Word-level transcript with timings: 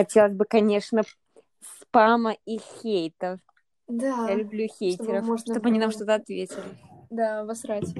хотелось 0.00 0.32
бы, 0.32 0.46
конечно, 0.46 1.02
спама 1.82 2.34
и 2.46 2.58
хейтов. 2.58 3.38
Да. 3.86 4.28
Я 4.30 4.34
люблю 4.36 4.66
хейтеров, 4.66 5.26
можно 5.26 5.54
чтобы 5.54 5.68
они 5.68 5.78
нам 5.78 5.90
что-то 5.90 6.14
ответили. 6.14 6.62
Да, 7.10 7.44
восрать. 7.44 7.92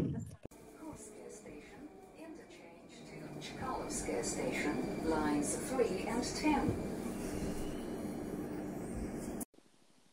Chkalovskaya 3.41 4.23
Station, 4.23 4.77
lines 5.07 5.59
3 5.77 6.07
and 6.07 6.23
10. 6.23 6.57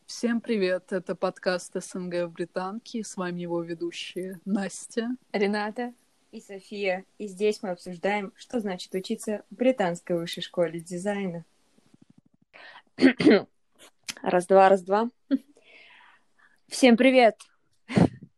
Всем 0.06 0.40
привет, 0.40 0.92
это 0.92 1.14
подкаст 1.14 1.72
СНГ 1.74 2.26
в 2.26 2.32
Британке, 2.32 3.04
с 3.04 3.16
вами 3.16 3.42
его 3.42 3.62
ведущие 3.62 4.40
Настя. 4.44 5.16
Рената 5.32 5.94
и 6.32 6.40
София. 6.40 7.04
И 7.18 7.28
здесь 7.28 7.62
мы 7.62 7.70
обсуждаем, 7.70 8.32
что 8.36 8.60
значит 8.60 8.92
учиться 8.94 9.44
в 9.50 9.54
британской 9.54 10.16
высшей 10.18 10.42
школе 10.42 10.80
дизайна. 10.80 11.44
Раз-два, 14.22 14.68
раз-два. 14.68 15.08
Всем 16.66 16.96
привет, 16.96 17.36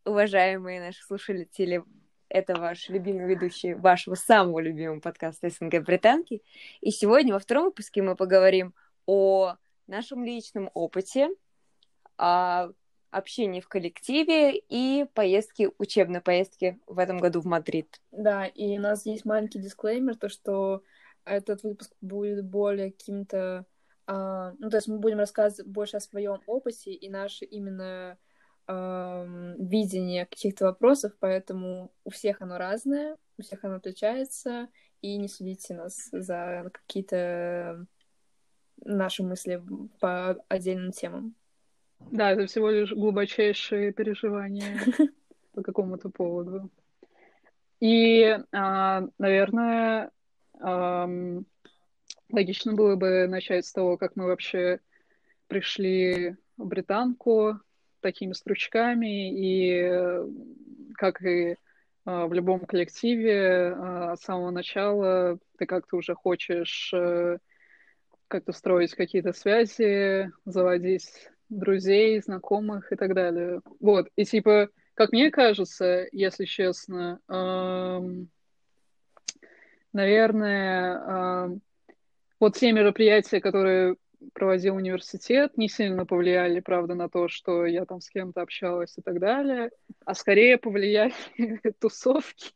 уважаемые 0.05 0.83
наши 0.83 1.02
слушатели. 1.02 1.83
Это 2.28 2.55
ваш 2.60 2.91
любимый 2.91 3.27
ведущий 3.27 3.73
вашего 3.73 4.16
самого 4.16 4.60
любимого 4.60 5.00
подкаста 5.00 5.48
СНГ 5.48 5.83
Британки. 5.83 6.42
И 6.83 6.91
сегодня 6.91 7.33
во 7.33 7.38
втором 7.38 7.64
выпуске 7.66 8.02
мы 8.02 8.16
поговорим 8.16 8.74
о 9.06 9.55
нашем 9.86 10.27
личном 10.27 10.70
опыте, 10.74 11.30
о 12.19 12.69
общении 13.11 13.62
в 13.62 13.69
коллективе 13.69 14.58
и 14.58 15.06
поездке, 15.14 15.70
учебной 15.78 16.20
поездке 16.20 16.78
в 16.86 16.98
этом 16.98 17.16
году 17.16 17.41
в 17.41 17.47
Мадрид. 17.47 17.98
Да, 18.11 18.45
и 18.45 18.77
у 18.77 18.80
нас 18.83 19.06
есть 19.06 19.24
маленький 19.24 19.58
дисклеймер, 19.58 20.16
то 20.16 20.28
что 20.28 20.83
этот 21.24 21.62
выпуск 21.62 21.95
будет 22.02 22.45
более 22.45 22.92
каким-то... 22.92 23.64
а, 24.12 24.55
ну, 24.59 24.70
то 24.70 24.77
есть 24.78 24.88
мы 24.88 24.98
будем 24.98 25.19
рассказывать 25.19 25.70
больше 25.70 25.98
о 25.98 26.00
своем 26.00 26.41
опыте 26.46 26.91
и 26.91 27.09
наше 27.09 27.44
именно 27.44 28.19
ам, 28.66 29.55
видение 29.64 30.27
каких-то 30.27 30.64
вопросов, 30.64 31.12
поэтому 31.20 31.92
у 32.03 32.11
всех 32.11 32.42
оно 32.42 32.58
разное, 32.58 33.16
у 33.38 33.42
всех 33.42 33.64
оно 33.64 33.77
отличается, 33.77 34.69
и 35.00 35.16
не 35.16 35.28
судите 35.28 35.75
нас 35.75 36.08
за 36.11 36.72
какие-то 36.72 37.86
наши 38.84 39.22
мысли 39.22 39.62
по 40.00 40.31
отдельным 40.48 40.91
темам. 40.91 41.36
Да, 42.11 42.33
это 42.33 42.47
всего 42.47 42.69
лишь 42.69 42.92
глубочайшие 42.92 43.92
переживания 43.92 44.81
по 45.53 45.62
какому-то 45.62 46.11
поводу. 46.11 46.69
И, 47.78 48.36
а, 48.50 49.05
наверное, 49.19 50.11
логично 52.33 52.75
было 52.75 52.97
бы 52.97 53.27
начать 53.27 53.67
с 53.67 53.73
того, 53.73 53.97
как 53.97 54.17
мы 54.17 54.27
вообще 54.27 54.81
пришли 55.47 56.37
в 56.56 56.67
Британку 56.67 57.61
такими 58.00 58.33
стручками, 58.33 59.31
и 59.31 59.81
э, 59.83 60.27
как 60.95 61.22
и 61.22 61.56
а, 62.05 62.27
в 62.27 62.33
любом 62.33 62.61
коллективе 62.61 63.75
а, 63.77 64.17
с 64.17 64.20
самого 64.20 64.50
начала 64.50 65.39
ты 65.59 65.67
как-то 65.67 65.97
уже 65.97 66.14
хочешь 66.14 66.92
э, 66.95 67.39
как-то 68.28 68.53
строить 68.53 68.94
какие-то 68.94 69.33
связи, 69.33 70.31
заводить 70.44 71.28
друзей, 71.48 72.20
знакомых 72.20 72.92
и 72.92 72.97
так 72.97 73.15
далее. 73.15 73.61
Вот, 73.81 74.09
и 74.17 74.25
типа, 74.25 74.70
как 74.94 75.12
мне 75.12 75.31
кажется, 75.31 76.06
если 76.12 76.44
честно, 76.44 77.20
эм, 77.28 78.31
наверное, 79.92 81.61
вот 82.41 82.56
те 82.56 82.72
мероприятия, 82.72 83.41
которые 83.41 83.96
проводил 84.34 84.77
университет, 84.77 85.56
не 85.56 85.69
сильно 85.69 86.05
повлияли, 86.05 86.60
правда, 86.60 86.94
на 86.94 87.08
то, 87.08 87.28
что 87.28 87.64
я 87.64 87.84
там 87.86 88.00
с 88.00 88.10
кем-то 88.10 88.42
общалась 88.42 88.97
и 88.98 89.02
так 89.02 89.19
далее, 89.19 89.70
а 90.05 90.14
скорее 90.14 90.58
повлияли 90.58 91.15
тусовки. 91.81 92.53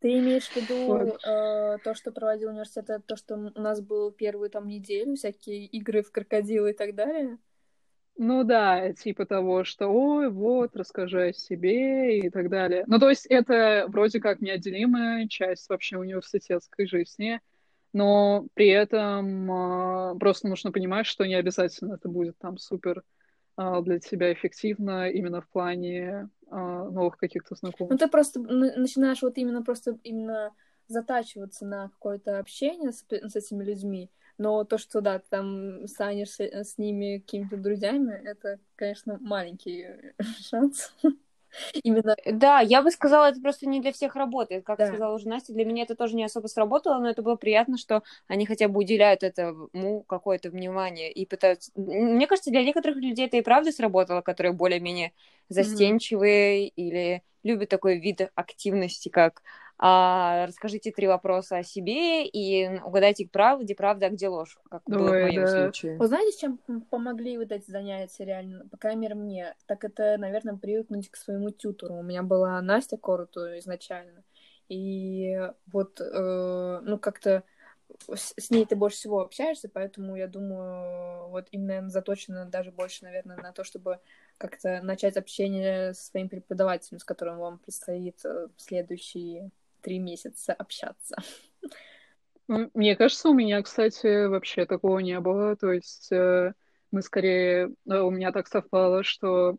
Ты 0.00 0.18
имеешь 0.18 0.50
в 0.50 0.56
виду 0.56 0.76
Вот. 0.86 1.20
э, 1.24 1.78
то, 1.82 1.94
что 1.94 2.12
проводил 2.12 2.50
университет, 2.50 2.84
это 2.90 3.00
то, 3.00 3.16
что 3.16 3.34
у 3.36 3.60
нас 3.60 3.80
был 3.80 4.12
первую 4.12 4.50
там 4.50 4.68
неделю, 4.68 5.16
всякие 5.16 5.66
игры 5.66 6.02
в 6.02 6.12
крокодилы 6.12 6.70
и 6.70 6.74
так 6.74 6.94
далее? 6.94 7.38
Ну 8.20 8.42
да, 8.42 8.92
типа 8.94 9.26
того, 9.26 9.62
что 9.62 9.86
ой, 9.88 10.28
вот, 10.28 10.74
расскажи 10.74 11.28
о 11.28 11.32
себе 11.32 12.18
и 12.18 12.30
так 12.30 12.48
далее. 12.50 12.82
Ну, 12.88 12.98
то 12.98 13.08
есть 13.08 13.26
это 13.26 13.86
вроде 13.88 14.18
как 14.20 14.40
неотделимая 14.40 15.28
часть 15.28 15.68
вообще 15.68 15.98
университетской 15.98 16.88
жизни, 16.88 17.40
но 17.92 18.46
при 18.54 18.68
этом 18.68 19.50
а, 19.50 20.14
просто 20.16 20.48
нужно 20.48 20.72
понимать, 20.72 21.06
что 21.06 21.24
не 21.26 21.34
обязательно 21.34 21.94
это 21.94 22.08
будет 22.08 22.38
там 22.38 22.58
супер 22.58 23.02
а, 23.56 23.80
для 23.82 23.98
тебя 24.00 24.32
эффективно 24.32 25.10
именно 25.10 25.40
в 25.42 25.48
плане 25.48 26.28
а, 26.50 26.90
новых 26.90 27.16
каких-то 27.18 27.54
Ну, 27.54 27.56
знакомств. 27.58 27.98
ты 27.98 28.08
просто 28.08 28.40
начинаешь 28.40 29.22
вот 29.22 29.38
именно 29.38 29.62
просто 29.62 29.98
именно 30.04 30.52
затачиваться 30.88 31.66
на 31.66 31.88
какое-то 31.90 32.38
общение 32.38 32.92
с, 32.92 33.04
с 33.08 33.36
этими 33.36 33.64
людьми, 33.64 34.10
но 34.38 34.64
то, 34.64 34.78
что, 34.78 35.00
да, 35.00 35.18
ты 35.18 35.26
там 35.28 35.86
станешь 35.88 36.38
с 36.40 36.78
ними 36.78 37.18
какими-то 37.18 37.56
друзьями, 37.56 38.12
это, 38.24 38.58
конечно, 38.76 39.18
маленький 39.20 39.86
шанс. 40.48 40.92
Именно, 41.82 42.16
Да, 42.26 42.60
я 42.60 42.82
бы 42.82 42.90
сказала, 42.90 43.30
это 43.30 43.40
просто 43.40 43.68
не 43.68 43.80
для 43.80 43.92
всех 43.92 44.16
работает. 44.16 44.64
Как 44.64 44.78
Да. 44.78 44.86
сказала 44.88 45.14
уже 45.14 45.28
Настя, 45.28 45.52
для 45.52 45.64
меня 45.64 45.82
это 45.84 45.94
тоже 45.94 46.16
не 46.16 46.24
особо 46.24 46.46
сработало, 46.46 46.98
но 46.98 47.08
это 47.10 47.22
было 47.22 47.36
приятно, 47.36 47.76
что 47.78 48.02
они 48.26 48.46
хотя 48.46 48.68
бы 48.68 48.80
уделяют 48.80 49.22
этому 49.22 50.02
какое-то 50.08 50.50
внимание 50.50 51.12
и 51.12 51.26
пытаются... 51.26 51.70
Мне 51.76 52.26
кажется, 52.26 52.50
для 52.50 52.62
некоторых 52.64 52.96
людей 52.96 53.26
это 53.26 53.36
и 53.36 53.42
правда 53.42 53.72
сработало, 53.72 54.20
которые 54.20 54.52
более-менее 54.52 55.12
застенчивые 55.48 56.68
или 56.68 57.22
любят 57.42 57.68
такой 57.68 57.98
вид 57.98 58.30
активности, 58.34 59.08
как 59.08 59.42
а, 59.80 60.46
расскажите 60.46 60.90
три 60.90 61.06
вопроса 61.06 61.58
о 61.58 61.62
себе 61.62 62.26
и 62.26 62.80
угадайте 62.80 63.28
правде, 63.28 63.76
правда, 63.76 64.06
а 64.06 64.10
где 64.10 64.26
ложь, 64.28 64.58
как 64.68 64.82
было 64.86 65.08
в 65.08 65.10
Ой, 65.12 65.22
моем 65.22 65.44
да. 65.44 65.46
случае. 65.46 65.96
вы 65.96 66.06
знаете, 66.08 66.32
с 66.32 66.40
чем 66.40 66.58
помогли 66.90 67.38
вот 67.38 67.52
эти 67.52 67.70
занятия 67.70 68.24
реально, 68.24 68.66
по 68.66 68.76
крайней 68.76 69.02
мере, 69.02 69.14
мне? 69.14 69.54
Так 69.66 69.84
это, 69.84 70.16
наверное, 70.18 70.56
привыкнуть 70.56 71.08
к 71.08 71.16
своему 71.16 71.50
тьютору. 71.50 71.94
У 71.94 72.02
меня 72.02 72.24
была 72.24 72.60
Настя 72.60 72.96
Короту 72.96 73.40
изначально, 73.58 74.24
и 74.68 75.38
вот, 75.66 76.00
э, 76.00 76.80
ну, 76.82 76.98
как-то 76.98 77.44
с, 78.12 78.34
с 78.36 78.50
ней 78.50 78.66
ты 78.66 78.74
больше 78.74 78.96
всего 78.96 79.20
общаешься, 79.20 79.68
поэтому 79.72 80.16
я 80.16 80.26
думаю, 80.26 81.28
вот 81.28 81.46
именно 81.52 81.88
заточено 81.88 82.46
даже 82.46 82.72
больше, 82.72 83.04
наверное, 83.04 83.36
на 83.36 83.52
то, 83.52 83.62
чтобы 83.62 84.00
как-то 84.38 84.80
начать 84.82 85.16
общение 85.16 85.94
со 85.94 86.06
своим 86.06 86.28
преподавателем, 86.28 86.98
с 86.98 87.04
которым 87.04 87.38
вам 87.38 87.58
предстоит 87.58 88.24
э, 88.24 88.48
в 88.56 88.60
следующие 88.60 89.50
три 89.80 89.98
месяца 89.98 90.52
общаться. 90.52 91.16
Мне 92.48 92.96
кажется, 92.96 93.28
у 93.28 93.34
меня, 93.34 93.62
кстати, 93.62 94.26
вообще 94.26 94.64
такого 94.64 95.00
не 95.00 95.20
было. 95.20 95.54
То 95.56 95.70
есть 95.72 96.10
э, 96.10 96.54
мы 96.90 97.02
скорее... 97.02 97.74
э, 97.86 97.98
У 97.98 98.10
меня 98.10 98.32
так 98.32 98.46
совпало, 98.48 99.02
что 99.02 99.58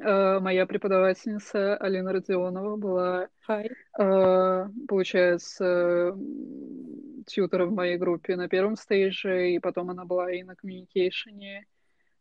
э, 0.00 0.38
моя 0.40 0.64
преподавательница 0.64 1.76
Алина 1.76 2.12
Родионова 2.12 2.76
была, 2.76 3.28
э, 3.48 4.68
получается, 4.88 5.64
м, 6.14 7.24
тьютором 7.26 7.70
в 7.70 7.74
моей 7.74 7.98
группе 7.98 8.36
на 8.36 8.48
первом 8.48 8.76
стейже, 8.76 9.50
и 9.50 9.58
потом 9.58 9.90
она 9.90 10.06
была 10.06 10.32
и 10.32 10.42
на 10.42 10.56
коммуникейшене. 10.56 11.66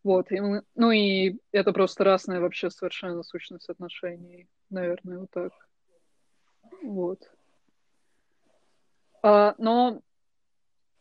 Вот, 0.03 0.29
и 0.33 0.41
мы- 0.41 0.63
ну 0.75 0.91
и 0.91 1.37
это 1.53 1.71
просто 1.71 2.03
разная 2.03 2.41
вообще 2.41 2.69
совершенно 2.69 3.23
сущность 3.23 3.69
отношений, 3.69 4.49
наверное, 4.69 5.19
вот 5.19 5.31
так. 5.31 5.53
Вот. 6.81 7.19
А, 9.21 9.55
но, 9.57 10.01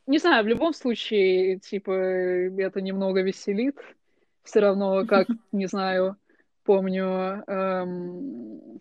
не 0.06 0.18
знаю, 0.18 0.44
в 0.44 0.48
любом 0.48 0.72
случае, 0.72 1.58
типа, 1.58 1.90
это 1.90 2.80
немного 2.80 3.22
веселит. 3.22 3.78
Все 4.42 4.60
равно, 4.60 5.06
как, 5.06 5.26
не 5.52 5.66
знаю, 5.66 6.16
помню, 6.64 7.44
эм, 7.46 8.80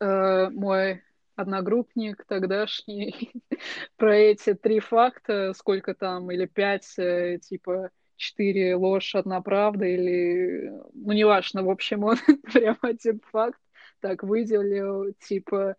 э, 0.00 0.50
мой 0.50 1.02
одногруппник 1.36 2.24
тогдашний 2.26 3.32
про 3.96 4.16
эти 4.16 4.54
три 4.54 4.80
факта, 4.80 5.52
сколько 5.54 5.94
там, 5.94 6.30
или 6.30 6.46
пять, 6.46 6.98
э, 6.98 7.38
типа, 7.38 7.90
четыре 8.16 8.76
ложь, 8.76 9.14
одна 9.14 9.40
правда, 9.40 9.84
или, 9.84 10.72
ну, 10.92 11.12
неважно, 11.12 11.62
в 11.62 11.70
общем, 11.70 12.04
он 12.04 12.16
прям 12.52 12.78
один 12.82 13.20
факт 13.30 13.60
так 14.00 14.22
выделил, 14.22 15.12
типа, 15.20 15.76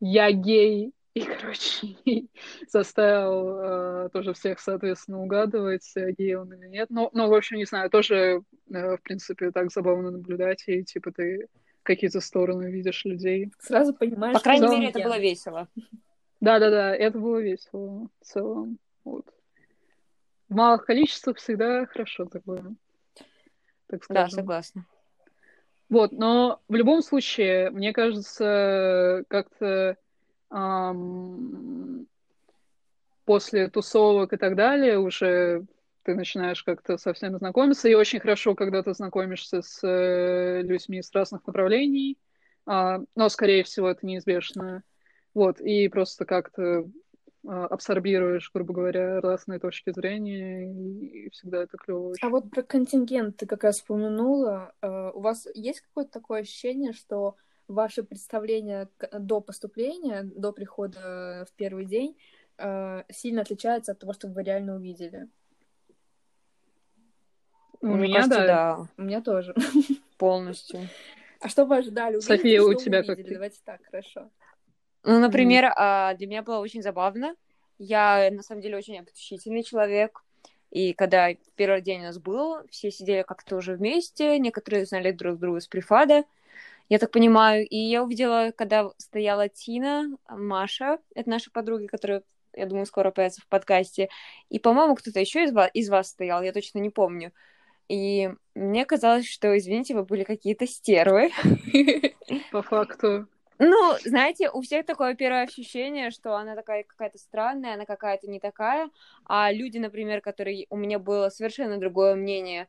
я 0.00 0.32
гей, 0.32 0.92
и, 1.14 1.22
короче, 1.22 1.94
заставил 2.68 3.58
э, 3.60 4.08
тоже 4.12 4.34
всех, 4.34 4.58
соответственно, 4.58 5.22
угадывать, 5.22 5.92
э, 5.94 6.10
гей 6.10 6.34
он 6.34 6.52
или 6.52 6.66
нет. 6.66 6.90
Ну, 6.90 7.08
ну, 7.12 7.28
в 7.28 7.34
общем, 7.34 7.56
не 7.56 7.64
знаю, 7.64 7.88
тоже, 7.88 8.42
э, 8.72 8.96
в 8.96 9.02
принципе, 9.02 9.52
так 9.52 9.70
забавно 9.70 10.10
наблюдать, 10.10 10.64
и, 10.66 10.82
типа, 10.82 11.12
ты 11.12 11.46
какие-то 11.84 12.20
стороны 12.20 12.70
видишь 12.72 13.04
людей. 13.04 13.52
Сразу 13.60 13.94
понимаешь, 13.94 14.34
По 14.34 14.42
крайней 14.42 14.66
мере, 14.66 14.88
это 14.88 15.00
было 15.00 15.18
весело. 15.18 15.68
Да-да-да, 16.40 16.94
это 16.96 17.18
было 17.18 17.38
весело 17.40 18.08
в 18.20 18.24
целом. 18.24 18.78
Вот. 19.04 19.26
в 20.48 20.54
малых 20.54 20.84
количествах 20.84 21.36
всегда 21.36 21.86
хорошо 21.86 22.24
такое. 22.24 22.74
Так 23.86 24.02
Да, 24.08 24.28
согласна. 24.28 24.86
Вот, 25.94 26.10
но 26.10 26.60
в 26.66 26.74
любом 26.74 27.02
случае, 27.02 27.70
мне 27.70 27.92
кажется, 27.92 29.22
как-то 29.28 29.96
ам, 30.50 32.08
после 33.24 33.68
тусовок 33.68 34.32
и 34.32 34.36
так 34.36 34.56
далее 34.56 34.98
уже 34.98 35.64
ты 36.02 36.16
начинаешь 36.16 36.64
как-то 36.64 36.98
совсем 36.98 37.38
знакомиться, 37.38 37.88
и 37.88 37.94
очень 37.94 38.18
хорошо, 38.18 38.56
когда 38.56 38.82
ты 38.82 38.92
знакомишься 38.92 39.62
с 39.62 39.86
э, 39.86 40.62
людьми 40.62 40.98
из 40.98 41.12
разных 41.12 41.46
направлений, 41.46 42.18
а, 42.66 42.98
но, 43.14 43.28
скорее 43.28 43.62
всего, 43.62 43.88
это 43.88 44.04
неизбежно. 44.04 44.82
Вот, 45.32 45.60
и 45.60 45.86
просто 45.86 46.24
как-то 46.24 46.88
абсорбируешь, 47.46 48.50
грубо 48.52 48.72
говоря, 48.74 49.20
разные 49.20 49.58
точки 49.58 49.92
зрения, 49.92 50.72
и, 50.72 51.28
всегда 51.30 51.62
это 51.62 51.76
клево 51.76 52.08
очень. 52.10 52.26
А 52.26 52.30
вот 52.30 52.50
про 52.50 52.62
контингент 52.62 53.36
ты 53.36 53.46
как 53.46 53.64
раз 53.64 53.82
упомянула. 53.82 54.72
Э, 54.82 55.10
У 55.14 55.20
вас 55.20 55.46
есть 55.54 55.80
какое-то 55.80 56.10
такое 56.12 56.40
ощущение, 56.40 56.92
что 56.92 57.36
ваше 57.68 58.02
представление 58.02 58.88
до 59.12 59.40
поступления, 59.40 60.22
до 60.22 60.52
прихода 60.52 61.46
в 61.50 61.52
первый 61.56 61.84
день, 61.86 62.16
э, 62.58 63.02
сильно 63.10 63.42
отличается 63.42 63.92
от 63.92 63.98
того, 63.98 64.12
что 64.12 64.28
вы 64.28 64.42
реально 64.42 64.76
увидели? 64.76 65.28
У 67.80 67.86
Мне 67.88 68.04
меня, 68.08 68.14
кажется, 68.22 68.38
да. 68.40 68.46
да, 68.76 68.88
У 68.96 69.02
меня 69.02 69.20
тоже. 69.20 69.54
полностью. 70.16 70.80
А 71.40 71.48
что 71.48 71.66
вы 71.66 71.76
ожидали 71.76 72.14
увидеть? 72.16 72.26
София, 72.26 72.62
у 72.62 72.72
тебя 72.72 73.00
увидели? 73.00 73.22
как? 73.24 73.32
Давайте 73.34 73.60
так, 73.64 73.80
хорошо. 73.84 74.30
Ну, 75.04 75.20
например, 75.20 75.72
а, 75.76 76.14
для 76.14 76.26
меня 76.26 76.42
было 76.42 76.58
очень 76.58 76.82
забавно. 76.82 77.36
Я, 77.78 78.30
на 78.30 78.42
самом 78.42 78.62
деле, 78.62 78.76
очень 78.76 78.98
общительный 78.98 79.62
человек. 79.62 80.22
И 80.70 80.92
когда 80.92 81.28
первый 81.54 81.82
день 81.82 82.00
у 82.00 82.04
нас 82.04 82.18
был, 82.18 82.66
все 82.70 82.90
сидели 82.90 83.22
как-то 83.22 83.56
уже 83.56 83.74
вместе, 83.74 84.38
некоторые 84.38 84.86
знали 84.86 85.12
друг 85.12 85.38
друга 85.38 85.60
с 85.60 85.68
прифада, 85.68 86.24
я 86.88 86.98
так 86.98 87.10
понимаю. 87.10 87.66
И 87.66 87.76
я 87.76 88.02
увидела, 88.02 88.52
когда 88.56 88.90
стояла 88.98 89.48
Тина, 89.48 90.16
Маша, 90.28 90.98
это 91.14 91.30
наши 91.30 91.50
подруги, 91.50 91.86
которые, 91.86 92.22
я 92.54 92.66
думаю, 92.66 92.86
скоро 92.86 93.10
появятся 93.10 93.42
в 93.42 93.46
подкасте. 93.46 94.08
И, 94.48 94.58
по-моему, 94.58 94.94
кто-то 94.94 95.20
еще 95.20 95.44
из 95.44 95.52
вас, 95.52 95.70
из 95.74 95.88
вас 95.90 96.08
стоял, 96.08 96.42
я 96.42 96.52
точно 96.52 96.78
не 96.78 96.90
помню. 96.90 97.32
И 97.88 98.30
мне 98.54 98.86
казалось, 98.86 99.28
что, 99.28 99.56
извините, 99.56 99.94
вы 99.94 100.04
были 100.04 100.24
какие-то 100.24 100.66
стервы. 100.66 101.30
По 102.50 102.62
факту. 102.62 103.28
Ну, 103.66 103.96
знаете, 104.04 104.50
у 104.50 104.60
всех 104.60 104.84
такое 104.84 105.14
первое 105.14 105.44
ощущение, 105.44 106.10
что 106.10 106.36
она 106.36 106.54
такая 106.54 106.84
какая-то 106.84 107.16
странная, 107.16 107.74
она 107.74 107.86
какая-то 107.86 108.26
не 108.28 108.38
такая, 108.38 108.90
а 109.24 109.50
люди, 109.50 109.78
например, 109.78 110.20
которые 110.20 110.66
у 110.68 110.76
меня 110.76 110.98
было 110.98 111.30
совершенно 111.30 111.78
другое 111.78 112.14
мнение, 112.14 112.68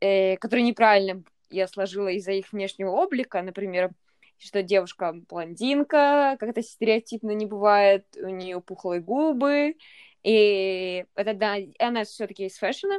э, 0.00 0.38
которое 0.38 0.62
неправильно 0.62 1.22
я 1.50 1.68
сложила 1.68 2.08
из-за 2.08 2.32
их 2.32 2.52
внешнего 2.52 2.90
облика, 2.90 3.42
например, 3.42 3.90
что 4.38 4.62
девушка 4.62 5.12
блондинка, 5.28 6.38
как-то 6.40 6.62
стереотипно 6.62 7.32
не 7.32 7.44
бывает, 7.44 8.06
у 8.16 8.28
нее 8.28 8.62
пухлые 8.62 9.02
губы, 9.02 9.76
и 10.22 11.04
это 11.16 11.34
да, 11.34 11.56
она 11.78 12.04
все-таки 12.04 12.46
из 12.46 12.56
фэшена, 12.56 12.96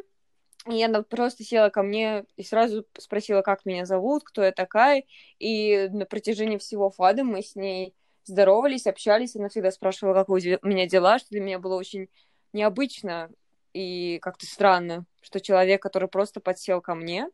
и 0.67 0.83
она 0.83 1.03
просто 1.03 1.43
села 1.43 1.69
ко 1.69 1.83
мне 1.83 2.25
и 2.35 2.43
сразу 2.43 2.85
спросила, 2.97 3.41
как 3.41 3.65
меня 3.65 3.85
зовут, 3.85 4.23
кто 4.23 4.43
я 4.43 4.51
такая. 4.51 5.03
И 5.39 5.87
на 5.89 6.05
протяжении 6.05 6.57
всего 6.57 6.89
фада 6.89 7.23
мы 7.23 7.41
с 7.41 7.55
ней 7.55 7.93
здоровались, 8.25 8.85
общались. 8.85 9.35
Она 9.35 9.49
всегда 9.49 9.71
спрашивала, 9.71 10.13
как 10.13 10.29
у 10.29 10.35
меня 10.35 10.87
дела, 10.87 11.19
что 11.19 11.29
для 11.29 11.41
меня 11.41 11.59
было 11.59 11.75
очень 11.75 12.09
необычно 12.53 13.29
и 13.73 14.19
как-то 14.21 14.45
странно, 14.45 15.05
что 15.21 15.39
человек, 15.39 15.81
который 15.81 16.09
просто 16.09 16.39
подсел 16.39 16.81
ко 16.81 16.95
мне 16.95 17.29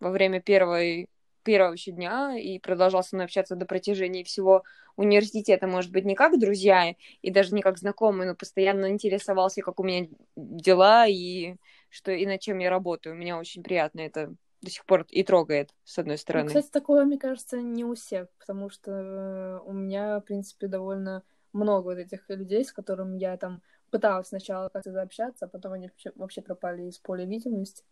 во 0.00 0.10
время 0.10 0.40
первой 0.40 1.08
первого 1.44 1.74
еще 1.74 1.92
дня 1.92 2.36
и 2.38 2.58
продолжал 2.58 3.02
со 3.02 3.14
мной 3.14 3.26
общаться 3.26 3.54
до 3.54 3.66
протяжении 3.66 4.24
всего 4.24 4.64
университета, 4.96 5.66
может 5.66 5.92
быть, 5.92 6.04
не 6.04 6.14
как 6.14 6.38
друзья 6.38 6.94
и 7.20 7.30
даже 7.30 7.54
не 7.54 7.62
как 7.62 7.78
знакомые, 7.78 8.28
но 8.28 8.34
постоянно 8.34 8.90
интересовался, 8.90 9.60
как 9.60 9.78
у 9.78 9.84
меня 9.84 10.08
дела 10.36 11.06
и 11.06 11.56
что 11.94 12.10
и 12.12 12.26
над 12.26 12.40
чем 12.40 12.58
я 12.58 12.70
работаю. 12.70 13.14
Меня 13.14 13.38
очень 13.38 13.62
приятно 13.62 14.00
это 14.00 14.34
до 14.60 14.70
сих 14.70 14.84
пор 14.84 15.06
и 15.10 15.22
трогает, 15.22 15.70
с 15.84 15.98
одной 15.98 16.16
Ну, 16.16 16.22
стороны. 16.22 16.46
кстати, 16.46 16.68
такое, 16.70 17.04
мне 17.04 17.18
кажется, 17.18 17.60
не 17.60 17.84
у 17.84 17.94
всех, 17.94 18.28
потому 18.38 18.68
что 18.68 18.90
э, 18.90 19.60
у 19.64 19.72
меня, 19.72 20.18
в 20.18 20.22
принципе, 20.24 20.66
довольно 20.66 21.22
много 21.52 21.86
вот 21.86 21.98
этих 21.98 22.28
людей, 22.28 22.64
с 22.64 22.72
которыми 22.72 23.18
я 23.18 23.36
там 23.36 23.62
пыталась 23.90 24.28
сначала 24.28 24.68
как-то 24.68 24.90
заобщаться, 24.90 25.44
а 25.44 25.48
потом 25.48 25.72
они 25.74 25.90
вообще, 26.16 26.42
пропали 26.42 26.84
из 26.84 26.98
поля 26.98 27.24
видимости. 27.24 27.84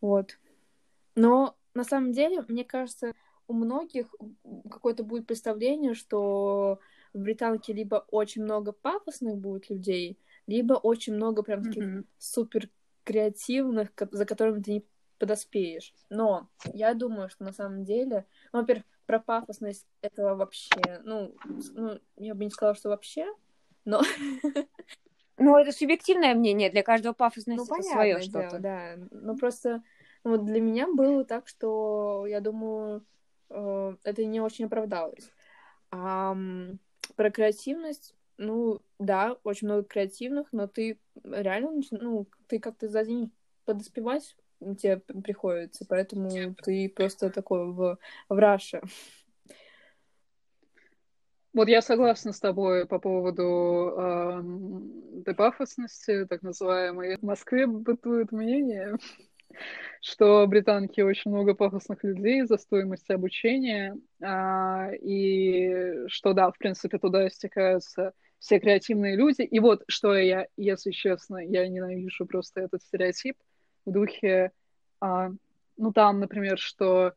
Вот. 0.00 0.38
Но 1.14 1.56
на 1.74 1.84
самом 1.84 2.12
деле, 2.12 2.44
мне 2.48 2.64
кажется, 2.64 3.12
у 3.48 3.52
многих 3.52 4.14
какое-то 4.70 5.04
будет 5.04 5.26
представление, 5.26 5.94
что 5.94 6.78
в 7.12 7.18
Британке 7.18 7.72
либо 7.74 8.06
очень 8.10 8.44
много 8.44 8.72
пафосных 8.72 9.36
будет 9.36 9.68
людей, 9.68 10.18
либо 10.46 10.74
очень 10.74 11.14
много 11.14 11.42
прям 11.42 11.62
таких 11.64 11.84
Мгм. 11.84 12.04
супер 12.18 12.70
креативных, 13.04 13.90
за 14.10 14.26
которыми 14.26 14.62
ты 14.62 14.72
не 14.72 14.84
подоспеешь. 15.18 15.94
Но 16.10 16.48
я 16.72 16.94
думаю, 16.94 17.28
что 17.28 17.44
на 17.44 17.52
самом 17.52 17.84
деле, 17.84 18.26
ну, 18.52 18.60
во-первых, 18.60 18.84
про 19.06 19.20
пафосность 19.20 19.86
этого 20.00 20.34
вообще, 20.34 21.00
ну, 21.04 21.34
ну, 21.74 21.98
я 22.16 22.34
бы 22.34 22.44
не 22.44 22.50
сказала, 22.50 22.74
что 22.74 22.88
вообще, 22.88 23.26
но 23.84 24.02
Ну, 25.38 25.56
это 25.56 25.72
субъективное 25.72 26.34
мнение, 26.34 26.70
для 26.70 26.82
каждого 26.82 27.14
пафосность 27.14 27.68
ну, 27.68 27.76
это 27.76 27.82
свое 27.82 28.20
что-то. 28.20 28.58
да. 28.58 28.94
Ну, 29.10 29.36
просто 29.36 29.82
ну, 30.24 30.32
вот 30.32 30.44
для 30.44 30.60
меня 30.60 30.86
было 30.86 31.24
так, 31.24 31.48
что 31.48 32.26
я 32.28 32.40
думаю, 32.40 33.04
э, 33.50 33.96
это 34.04 34.24
не 34.24 34.40
очень 34.40 34.66
оправдалось. 34.66 35.30
А 35.90 36.36
про 37.16 37.30
креативность, 37.30 38.14
ну, 38.38 38.80
да, 38.98 39.36
очень 39.44 39.68
много 39.68 39.84
креативных, 39.84 40.48
но 40.52 40.66
ты 40.66 40.98
реально, 41.24 41.80
ну, 41.90 42.26
ты 42.46 42.58
как-то 42.58 42.88
за 42.88 43.04
день 43.04 43.32
подоспевать 43.64 44.36
тебе 44.78 44.98
приходится, 44.98 45.84
поэтому 45.88 46.54
ты 46.62 46.88
просто 46.88 47.30
такой 47.30 47.72
в, 47.72 47.98
в 48.28 48.38
раше. 48.38 48.80
Вот 51.52 51.68
я 51.68 51.82
согласна 51.82 52.32
с 52.32 52.40
тобой 52.40 52.86
по 52.86 52.98
поводу 52.98 53.44
эм, 53.44 55.22
депафосности, 55.22 56.24
так 56.24 56.42
называемой. 56.42 57.18
В 57.18 57.22
Москве 57.22 57.66
бытует 57.66 58.32
мнение, 58.32 58.96
что 60.02 60.44
британки 60.48 61.00
очень 61.00 61.30
много 61.30 61.54
пафосных 61.54 62.02
людей 62.02 62.42
за 62.42 62.58
стоимость 62.58 63.08
обучения, 63.08 63.96
а, 64.20 64.90
и 65.00 66.08
что, 66.08 66.32
да, 66.32 66.50
в 66.50 66.58
принципе, 66.58 66.98
туда 66.98 67.30
стекаются 67.30 68.12
все 68.40 68.58
креативные 68.58 69.14
люди. 69.14 69.42
И 69.42 69.60
вот, 69.60 69.84
что 69.86 70.16
я, 70.16 70.48
если 70.56 70.90
честно, 70.90 71.36
я 71.38 71.68
ненавижу 71.68 72.26
просто 72.26 72.62
этот 72.62 72.82
стереотип 72.82 73.36
в 73.86 73.92
духе, 73.92 74.50
а, 75.00 75.30
ну, 75.76 75.92
там, 75.92 76.18
например, 76.18 76.58
что 76.58 77.12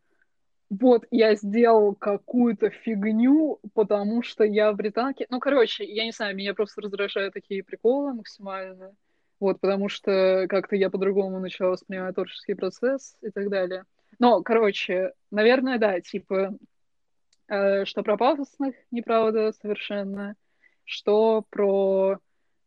вот 0.69 1.05
я 1.09 1.33
сделал 1.33 1.95
какую-то 1.95 2.69
фигню, 2.69 3.59
потому 3.73 4.21
что 4.21 4.43
я 4.43 4.71
британки. 4.73 5.25
Ну, 5.31 5.39
короче, 5.39 5.85
я 5.85 6.05
не 6.05 6.11
знаю, 6.11 6.35
меня 6.35 6.53
просто 6.53 6.81
раздражают 6.81 7.33
такие 7.33 7.63
приколы 7.63 8.13
максимально. 8.13 8.95
Вот, 9.39 9.59
потому 9.59 9.89
что 9.89 10.45
как-то 10.49 10.75
я 10.75 10.89
по-другому 10.89 11.39
начала 11.39 11.71
воспринимать 11.71 12.15
творческий 12.15 12.53
процесс 12.53 13.17
и 13.21 13.29
так 13.29 13.49
далее. 13.49 13.83
Но, 14.19 14.41
короче, 14.41 15.11
наверное, 15.29 15.77
да, 15.77 15.99
типа, 15.99 16.57
э, 17.47 17.85
что 17.85 18.01
про 18.01 18.17
пафосных 18.17 18.75
неправда 18.91 19.51
совершенно, 19.51 20.35
что 20.85 21.43
про 21.49 22.19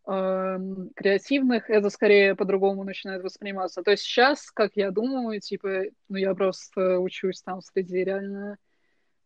эм, 0.09 0.91
креативных, 0.95 1.71
это 1.71 1.91
скорее 1.91 2.35
по-другому 2.35 2.85
начинает 2.85 3.23
восприниматься. 3.23 3.83
То 3.83 3.93
есть 3.93 4.03
сейчас, 4.03 4.51
как 4.51 4.73
я 4.75 4.91
думаю, 4.91 5.41
типа, 5.41 5.85
ну, 6.09 6.17
я 6.17 6.35
просто 6.35 6.99
учусь 6.99 7.43
там 7.43 7.61
среди 7.61 8.05
реально 8.05 8.59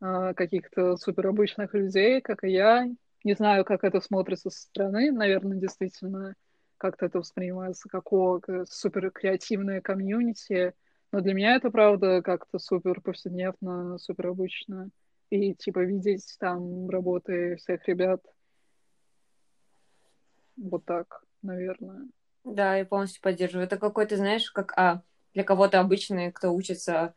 э, 0.00 0.34
каких-то 0.34 0.96
суперобычных 0.96 1.75
людей, 1.75 2.20
как 2.20 2.44
и 2.44 2.50
я. 2.50 2.88
Не 3.25 3.34
знаю, 3.34 3.64
как 3.64 3.84
это 3.84 4.00
смотрится 4.00 4.50
со 4.50 4.62
стороны. 4.62 5.12
Наверное, 5.12 5.56
действительно, 5.56 6.34
как-то 6.82 7.06
это 7.06 7.20
воспринимается 7.20 7.88
как 7.88 8.12
о, 8.12 8.40
супер 8.68 9.12
креативное 9.12 9.80
комьюнити. 9.80 10.74
Но 11.12 11.20
для 11.20 11.32
меня 11.32 11.54
это, 11.54 11.70
правда, 11.70 12.22
как-то 12.22 12.58
супер 12.58 13.00
повседневно, 13.00 13.98
супер 13.98 14.26
обычно. 14.26 14.90
И, 15.30 15.54
типа, 15.54 15.84
видеть 15.84 16.36
там 16.40 16.90
работы 16.90 17.54
всех 17.56 17.86
ребят 17.86 18.20
вот 20.56 20.84
так, 20.84 21.22
наверное. 21.42 22.08
Да, 22.42 22.76
я 22.76 22.84
полностью 22.84 23.22
поддерживаю. 23.22 23.66
Это 23.66 23.78
какой-то, 23.78 24.16
знаешь, 24.16 24.50
как 24.50 24.76
а, 24.76 25.02
для 25.34 25.44
кого-то 25.44 25.78
обычный, 25.78 26.32
кто 26.32 26.52
учится 26.52 27.14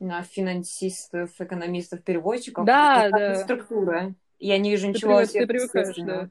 на 0.00 0.22
финансистов, 0.22 1.38
экономистов, 1.38 2.02
переводчиков. 2.02 2.64
Да, 2.64 3.08
это 3.08 3.18
да. 3.18 3.34
структура. 3.44 4.14
Я 4.38 4.56
не 4.56 4.70
вижу 4.70 4.86
Ты, 4.86 4.94
ничего 4.94 5.20
привык- 5.20 5.32
ты 5.32 5.46
привыкаешь, 5.46 5.96
да. 5.98 6.30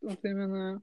Вот 0.00 0.18
именно. 0.24 0.82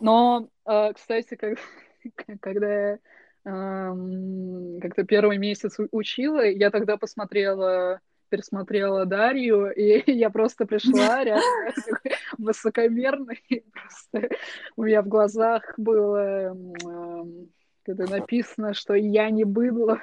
Но, 0.00 0.48
э, 0.66 0.92
кстати, 0.94 1.34
как, 1.36 1.58
когда 2.40 2.90
я 2.90 2.98
эм, 3.44 4.80
как-то 4.80 5.04
первый 5.04 5.38
месяц 5.38 5.76
учила, 5.90 6.44
я 6.44 6.70
тогда 6.70 6.96
посмотрела, 6.96 8.00
пересмотрела 8.28 9.04
Дарью, 9.06 9.72
и 9.72 10.02
я 10.12 10.30
просто 10.30 10.66
пришла, 10.66 11.22
реально 11.24 11.72
такой 11.74 12.12
высокомерный, 12.38 13.64
просто 13.72 14.28
у 14.76 14.84
меня 14.84 15.02
в 15.02 15.08
глазах 15.08 15.62
было 15.76 16.52
эм, 16.52 17.50
когда 17.84 18.06
написано, 18.06 18.74
что 18.74 18.94
я 18.94 19.30
не 19.30 19.44
быдло, 19.44 20.00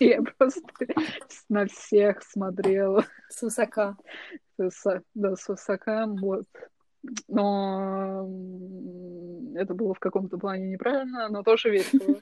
я 0.00 0.22
просто 0.22 0.60
на 1.48 1.66
всех 1.66 2.22
смотрела, 2.22 3.04
с 3.28 3.42
высо- 4.58 5.02
да, 5.14 5.36
с 5.36 5.48
высока, 5.48 6.06
вот. 6.06 6.46
Но 7.28 8.28
это 9.54 9.74
было 9.74 9.94
в 9.94 10.00
каком-то 10.00 10.38
плане 10.38 10.68
неправильно, 10.68 11.28
но 11.28 11.42
тоже 11.42 11.70
весело. 11.70 12.20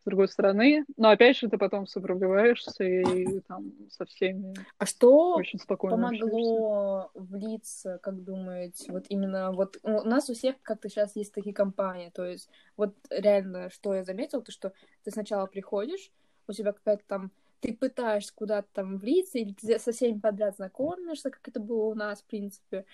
С 0.00 0.04
другой 0.08 0.28
стороны, 0.28 0.84
но 0.96 1.10
опять 1.10 1.36
же 1.36 1.48
ты 1.48 1.58
потом 1.58 1.86
сопротивляешься 1.86 2.84
и 2.84 3.40
там 3.40 3.72
со 3.90 4.06
всеми 4.06 4.54
А 4.78 4.86
что 4.86 5.34
очень 5.34 5.58
спокойно 5.58 5.96
общаешься. 5.96 6.30
помогло 6.30 7.10
влиться, 7.14 7.98
как 8.00 8.24
думаете, 8.24 8.90
вот 8.92 9.04
именно 9.08 9.52
вот 9.52 9.76
у 9.82 10.04
нас 10.04 10.30
у 10.30 10.34
всех 10.34 10.54
как-то 10.62 10.88
сейчас 10.88 11.14
есть 11.16 11.34
такие 11.34 11.54
компании, 11.54 12.10
то 12.14 12.24
есть 12.24 12.48
вот 12.76 12.94
реально, 13.10 13.68
что 13.70 13.92
я 13.92 14.04
заметила, 14.04 14.40
то 14.40 14.52
что 14.52 14.72
ты 15.04 15.10
сначала 15.10 15.46
приходишь, 15.46 16.10
у 16.46 16.52
тебя 16.52 16.72
какая-то 16.72 17.02
там, 17.06 17.30
ты 17.60 17.74
пытаешься 17.74 18.32
куда-то 18.34 18.68
там 18.72 18.96
влиться, 18.98 19.38
или 19.38 19.52
ты 19.52 19.78
со 19.78 19.92
всеми 19.92 20.20
подряд 20.20 20.56
знакомишься, 20.56 21.28
как 21.28 21.46
это 21.46 21.60
было 21.60 21.84
у 21.84 21.94
нас, 21.94 22.22
в 22.22 22.24
принципе, 22.24 22.86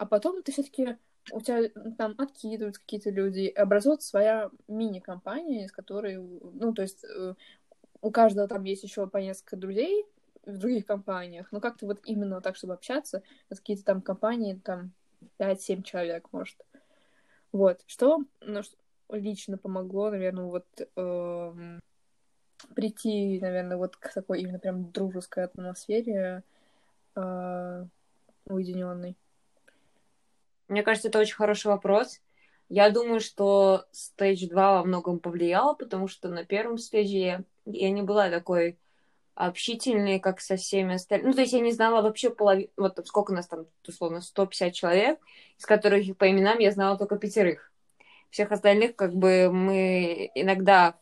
а 0.00 0.06
потом 0.06 0.42
ты 0.42 0.50
все-таки 0.50 0.96
у 1.30 1.42
тебя 1.42 1.68
там 1.98 2.14
откидываются 2.16 2.80
какие-то 2.80 3.10
люди, 3.10 3.40
и 3.40 3.52
образуется 3.52 4.08
своя 4.08 4.50
мини-компания, 4.66 5.66
из 5.66 5.72
которой, 5.72 6.16
ну, 6.16 6.72
то 6.72 6.80
есть 6.80 7.04
э, 7.04 7.34
у 8.00 8.10
каждого 8.10 8.48
там 8.48 8.64
есть 8.64 8.82
еще 8.82 9.06
по 9.06 9.18
несколько 9.18 9.58
друзей 9.58 10.06
в 10.46 10.56
других 10.56 10.86
компаниях, 10.86 11.52
но 11.52 11.60
как-то 11.60 11.84
вот 11.84 12.00
именно 12.04 12.40
так, 12.40 12.56
чтобы 12.56 12.72
общаться, 12.72 13.22
какие-то 13.50 13.84
там 13.84 14.00
компании, 14.00 14.58
там 14.64 14.92
5-7 15.38 15.82
человек, 15.82 16.28
может. 16.32 16.56
Вот. 17.52 17.82
Что 17.86 18.24
ну, 18.40 18.62
лично 19.10 19.58
помогло, 19.58 20.08
наверное, 20.08 20.44
вот 20.44 20.66
эм, 20.96 21.82
прийти, 22.74 23.38
наверное, 23.38 23.76
вот 23.76 23.98
к 23.98 24.14
такой 24.14 24.40
именно 24.40 24.58
прям 24.58 24.90
дружеской 24.92 25.44
атмосфере 25.44 26.42
э, 27.16 27.84
уединенной. 28.46 29.14
Мне 30.70 30.84
кажется, 30.84 31.08
это 31.08 31.18
очень 31.18 31.34
хороший 31.34 31.66
вопрос. 31.66 32.20
Я 32.68 32.90
думаю, 32.90 33.18
что 33.18 33.86
Stage 33.92 34.48
2 34.48 34.74
во 34.74 34.84
многом 34.84 35.18
повлиял, 35.18 35.76
потому 35.76 36.06
что 36.06 36.28
на 36.28 36.44
первом 36.44 36.78
стейдже 36.78 37.16
я, 37.16 37.44
я 37.66 37.90
не 37.90 38.02
была 38.02 38.30
такой 38.30 38.78
общительной, 39.34 40.20
как 40.20 40.40
со 40.40 40.54
всеми 40.54 40.94
остальными. 40.94 41.30
Ну, 41.30 41.34
то 41.34 41.40
есть 41.40 41.52
я 41.52 41.58
не 41.58 41.72
знала 41.72 42.02
вообще 42.02 42.30
половину... 42.30 42.70
Вот 42.76 43.04
сколько 43.04 43.32
у 43.32 43.34
нас 43.34 43.48
там, 43.48 43.66
условно, 43.88 44.20
150 44.20 44.72
человек, 44.72 45.18
из 45.58 45.66
которых 45.66 46.16
по 46.16 46.30
именам 46.30 46.60
я 46.60 46.70
знала 46.70 46.96
только 46.96 47.16
пятерых. 47.16 47.72
Всех 48.30 48.52
остальных, 48.52 48.94
как 48.94 49.12
бы, 49.12 49.50
мы 49.50 50.30
иногда 50.36 50.94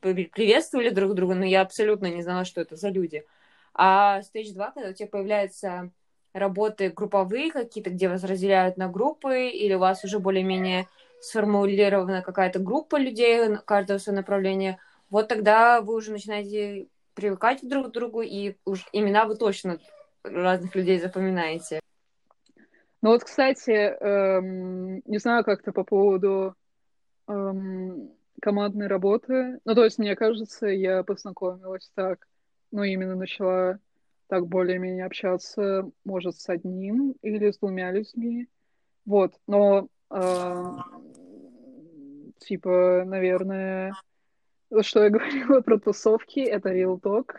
при- 0.00 0.28
приветствовали 0.28 0.88
друг 0.88 1.12
друга, 1.12 1.34
но 1.34 1.44
я 1.44 1.60
абсолютно 1.60 2.06
не 2.06 2.22
знала, 2.22 2.46
что 2.46 2.62
это 2.62 2.76
за 2.76 2.88
люди. 2.88 3.26
А 3.74 4.20
Stage 4.20 4.54
2, 4.54 4.70
когда 4.70 4.88
у 4.88 4.92
тебя 4.94 5.08
появляется 5.08 5.90
работы 6.34 6.90
групповые 6.90 7.50
какие-то, 7.50 7.90
где 7.90 8.08
вас 8.08 8.24
разделяют 8.24 8.76
на 8.76 8.88
группы, 8.88 9.48
или 9.48 9.74
у 9.74 9.78
вас 9.78 10.04
уже 10.04 10.18
более-менее 10.18 10.88
сформулирована 11.20 12.22
какая-то 12.22 12.58
группа 12.58 12.96
людей, 12.96 13.56
каждого 13.64 13.98
свое 13.98 14.18
направление, 14.18 14.78
вот 15.10 15.28
тогда 15.28 15.80
вы 15.80 15.94
уже 15.94 16.10
начинаете 16.10 16.88
привыкать 17.14 17.60
друг 17.62 17.88
к 17.88 17.90
другу, 17.92 18.20
и 18.20 18.56
уж 18.64 18.86
имена 18.92 19.24
вы 19.24 19.36
точно 19.36 19.78
разных 20.24 20.74
людей 20.74 20.98
запоминаете. 20.98 21.80
Ну 23.00 23.10
вот, 23.10 23.22
кстати, 23.24 23.70
эм, 23.70 25.02
не 25.04 25.18
знаю 25.18 25.44
как-то 25.44 25.72
по 25.72 25.84
поводу 25.84 26.56
эм, 27.28 28.10
командной 28.40 28.88
работы. 28.88 29.60
Ну, 29.64 29.74
то 29.74 29.84
есть, 29.84 29.98
мне 29.98 30.16
кажется, 30.16 30.66
я 30.66 31.02
познакомилась 31.04 31.90
так, 31.94 32.26
ну, 32.72 32.82
именно 32.82 33.14
начала 33.14 33.78
так 34.26 34.46
более-менее 34.46 35.06
общаться, 35.06 35.90
может, 36.04 36.36
с 36.36 36.48
одним 36.48 37.14
или 37.22 37.50
с 37.50 37.58
двумя 37.58 37.92
людьми. 37.92 38.48
Вот, 39.04 39.34
но 39.46 39.88
эм, 40.10 40.82
типа, 42.38 43.04
наверное, 43.06 43.94
что 44.82 45.04
я 45.04 45.10
говорила 45.10 45.60
про 45.60 45.78
тусовки, 45.78 46.40
это 46.40 46.72
real 46.72 47.00
talk. 47.00 47.32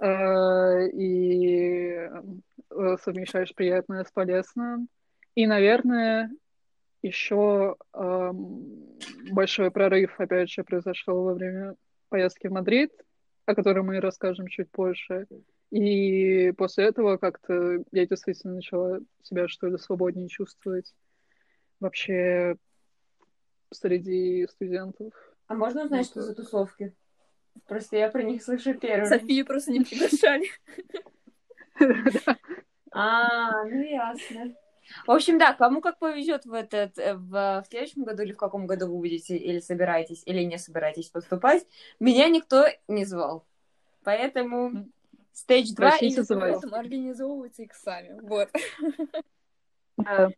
Э, 0.00 0.88
И 0.92 2.08
э, 2.70 2.96
совмещаешь 3.02 3.54
приятное 3.54 4.04
с 4.04 4.10
полезным. 4.10 4.88
И, 5.34 5.46
наверное, 5.46 6.30
еще 7.02 7.76
большой 9.30 9.70
прорыв, 9.70 10.18
опять 10.18 10.50
же, 10.50 10.64
произошел 10.64 11.22
во 11.22 11.34
время 11.34 11.76
поездки 12.08 12.48
в 12.48 12.52
Мадрид, 12.52 12.90
о 13.46 13.54
котором 13.54 13.86
мы 13.86 14.00
расскажем 14.00 14.48
чуть 14.48 14.70
позже. 14.70 15.26
И 15.70 16.52
после 16.52 16.84
этого 16.84 17.18
как-то 17.18 17.84
я 17.92 18.06
действительно 18.06 18.54
начала 18.54 19.00
себя, 19.22 19.48
что 19.48 19.66
ли, 19.66 19.76
свободнее 19.76 20.28
чувствовать 20.28 20.94
вообще 21.80 22.56
среди 23.70 24.46
студентов. 24.46 25.12
А 25.46 25.54
можно 25.54 25.84
узнать, 25.84 26.06
что 26.06 26.22
за 26.22 26.34
тусовки? 26.34 26.94
Просто 27.66 27.96
я 27.96 28.08
про 28.08 28.22
них 28.22 28.42
слышу 28.42 28.74
первым. 28.74 29.06
Софию 29.06 29.44
просто 29.44 29.72
не 29.72 29.80
приглашали. 29.80 30.46
А, 32.90 33.64
ну 33.64 33.82
ясно. 33.82 34.54
В 35.06 35.10
общем, 35.10 35.38
да, 35.38 35.52
кому 35.52 35.82
как 35.82 35.98
повезет 35.98 36.46
в 36.46 36.52
этот 36.54 36.98
э, 36.98 37.14
в, 37.14 37.62
в 37.62 37.64
следующем 37.68 38.04
году 38.04 38.22
или 38.22 38.32
в 38.32 38.38
каком 38.38 38.66
году 38.66 38.86
вы 38.86 38.96
будете 38.96 39.36
или 39.36 39.60
собираетесь 39.60 40.22
или 40.24 40.42
не 40.42 40.56
собираетесь 40.58 41.10
поступать, 41.10 41.66
меня 42.00 42.28
никто 42.28 42.64
не 42.88 43.04
звал. 43.04 43.46
Поэтому 44.02 44.90
стейдж 45.38 45.72
2 45.74 45.88
Просите 45.88 46.06
или 46.06 46.20
звать. 46.22 46.52
Поэтому 46.52 46.74
организовывайте 46.74 47.64
их 47.64 47.74
сами. 47.74 48.20
Вот. 48.22 48.48
Да. 49.96 50.30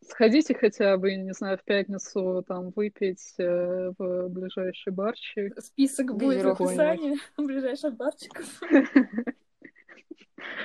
Сходите 0.00 0.56
хотя 0.56 0.96
бы, 0.96 1.14
не 1.14 1.30
знаю, 1.32 1.56
в 1.56 1.62
пятницу 1.62 2.44
там 2.48 2.70
выпить 2.70 3.34
э, 3.38 3.92
в 3.96 4.28
ближайший 4.28 4.92
барчик. 4.92 5.56
Список 5.60 6.16
будет 6.16 6.42
в 6.42 6.48
описании 6.48 7.16
ближайших 7.36 7.94
барчиков. 7.96 8.44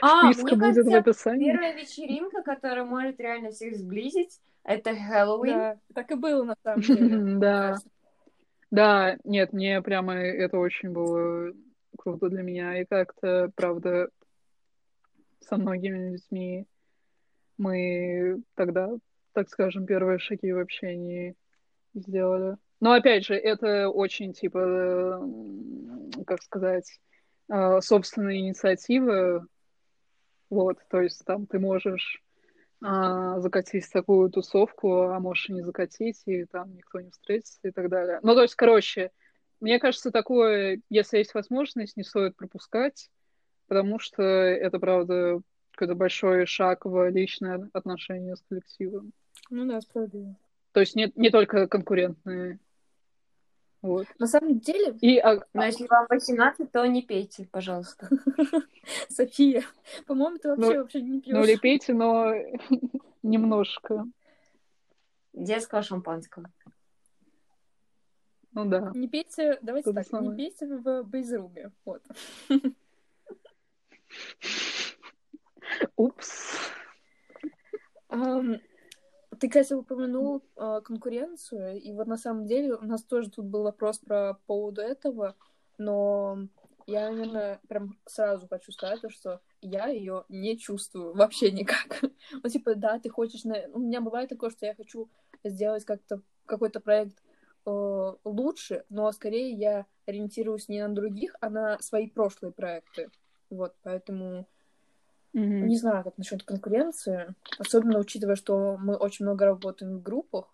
А, 0.02 0.34
Списка 0.34 0.56
мне 0.56 0.70
будет 0.70 0.86
в 0.86 0.90
кажется, 0.90 0.98
описании. 0.98 1.52
первая 1.52 1.76
вечеринка, 1.76 2.42
которая 2.42 2.84
может 2.84 3.20
реально 3.20 3.52
всех 3.52 3.76
сблизить, 3.76 4.40
это 4.64 4.96
Хэллоуин. 4.96 5.54
Да, 5.54 5.78
так 5.94 6.12
и 6.12 6.16
было 6.16 6.44
на 6.44 6.56
самом 6.64 6.82
деле. 6.82 7.36
Да. 7.38 7.76
Да, 8.72 9.18
нет, 9.24 9.54
мне 9.54 9.80
прямо 9.84 10.16
это 10.16 10.58
очень 10.58 10.90
было 10.90 11.54
круто 11.98 12.30
для 12.30 12.42
меня. 12.42 12.82
И 12.82 12.86
как-то, 12.86 13.52
правда, 13.56 14.10
со 15.40 15.58
многими 15.58 16.12
людьми 16.12 16.68
мы 17.58 18.42
тогда, 18.56 18.90
так 19.34 19.50
скажем, 19.50 19.86
первые 19.86 20.20
шаги 20.20 20.52
в 20.52 20.60
общении 20.60 21.36
сделали. 21.94 22.58
Но 22.80 22.94
опять 22.94 23.26
же, 23.26 23.36
это 23.36 23.90
очень, 23.90 24.34
типа, 24.34 25.22
как 26.26 26.42
сказать, 26.44 27.00
э, 27.50 27.82
собственная 27.82 28.38
инициатива. 28.38 29.48
Вот, 30.50 30.78
то 30.90 31.02
есть 31.02 31.26
там 31.26 31.48
ты 31.48 31.60
можешь 31.60 32.24
а, 32.84 33.40
закатить 33.40 33.92
такую 33.92 34.30
тусовку, 34.30 35.02
а 35.02 35.20
можешь 35.20 35.50
и 35.50 35.54
не 35.54 35.64
закатить, 35.64 36.22
и 36.26 36.46
там 36.46 36.76
никто 36.76 37.02
не 37.02 37.10
встретится 37.10 37.60
и 37.64 37.72
так 37.72 37.90
далее. 37.90 38.20
Ну, 38.22 38.36
то 38.36 38.44
есть, 38.44 38.56
короче, 38.56 39.12
мне 39.60 39.80
кажется, 39.80 40.12
такое, 40.12 40.82
если 40.90 41.18
есть 41.18 41.34
возможность, 41.34 41.98
не 41.98 42.04
стоит 42.04 42.36
пропускать, 42.36 43.10
потому 43.68 44.00
что 44.00 44.24
это, 44.24 44.80
правда, 44.80 45.42
какой-то 45.72 45.96
большой 45.96 46.46
шаг 46.46 46.86
в 46.86 47.10
личное 47.10 47.70
отношение 47.74 48.36
с 48.36 48.44
коллективом. 48.50 49.14
Ну 49.50 49.66
да, 49.66 49.80
справедливо. 49.82 50.36
То 50.72 50.80
есть 50.82 50.96
не, 50.96 51.12
не 51.16 51.30
только 51.30 51.68
конкурентные. 51.68 52.60
Вот. 53.82 54.08
На 54.18 54.26
самом 54.28 54.60
деле, 54.60 54.96
И, 55.02 55.20
а, 55.20 55.40
Но 55.54 55.66
если 55.66 55.88
вам 55.88 56.08
18, 56.10 56.72
то 56.72 56.86
не 56.88 57.04
пейте, 57.04 57.48
пожалуйста. 57.52 58.10
София, 59.10 59.64
по-моему, 60.08 60.38
ты 60.40 60.50
вообще 60.50 60.74
Ну, 60.74 60.82
вообще 60.82 61.02
не 61.02 61.12
ну, 61.12 61.22
пьешь. 61.22 61.48
лепейте, 61.48 61.94
но 61.94 62.34
немножко. 63.24 64.06
Детского 65.34 65.84
шампанского. 65.84 66.52
Ну 68.58 68.66
да. 68.66 68.92
Не 68.96 69.08
пейте, 69.08 69.60
давайте 69.62 69.92
же 69.92 69.94
так, 69.94 70.06
не 70.06 70.10
самое. 70.10 70.36
пейте 70.36 70.66
в 70.66 71.04
бейзруме. 71.04 71.72
Вот. 71.86 72.02
Упс. 75.96 76.58
Ам, 78.10 78.56
Ты, 79.40 79.48
кстати, 79.48 79.74
упомянул 79.74 80.44
э, 80.56 80.82
конкуренцию, 80.84 81.80
и 81.80 81.94
вот 81.94 82.08
на 82.08 82.18
самом 82.18 82.48
деле 82.48 82.74
у 82.74 82.82
нас 82.82 83.04
тоже 83.04 83.30
тут 83.30 83.46
был 83.46 83.62
вопрос 83.62 84.00
про 84.00 84.34
по 84.34 84.40
поводу 84.48 84.82
этого, 84.82 85.36
но 85.78 86.48
я, 86.88 87.12
наверное, 87.12 87.60
прям 87.68 88.00
сразу 88.08 88.48
хочу 88.48 88.72
сказать, 88.72 89.02
то, 89.02 89.12
что 89.12 89.40
я 89.62 89.86
ее 89.86 90.26
не 90.30 90.58
чувствую 90.58 91.14
вообще 91.14 91.52
никак. 91.52 92.02
ну, 92.32 92.50
типа, 92.50 92.74
да, 92.74 92.98
ты 92.98 93.10
хочешь... 93.10 93.44
На... 93.44 93.68
У 93.72 93.78
меня 93.78 94.02
бывает 94.02 94.30
такое, 94.30 94.50
что 94.50 94.66
я 94.66 94.74
хочу 94.74 95.12
сделать 95.44 95.86
как-то 95.86 96.24
какой-то 96.48 96.80
проект 96.80 97.22
э, 97.68 98.14
лучше, 98.24 98.86
но 98.90 99.12
скорее 99.12 99.52
я 99.52 99.86
ориентируюсь 100.08 100.70
не 100.70 100.82
на 100.82 100.94
других, 100.96 101.36
а 101.42 101.50
на 101.50 101.80
свои 101.80 102.10
прошлые 102.10 102.52
проекты. 102.54 103.10
Вот, 103.50 103.76
поэтому 103.84 104.48
Мгм. 105.34 105.68
не 105.68 105.78
знаю, 105.78 106.04
как 106.04 106.18
насчет 106.18 106.44
конкуренции, 106.44 107.36
особенно 107.60 108.00
учитывая, 108.00 108.36
что 108.36 108.78
мы 108.78 108.96
очень 108.96 109.26
много 109.26 109.46
работаем 109.46 109.98
в 109.98 110.02
группах, 110.04 110.54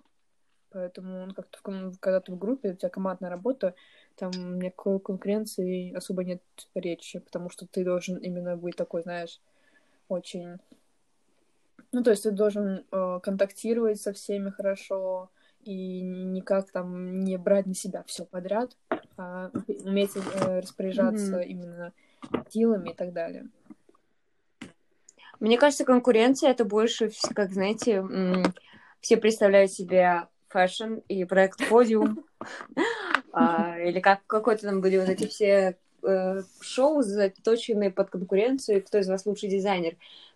поэтому 0.72 1.28
ну, 1.28 1.34
как-то 1.34 1.60
в 1.60 2.00
когда 2.00 2.20
ты 2.20 2.32
в 2.32 2.38
группе, 2.38 2.72
у 2.72 2.76
тебя 2.76 2.90
командная 2.90 3.30
работа, 3.30 3.76
там 4.16 4.60
никакой 4.60 5.00
конкуренции 5.00 5.94
особо 5.96 6.24
нет 6.24 6.42
речи, 6.76 7.20
потому 7.20 7.50
что 7.50 7.68
ты 7.68 7.84
должен 7.84 8.18
именно 8.18 8.58
быть 8.58 8.76
такой, 8.76 9.04
знаешь, 9.04 9.40
очень... 10.10 10.58
Ну, 11.92 12.04
то 12.04 12.10
есть 12.12 12.24
ты 12.24 12.32
должен 12.32 12.86
э, 12.92 13.20
контактировать 13.22 14.02
со 14.02 14.14
всеми 14.14 14.50
хорошо 14.50 15.30
и 15.66 16.02
никак 16.02 16.72
там 16.72 17.22
не 17.22 17.38
брать 17.38 17.66
на 17.66 17.74
себя 17.74 18.04
все 18.06 18.26
подряд, 18.26 18.76
а 19.18 19.52
уметь 19.68 20.16
э, 20.16 20.60
распоряжаться 20.60 21.38
Мгм. 21.38 21.42
именно 21.42 21.94
силами 22.50 22.90
и 22.92 22.94
так 22.94 23.14
далее. 23.14 23.48
Мне 25.40 25.58
кажется, 25.58 25.86
конкуренция 25.86 26.52
это 26.52 26.64
больше, 26.66 27.12
как 27.36 27.52
знаете, 27.52 28.04
все 29.02 29.18
представляют 29.18 29.72
себе 29.72 30.28
fashion 30.50 31.00
и 31.08 31.26
проект 31.26 31.68
Подиум, 31.68 32.24
А, 33.34 33.80
или 33.80 34.00
как 34.00 34.26
какой-то 34.28 34.68
там 34.68 34.80
были 34.80 35.00
вот 35.00 35.10
эти 35.10 35.26
все 35.26 35.76
э, 36.04 36.42
шоу, 36.62 37.02
заточенные 37.02 37.90
под 37.90 38.12
конкуренцию, 38.12 38.84
кто 38.84 39.00
из 39.00 39.10
вас 39.10 39.26
лучший 39.26 39.50
дизайнер, 39.50 39.96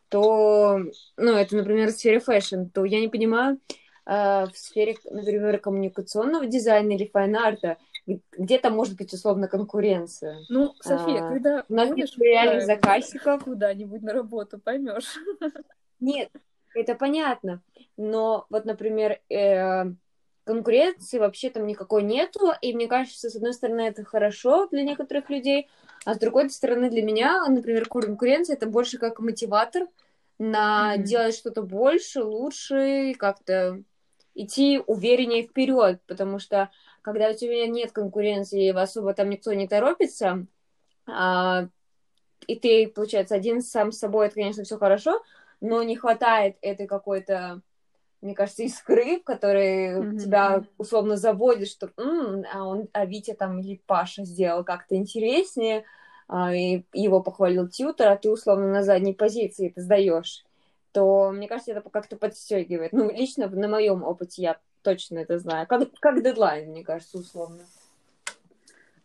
то, 0.10 0.80
ну, 1.16 1.32
это, 1.34 1.56
например, 1.56 1.90
в 1.90 1.92
сфере 1.92 2.20
fashion, 2.20 2.66
то 2.74 2.86
я 2.86 3.00
не 3.00 3.08
понимаю, 3.08 3.60
в 4.08 4.52
сфере, 4.56 4.96
например, 5.10 5.60
коммуникационного 5.60 6.46
дизайна 6.46 6.94
или 6.94 7.08
fine 7.08 7.39
art 7.39 7.62
а, 7.62 7.78
где 8.38 8.58
там 8.58 8.74
может 8.74 8.96
быть 8.96 9.14
условно 9.14 9.50
конкуренция. 9.50 10.46
Ну, 10.48 10.74
София, 10.80 11.24
А, 11.24 11.28
когда 11.28 11.66
У 11.68 11.74
нас 11.74 11.92
нет 11.92 12.10
реальных 12.18 12.66
заказчиков, 12.66 13.44
куда-нибудь 13.44 14.02
на 14.02 14.14
работу, 14.14 14.60
поймешь. 14.60 15.18
Нет, 16.00 16.30
это 16.74 16.96
понятно. 16.96 17.62
Но 17.98 18.46
вот, 18.50 18.64
например, 18.64 19.20
э, 19.30 19.84
конкуренции 20.46 21.20
вообще 21.20 21.50
там 21.50 21.68
никакой 21.68 22.04
нету. 22.04 22.54
И 22.62 22.74
мне 22.74 22.88
кажется, 22.88 23.30
с 23.30 23.36
одной 23.36 23.54
стороны, 23.54 23.82
это 23.82 24.06
хорошо 24.06 24.68
для 24.68 24.84
некоторых 24.84 25.30
людей, 25.30 25.68
а 26.06 26.14
с 26.14 26.20
другой 26.20 26.50
стороны, 26.50 26.90
для 26.90 27.04
меня, 27.04 27.46
например, 27.48 27.88
конкуренция 27.90 28.56
это 28.56 28.68
больше 28.68 28.98
как 28.98 29.20
мотиватор 29.20 29.88
на 30.40 30.96
Мгм. 30.96 31.04
делать 31.04 31.36
что-то 31.36 31.64
больше, 31.64 32.24
лучше, 32.24 33.14
как-то 33.18 33.82
идти 34.38 34.82
увереннее 34.88 35.44
вперед, 35.44 36.02
потому 36.08 36.40
что 36.40 36.70
когда 37.02 37.30
у 37.32 37.34
тебя 37.34 37.68
нет 37.68 37.92
конкуренции, 37.92 38.68
и 38.68 38.70
особо 38.70 39.14
там 39.14 39.30
никто 39.30 39.54
не 39.54 39.68
торопится, 39.68 40.46
а, 41.08 41.68
и 42.48 42.58
ты, 42.60 42.88
получается, 42.88 43.36
один 43.36 43.62
сам 43.62 43.92
с 43.92 44.00
собой, 44.00 44.28
это, 44.28 44.36
конечно, 44.36 44.64
все 44.64 44.78
хорошо, 44.78 45.22
но 45.62 45.84
не 45.84 45.96
хватает 45.96 46.58
этой 46.62 46.88
какой-то, 46.88 47.62
мне 48.22 48.36
кажется, 48.36 48.64
искры, 48.64 49.20
которой 49.22 50.04
Мгм. 50.04 50.18
тебя 50.18 50.64
условно 50.78 51.18
заводит, 51.18 51.70
что 51.70 51.92
«М, 51.98 52.46
а 52.54 52.66
он, 52.68 52.90
а 52.94 53.06
Витя 53.06 53.34
там 53.36 53.60
или 53.60 53.82
Паша 53.88 54.26
сделал 54.26 54.64
как-то 54.66 54.96
интереснее, 54.96 55.86
а, 56.30 56.54
и 56.56 56.84
его 56.94 57.22
похвалил 57.22 57.70
тьютер, 57.70 58.10
а 58.10 58.18
ты 58.18 58.30
условно 58.30 58.68
на 58.70 58.84
задней 58.84 59.14
позиции 59.14 59.70
это 59.72 59.82
сдаешь, 59.82 60.47
то 60.92 61.32
мне 61.32 61.48
кажется, 61.48 61.72
это 61.72 61.90
как-то 61.90 62.16
подстегивает. 62.18 62.94
Ну, 62.94 63.10
лично 63.12 63.48
на 63.48 63.68
моем 63.68 64.04
опыте 64.04 64.42
я 64.42 64.58
точно 64.82 65.20
это 65.20 65.38
знаю. 65.40 65.68
Как, 65.68 65.90
как 66.00 66.24
дедлайн, 66.24 66.70
мне 66.70 66.84
кажется, 66.84 67.18
условно. 67.18 67.66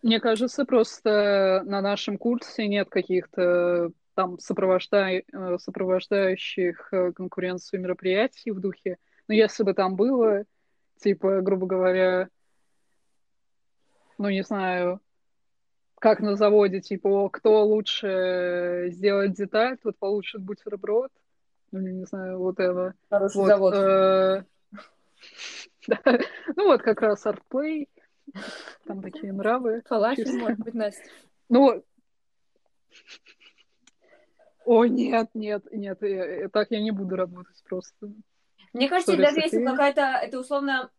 Мне 0.03 0.21
кажется, 0.21 0.65
просто 0.65 1.63
на 1.65 1.81
нашем 1.81 2.19
курсе 2.19 2.67
нет 2.67 2.89
каких-то 2.91 3.93
там 4.15 4.37
сопровождай- 4.37 5.25
э, 5.33 5.59
сопровождающих 5.59 6.89
э, 6.93 7.13
конкуренцию 7.13 7.81
мероприятий 7.81 8.51
в 8.51 8.61
духе. 8.61 8.99
Но 9.29 9.35
если 9.35 9.63
бы 9.63 9.75
там 9.75 9.97
было, 9.97 10.45
типа, 10.99 11.41
грубо 11.41 11.67
говоря, 11.67 12.29
ну, 14.19 14.29
не 14.29 14.43
знаю, 14.43 15.01
как 15.99 16.21
на 16.21 16.37
заводе, 16.37 16.81
типа, 16.81 17.29
кто 17.31 17.65
лучше 17.65 18.89
сделает 18.91 19.35
деталь, 19.35 19.79
тот 19.79 19.97
получит 19.99 20.43
бутерброд. 20.43 21.13
Ну, 21.73 21.81
не 21.81 22.05
знаю, 22.05 22.39
вот 22.39 22.61
это. 22.61 22.95
Хороший 23.11 23.37
Вот, 23.37 23.47
завод. 23.47 23.75
э, 23.75 24.45
да. 25.89 26.19
Ну, 26.57 26.67
вот 26.67 26.83
как 26.83 27.01
раз 27.01 27.25
артплей. 27.27 27.89
Там 28.87 29.03
такие 29.03 29.33
нравы. 29.33 29.83
Чисто. 30.17 30.33
может 30.35 30.59
быть, 30.61 30.75
Настя. 30.75 31.03
Ну, 31.49 31.83
о, 34.65 34.85
нет, 34.87 35.31
нет, 35.35 35.65
нет, 35.73 35.99
я- 36.03 36.41
я- 36.43 36.49
так 36.49 36.71
я 36.71 36.81
не 36.81 36.93
буду 36.93 37.17
работать 37.17 37.61
просто. 37.65 38.13
Мне 38.73 38.89
кажется, 38.89 39.13
Что, 39.15 39.23
даже 39.23 39.41
если 39.41 39.65
какая-то, 39.65 40.21
это 40.23 40.39
условно 40.39 40.91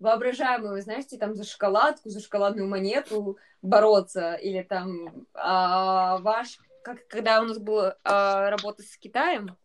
воображаемую, 0.00 0.82
знаете, 0.82 1.16
там 1.16 1.34
за 1.34 1.44
шоколадку, 1.44 2.08
за 2.08 2.20
шоколадную 2.20 2.68
монету 2.68 3.38
бороться, 3.62 4.34
или 4.34 4.62
там 4.62 5.26
а, 5.32 6.18
ваш, 6.18 6.58
как 6.82 7.06
когда 7.06 7.40
у 7.40 7.44
нас 7.44 7.58
была 7.58 7.96
а, 8.02 8.50
работа 8.50 8.82
с 8.82 8.96
Китаем, 8.98 9.56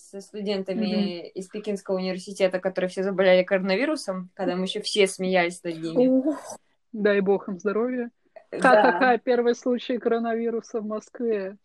со 0.00 0.20
студентами 0.20 1.28
из 1.28 1.48
Пекинского 1.48 1.96
университета, 1.96 2.58
которые 2.58 2.88
все 2.88 3.02
заболели 3.02 3.42
коронавирусом, 3.42 4.30
когда 4.34 4.56
мы 4.56 4.64
еще 4.64 4.80
все 4.80 5.06
смеялись 5.06 5.62
над 5.62 5.80
ними. 5.80 6.08
Ух, 6.08 6.58
Дай 6.92 7.20
бог 7.20 7.48
им 7.48 7.58
здоровья. 7.58 8.10
Да. 8.50 8.58
Ха-ха-ха, 8.58 9.18
первый 9.18 9.54
случай 9.54 9.98
коронавируса 9.98 10.80
в 10.80 10.86
Москве. 10.86 11.56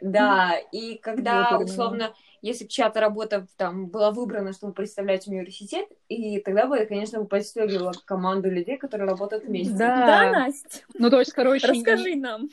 Да, 0.00 0.58
и 0.72 0.96
когда, 0.96 1.58
условно, 1.58 2.12
если 2.40 2.64
бы 2.64 2.70
чья-то 2.70 2.98
работа 2.98 3.46
там 3.56 3.86
была 3.86 4.10
выбрана, 4.10 4.52
чтобы 4.52 4.72
представлять 4.72 5.28
университет, 5.28 5.86
и 6.08 6.40
тогда 6.40 6.66
бы, 6.66 6.84
конечно, 6.86 7.20
бы 7.20 7.26
подстегивала 7.26 7.92
команду 8.04 8.50
людей, 8.50 8.78
которые 8.78 9.08
работают 9.08 9.44
вместе. 9.44 9.74
Да. 9.74 10.06
Да, 10.06 10.32
Настя, 10.32 10.80
Ну, 10.94 11.08
то 11.08 11.20
есть, 11.20 11.32
короче, 11.32 11.68
расскажи 11.68 12.16
нам. 12.16 12.48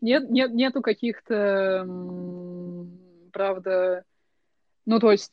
Нет, 0.00 0.30
нет, 0.30 0.52
нету 0.52 0.82
каких-то, 0.82 1.86
правда, 3.32 4.04
ну, 4.86 4.98
то 5.00 5.10
есть, 5.12 5.32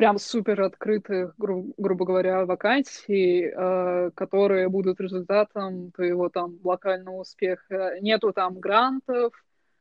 прям 0.00 0.18
супер 0.18 0.62
открытых, 0.62 1.34
гру- 1.36 1.74
грубо 1.76 2.06
говоря, 2.06 2.46
вакансий, 2.46 3.52
э, 3.54 4.10
которые 4.14 4.70
будут 4.70 4.98
результатом 4.98 5.90
твоего 5.92 6.30
там 6.30 6.58
локального 6.64 7.20
успеха. 7.20 7.98
Нету 8.00 8.32
там 8.32 8.58
грантов, 8.58 9.34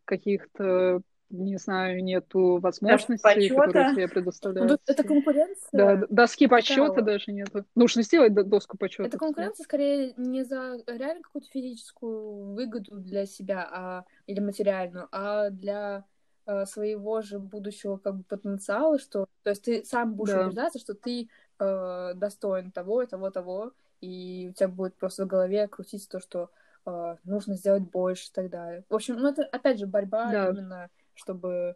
каких-то, 0.04 1.02
не 1.30 1.58
знаю, 1.58 2.04
нету 2.04 2.58
возможностей, 2.60 3.50
которые 3.50 3.92
тебе 3.94 4.04
Ну, 4.04 4.10
предоставляют. 4.10 4.82
тут 4.86 4.96
Это 4.96 5.04
конкуренция. 5.08 5.70
Да, 5.72 6.08
доски 6.10 6.48
вот. 6.96 7.06
даже 7.06 7.32
нету. 7.32 7.66
Нужно 7.76 8.02
сделать 8.04 8.34
доску 8.34 8.78
почета. 8.78 9.04
Это 9.04 9.18
конкуренция 9.18 9.64
скорее 9.64 10.14
не 10.18 10.44
за 10.44 10.78
реально 10.88 11.22
какую-то 11.22 11.48
физическую 11.50 12.54
выгоду 12.54 12.96
для 13.00 13.26
себя 13.26 13.68
а, 13.72 14.06
или 14.26 14.40
материальную, 14.40 15.08
а 15.12 15.50
для 15.50 16.06
э, 16.48 16.66
своего 16.66 17.22
же 17.22 17.38
будущего 17.40 17.98
как 17.98 18.16
бы 18.16 18.24
потенциала, 18.24 18.98
что 18.98 19.28
то 19.44 19.50
есть 19.52 19.64
ты 19.64 19.84
сам 19.84 20.16
будешь 20.16 20.34
Да. 20.34 20.46
убеждаться, 20.46 20.80
что 20.80 20.96
ты 20.96 21.30
э, 21.60 22.14
достоин 22.16 22.72
того 22.72 23.04
и 23.04 23.08
того 23.08 23.30
того, 23.30 23.72
и 24.02 24.48
у 24.50 24.54
тебя 24.54 24.68
будет 24.70 24.96
просто 24.96 25.26
в 25.26 25.28
голове 25.28 25.68
крутиться 25.68 26.10
то, 26.10 26.20
что 26.20 26.50
э, 26.86 27.16
нужно 27.24 27.56
сделать 27.56 27.84
больше 27.84 28.30
и 28.30 28.32
так 28.34 28.50
далее. 28.50 28.84
В 28.90 28.96
общем, 28.96 29.18
ну 29.18 29.30
это 29.30 29.44
опять 29.44 29.78
же 29.80 29.86
борьба 29.86 30.32
Да. 30.32 30.50
именно, 30.50 30.90
чтобы, 31.20 31.76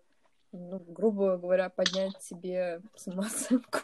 ну, 0.51 0.79
грубо 0.87 1.37
говоря, 1.37 1.69
поднять 1.69 2.21
себе 2.23 2.81
самооценку. 2.95 3.79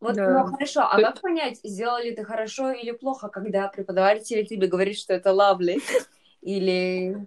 Вот, 0.00 0.14
Да. 0.14 0.44
ну 0.44 0.50
хорошо, 0.50 0.80
а 0.90 0.96
Ты- 0.96 1.02
как 1.02 1.20
понять, 1.20 1.60
сделали 1.62 2.14
ты 2.14 2.24
хорошо 2.24 2.72
или 2.72 2.92
плохо, 2.92 3.28
когда 3.28 3.68
преподаватель 3.68 4.46
тебе 4.46 4.66
говорит, 4.66 4.96
что 4.98 5.12
это 5.12 5.30
lovely, 5.30 5.78
или 6.40 7.26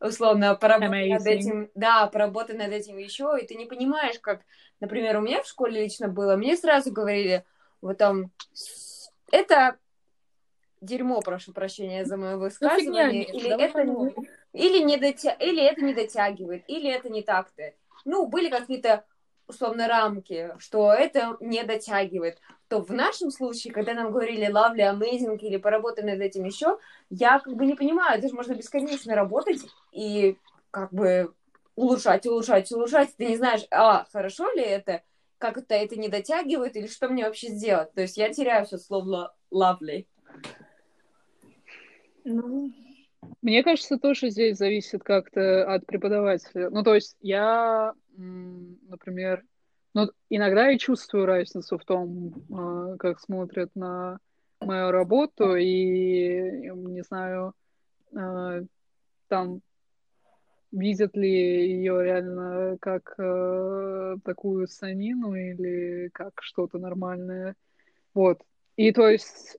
условно 0.00 0.54
поработай 0.54 1.10
над 1.10 1.26
этим, 1.26 1.70
да, 1.74 2.06
поработай 2.06 2.56
над 2.56 2.72
этим 2.72 2.96
еще, 2.96 3.38
и 3.40 3.46
ты 3.46 3.56
не 3.56 3.66
понимаешь, 3.66 4.18
как, 4.20 4.40
например, 4.80 5.18
у 5.18 5.20
меня 5.20 5.42
в 5.42 5.46
школе 5.46 5.82
лично 5.82 6.08
было, 6.08 6.36
мне 6.36 6.56
сразу 6.56 6.90
говорили, 6.90 7.44
вот 7.82 7.98
там, 7.98 8.30
«С- 8.54 9.10
это 9.30 9.76
дерьмо, 10.80 11.20
прошу 11.20 11.52
прощения 11.52 12.06
за 12.06 12.16
мое 12.16 12.36
Ну, 12.36 12.48
фигня, 12.48 12.70
высказывание, 12.70 13.24
или 13.32 13.50
это. 13.50 14.24
Или 14.54 14.82
не 14.82 14.96
дотя... 14.96 15.32
или 15.32 15.62
это 15.62 15.82
не 15.82 15.92
дотягивает, 15.92 16.64
или 16.68 16.88
это 16.88 17.10
не 17.10 17.22
так-то. 17.22 17.74
ну, 18.04 18.26
были 18.26 18.48
какие-то 18.48 19.04
условно 19.46 19.88
рамки, 19.88 20.54
что 20.58 20.92
это 20.92 21.36
не 21.40 21.62
дотягивает, 21.64 22.38
то 22.68 22.80
в 22.80 22.90
нашем 22.90 23.30
случае, 23.30 23.74
когда 23.74 23.92
нам 23.92 24.10
говорили 24.10 24.48
lovely, 24.48 24.80
amazing 24.80 25.36
или 25.38 25.58
поработай 25.58 26.04
над 26.04 26.20
этим 26.20 26.44
еще, 26.44 26.78
я 27.10 27.38
как 27.40 27.54
бы 27.54 27.66
не 27.66 27.74
понимаю, 27.74 28.18
это 28.18 28.28
же 28.28 28.34
можно 28.34 28.54
бесконечно 28.54 29.14
работать 29.14 29.60
и 29.92 30.38
как 30.70 30.92
бы 30.92 31.34
улучшать, 31.76 32.26
улучшать, 32.26 32.70
улучшать. 32.72 33.14
Ты 33.16 33.26
не 33.26 33.36
знаешь, 33.36 33.66
а, 33.70 34.06
хорошо 34.12 34.50
ли 34.52 34.62
это, 34.62 35.02
как 35.38 35.58
это 35.58 35.74
это 35.74 35.96
не 35.96 36.08
дотягивает, 36.08 36.76
или 36.76 36.86
что 36.86 37.08
мне 37.08 37.24
вообще 37.24 37.48
сделать. 37.48 37.92
То 37.92 38.02
есть 38.02 38.16
я 38.16 38.32
теряю 38.32 38.64
все 38.64 38.78
слово 38.78 39.34
lovely. 39.52 40.06
Ну, 42.24 42.72
Мне 43.44 43.62
кажется, 43.62 43.98
тоже 43.98 44.30
здесь 44.30 44.56
зависит 44.56 45.04
как-то 45.04 45.70
от 45.70 45.84
преподавателя. 45.84 46.70
Ну, 46.70 46.82
то 46.82 46.94
есть 46.94 47.14
я, 47.20 47.92
например, 48.16 49.44
ну, 49.92 50.10
иногда 50.30 50.68
я 50.68 50.78
чувствую 50.78 51.26
разницу 51.26 51.76
в 51.76 51.84
том, 51.84 52.32
а, 52.50 52.96
как 52.96 53.20
смотрят 53.20 53.70
на 53.74 54.18
мою 54.60 54.90
работу, 54.92 55.56
и, 55.56 56.70
не 56.70 57.02
знаю, 57.02 57.52
а, 58.16 58.62
там 59.28 59.60
видят 60.72 61.14
ли 61.14 61.30
ее 61.30 62.02
реально 62.02 62.78
как 62.80 63.14
э, 63.18 64.16
такую 64.24 64.68
санину 64.68 65.34
или 65.34 66.08
как 66.14 66.32
что-то 66.40 66.78
нормальное. 66.78 67.56
Вот. 68.14 68.40
И 68.76 68.90
то 68.90 69.06
есть 69.06 69.58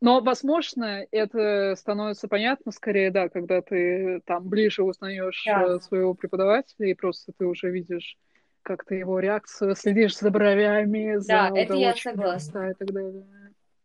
но, 0.00 0.20
возможно, 0.20 1.04
это 1.10 1.74
становится 1.76 2.28
понятно 2.28 2.72
скорее, 2.72 3.10
да, 3.10 3.28
когда 3.28 3.62
ты 3.62 4.20
там 4.26 4.48
ближе 4.48 4.82
узнаешь 4.82 5.42
Да. 5.46 5.76
э, 5.76 5.80
своего 5.80 6.14
преподавателя, 6.14 6.88
и 6.88 6.94
просто 6.94 7.32
ты 7.36 7.46
уже 7.46 7.70
видишь 7.70 8.16
как-то 8.62 8.94
его 8.94 9.18
реакцию, 9.18 9.74
следишь 9.74 10.16
за 10.18 10.30
бровями, 10.30 11.16
за 11.16 11.26
Да, 11.28 11.50
это 11.54 11.74
я 11.74 11.94
согласна. 11.94 12.70
и 12.70 12.74
так 12.74 12.92
далее. 12.92 13.26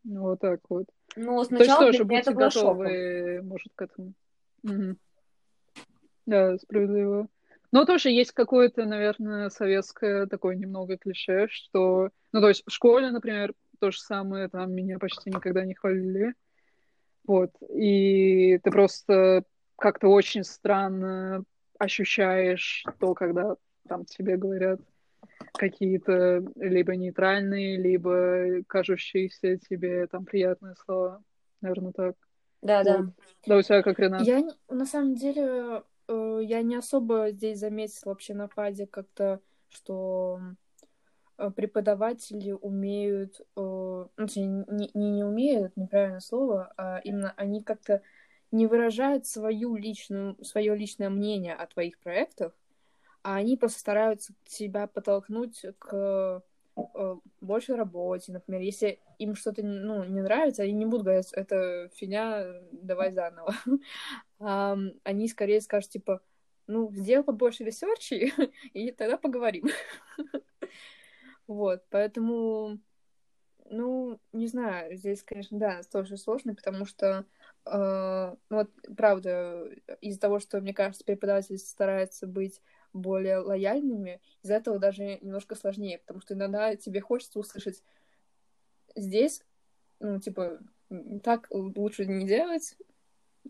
Ну, 0.04 0.22
вот 0.24 0.40
так 0.42 0.60
вот. 0.70 0.86
Ну, 1.16 1.26
То 1.26 1.40
есть 1.40 1.48
сначала 1.50 1.86
тоже 1.92 2.04
будьте 2.04 2.32
было 2.32 2.50
шоком. 2.52 2.78
готовы, 2.80 3.42
может, 3.44 3.68
к 3.76 3.82
этому. 3.82 4.14
Мгм. 4.64 4.98
Да, 6.26 6.58
справедливо. 6.58 7.28
Но 7.72 7.86
тоже 7.86 8.10
есть 8.10 8.34
какое-то, 8.34 8.86
наверное, 8.86 9.50
советское 9.50 10.28
такое 10.28 10.56
немного 10.56 10.98
клише, 10.98 11.48
что... 11.50 12.10
Ну, 12.32 12.42
то 12.42 12.50
есть 12.50 12.64
в 12.66 12.72
школе, 12.72 13.10
например, 13.10 13.54
то 13.84 13.92
же 13.92 14.00
самое, 14.00 14.48
там 14.48 14.72
меня 14.72 14.98
почти 14.98 15.30
никогда 15.30 15.66
не 15.66 15.74
хвалили. 15.74 16.36
Вот. 17.28 17.52
И 17.70 18.58
ты 18.64 18.72
просто 18.72 19.44
как-то 19.78 20.08
очень 20.08 20.46
странно 20.46 21.44
ощущаешь 21.78 22.86
то, 23.02 23.14
когда 23.14 23.58
там 23.90 24.06
тебе 24.06 24.38
говорят 24.38 24.80
какие-то 25.52 26.46
либо 26.56 26.96
нейтральные, 26.96 27.76
либо 27.76 28.64
кажущиеся 28.68 29.58
тебе 29.58 30.08
там 30.08 30.24
приятные 30.24 30.76
слова. 30.86 31.22
Наверное, 31.60 31.92
так. 31.92 32.16
Да, 32.62 32.86
да. 32.86 32.98
Вот. 33.00 33.08
Да, 33.46 33.58
у 33.58 33.62
тебя 33.62 33.84
как, 33.84 34.00
Ренат? 34.00 34.26
Я 34.26 34.48
на 34.70 34.86
самом 34.86 35.16
деле 35.16 35.84
э, 36.08 36.40
я 36.42 36.62
не 36.62 36.78
особо 36.78 37.32
здесь 37.32 37.60
заметила 37.60 38.12
вообще 38.12 38.34
на 38.34 38.48
ФАДе 38.48 38.88
как-то, 38.88 39.42
что 39.68 40.40
преподаватели 41.56 42.52
умеют, 42.52 43.42
э, 43.42 43.44
ну, 43.56 44.10
не, 44.18 44.90
не, 44.94 45.12
не 45.12 45.24
умеют, 45.24 45.76
неправильное 45.76 46.20
слово, 46.20 46.74
а 46.78 47.00
именно 47.04 47.34
они 47.38 47.64
как-то 47.64 48.02
не 48.52 48.68
выражают 48.68 49.26
свою 49.26 49.76
личную, 49.76 50.38
свое 50.44 50.76
личное 50.76 51.10
мнение 51.10 51.56
о 51.56 51.66
твоих 51.66 52.00
проектах, 52.00 52.54
а 53.24 53.36
они 53.36 53.58
просто 53.58 53.80
стараются 53.80 54.34
тебя 54.46 54.86
подтолкнуть 54.86 55.66
к 55.80 56.44
э, 56.76 57.16
большей 57.42 57.76
работе, 57.76 58.32
например, 58.32 58.62
если 58.62 59.00
им 59.18 59.36
что-то 59.36 59.64
ну, 59.64 60.04
не 60.04 60.22
нравится, 60.22 60.64
они 60.64 60.74
не 60.74 60.86
будут 60.86 61.06
говорить, 61.06 61.34
это 61.34 61.90
фигня, 61.96 62.46
давай 62.72 63.12
заново. 63.12 63.56
Они 65.04 65.28
скорее 65.30 65.62
скажут, 65.62 65.92
типа, 65.92 66.22
ну, 66.68 66.92
сделай 66.94 67.24
побольше 67.24 67.64
research 67.64 68.14
ей, 68.14 68.34
и 68.74 68.92
тогда 68.92 69.18
поговорим. 69.18 69.68
Вот, 71.48 71.84
поэтому, 71.90 72.80
ну, 73.70 74.20
не 74.32 74.48
знаю, 74.48 74.96
здесь, 74.96 75.24
конечно, 75.24 75.60
да, 75.60 75.82
тоже 75.92 76.18
сложно, 76.18 76.56
потому 76.56 76.86
что, 76.86 77.26
э, 77.66 78.36
ну, 78.50 78.58
вот, 78.58 78.70
правда, 78.96 79.66
из-за 80.02 80.20
того, 80.20 80.40
что, 80.40 80.62
мне 80.62 80.74
кажется, 80.74 81.04
преподаватели 81.04 81.58
стараются 81.58 82.28
быть 82.28 82.62
более 82.94 83.40
лояльными, 83.40 84.22
из-за 84.44 84.56
этого 84.56 84.80
даже 84.80 85.04
немножко 85.22 85.56
сложнее, 85.56 86.00
потому 86.00 86.22
что 86.22 86.34
иногда 86.34 86.76
тебе 86.76 87.02
хочется 87.02 87.40
услышать 87.40 87.84
здесь, 88.96 89.44
ну, 90.00 90.20
типа, 90.20 90.60
так 91.24 91.48
лучше 91.52 92.06
не 92.06 92.28
делать, 92.28 92.78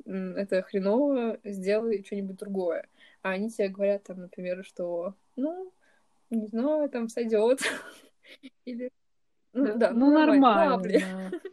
это 0.05 0.61
хреново, 0.63 1.39
сделай 1.43 2.03
что-нибудь 2.03 2.37
другое. 2.37 2.87
А 3.21 3.31
они 3.31 3.49
тебе 3.49 3.69
говорят, 3.69 4.03
там, 4.03 4.19
например, 4.19 4.63
что, 4.65 5.15
ну, 5.35 5.71
не 6.29 6.47
знаю, 6.47 6.89
там 6.89 7.09
сойдет. 7.09 7.61
Или, 8.65 8.91
ну, 9.53 9.77
да, 9.77 9.91
ну, 9.91 10.13
лавли. 10.13 10.39
нормально. 10.39 11.31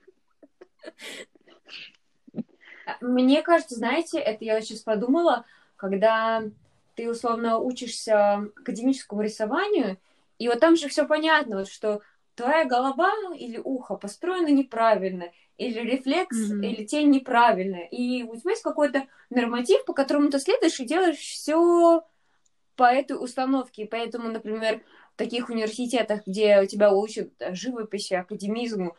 Мне 3.01 3.43
кажется, 3.43 3.77
знаете, 3.77 4.19
это 4.19 4.45
я 4.45 4.61
сейчас 4.61 4.81
подумала, 4.81 5.45
когда 5.77 6.43
ты 6.97 7.11
условно 7.11 7.59
учишься 7.59 8.49
академическому 8.57 9.23
рисованию, 9.23 9.99
и 10.39 10.49
вот 10.49 10.61
там 10.61 10.77
же 10.77 10.89
все 10.89 11.07
понятно, 11.07 11.59
вот, 11.59 11.69
что 11.69 12.01
твоя 12.35 12.65
голова 12.65 13.13
или 13.37 13.59
ухо 13.59 13.97
построено 13.97 14.49
неправильно, 14.49 15.31
или 15.59 15.79
рефлекс, 15.81 16.51
Мгм. 16.51 16.63
или 16.63 16.85
тень 16.85 17.11
неправильная. 17.11 17.87
И 17.87 18.23
у 18.23 18.35
тебя 18.35 18.53
есть 18.53 18.63
какой-то 18.63 19.07
норматив, 19.29 19.85
по 19.85 19.93
которому 19.93 20.31
ты 20.31 20.39
следуешь 20.39 20.81
и 20.81 20.87
делаешь 20.87 21.19
все 21.19 22.03
по 22.81 22.85
этой 22.85 23.23
установке. 23.23 23.85
Поэтому, 23.85 24.31
например, 24.31 24.81
в 25.13 25.19
таких 25.19 25.51
университетах, 25.51 26.27
где 26.27 26.63
у 26.63 26.65
тебя 26.65 26.91
учат 26.91 27.31
э, 27.39 27.53
живописи, 27.55 28.15
академизму, 28.15 28.97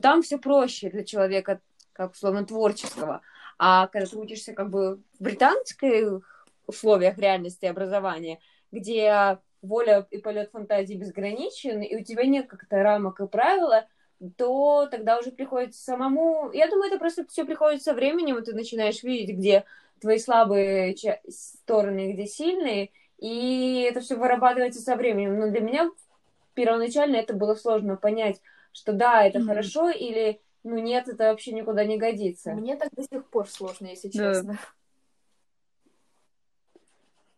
там 0.00 0.22
все 0.22 0.38
проще 0.38 0.88
для 0.88 1.02
человека, 1.02 1.60
как 1.94 2.12
условно 2.12 2.46
творческого. 2.46 3.22
А 3.58 3.88
когда 3.88 4.06
ты 4.06 4.16
учишься 4.18 4.52
как 4.52 4.70
бы 4.70 5.00
в 5.18 5.24
британских 5.24 6.46
условиях 6.68 7.18
реальности 7.18 7.66
образования, 7.66 8.38
где 8.70 9.40
воля 9.62 10.06
и 10.12 10.18
полет 10.18 10.52
фантазии 10.52 10.94
безграничен, 10.94 11.82
и 11.82 11.96
у 11.96 12.04
тебя 12.04 12.26
нет 12.26 12.46
как-то 12.46 12.84
рамок 12.84 13.18
и 13.18 13.26
правила, 13.26 13.88
то 14.36 14.86
тогда 14.88 15.18
уже 15.18 15.32
приходится 15.32 15.82
самому... 15.82 16.52
Я 16.52 16.68
думаю, 16.68 16.86
это 16.88 17.00
просто 17.00 17.26
все 17.26 17.44
приходит 17.44 17.82
со 17.82 17.94
временем, 17.94 18.38
и 18.38 18.44
ты 18.44 18.54
начинаешь 18.54 19.02
видеть, 19.02 19.36
где 19.36 19.64
твои 20.00 20.18
слабые 20.20 20.94
стороны, 21.28 22.12
где 22.12 22.26
сильные, 22.26 22.90
и 23.18 23.86
это 23.88 24.00
все 24.00 24.16
вырабатывается 24.16 24.80
со 24.80 24.96
временем. 24.96 25.38
Но 25.38 25.50
для 25.50 25.60
меня 25.60 25.90
первоначально 26.54 27.16
это 27.16 27.34
было 27.34 27.54
сложно 27.54 27.96
понять, 27.96 28.40
что 28.72 28.92
да, 28.92 29.24
это 29.24 29.38
Мгм. 29.38 29.48
хорошо, 29.48 29.90
или 29.90 30.40
ну 30.62 30.78
нет, 30.78 31.08
это 31.08 31.24
вообще 31.30 31.52
никуда 31.52 31.84
не 31.84 31.98
годится. 31.98 32.52
Мне 32.52 32.76
так 32.76 32.90
до 32.92 33.02
сих 33.02 33.28
пор 33.28 33.48
сложно, 33.48 33.86
если 33.88 34.08
Да. 34.08 34.32
честно. 34.32 34.58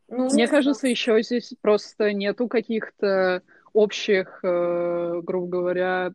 Ну, 0.08 0.32
Мне 0.32 0.46
кажется, 0.46 0.86
еще 0.86 1.20
здесь 1.22 1.52
просто 1.60 2.12
нету 2.12 2.46
каких-то 2.46 3.42
общих, 3.72 4.40
э, 4.44 5.20
грубо 5.22 5.46
говоря, 5.48 6.12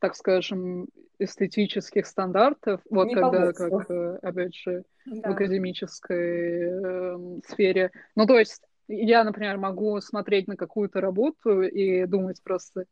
так 0.00 0.16
скажем, 0.16 0.88
эстетических 1.20 2.06
стандартов. 2.06 2.80
Вот 2.90 3.06
Не 3.08 3.14
когда, 3.14 3.52
как, 3.52 3.88
э, 3.90 4.18
опять 4.22 4.54
же, 4.56 4.82
в 5.06 5.20
Да. 5.20 5.30
академической 5.30 6.62
эм, 6.62 7.42
сфере. 7.46 7.92
Ну, 8.16 8.26
то 8.26 8.38
есть 8.38 8.60
я, 8.94 9.24
например, 9.24 9.58
могу 9.58 10.00
смотреть 10.00 10.48
на 10.48 10.56
какую-то 10.56 11.00
работу 11.00 11.62
и 11.62 12.06
думать 12.06 12.42
просто, 12.42 12.84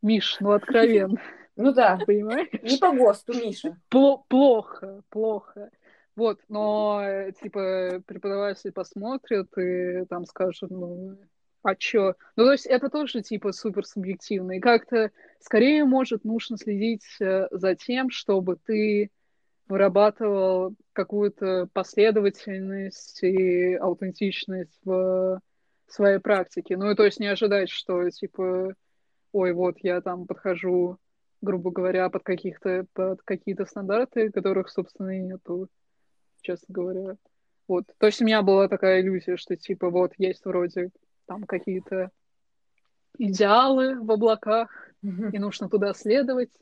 Миш, 0.00 0.38
ну 0.40 0.52
откровенно, 0.52 1.20
ну 1.56 1.72
да, 1.72 1.98
понимаешь? 2.06 2.48
не 2.62 2.78
по 2.78 2.92
ГОСТу, 2.92 3.34
Миша. 3.34 3.76
Пло- 3.90 4.22
плохо, 4.28 5.02
плохо. 5.10 5.70
Вот, 6.14 6.40
но, 6.48 7.02
типа, 7.40 8.02
преподаватель 8.06 8.70
посмотрит 8.70 9.46
и 9.56 10.04
там 10.10 10.26
скажет, 10.26 10.70
ну, 10.70 11.16
а 11.62 11.74
чё? 11.74 12.14
Ну, 12.36 12.44
то 12.44 12.52
есть 12.52 12.66
это 12.66 12.90
тоже, 12.90 13.22
типа, 13.22 13.52
супер 13.52 13.86
субъективно. 13.86 14.52
И 14.52 14.60
как-то 14.60 15.10
скорее, 15.40 15.84
может, 15.84 16.24
нужно 16.24 16.58
следить 16.58 17.06
э, 17.20 17.46
за 17.50 17.74
тем, 17.76 18.10
чтобы 18.10 18.56
ты 18.56 19.10
вырабатывал 19.68 20.74
какую-то 20.92 21.68
последовательность 21.72 23.22
и 23.22 23.74
аутентичность 23.74 24.78
в 24.84 25.40
своей 25.86 26.18
практике. 26.18 26.76
Ну, 26.76 26.90
и 26.90 26.94
то 26.94 27.04
есть 27.04 27.20
не 27.20 27.26
ожидать, 27.26 27.70
что, 27.70 28.08
типа, 28.10 28.74
ой, 29.32 29.52
вот 29.52 29.76
я 29.80 30.00
там 30.00 30.26
подхожу, 30.26 30.98
грубо 31.40 31.70
говоря, 31.70 32.08
под 32.10 32.22
каких-то 32.22 32.86
под 32.92 33.22
какие-то 33.22 33.66
стандарты, 33.66 34.30
которых, 34.30 34.68
собственно, 34.70 35.16
и 35.16 35.20
нету, 35.20 35.68
честно 36.40 36.66
говоря. 36.68 37.16
Вот. 37.68 37.84
То 37.98 38.06
есть 38.06 38.20
у 38.20 38.24
меня 38.24 38.42
была 38.42 38.68
такая 38.68 39.00
иллюзия, 39.00 39.36
что, 39.36 39.56
типа, 39.56 39.90
вот 39.90 40.12
есть 40.18 40.44
вроде 40.44 40.90
там 41.26 41.44
какие-то 41.44 42.10
идеалы 43.18 44.00
в 44.00 44.10
облаках, 44.10 44.70
и 45.02 45.38
нужно 45.38 45.68
туда 45.68 45.94
следовать, 45.94 46.52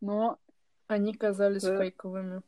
но... 0.00 0.38
Они 0.86 1.12
казались 1.12 1.64
Да. 1.64 1.82
фейковыми. 1.82 2.40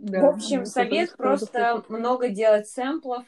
Да, 0.00 0.22
В 0.22 0.34
общем, 0.34 0.60
они 0.60 0.66
совет 0.66 1.16
просто 1.16 1.84
много 1.88 2.30
делать 2.30 2.66
сэмплов. 2.68 3.24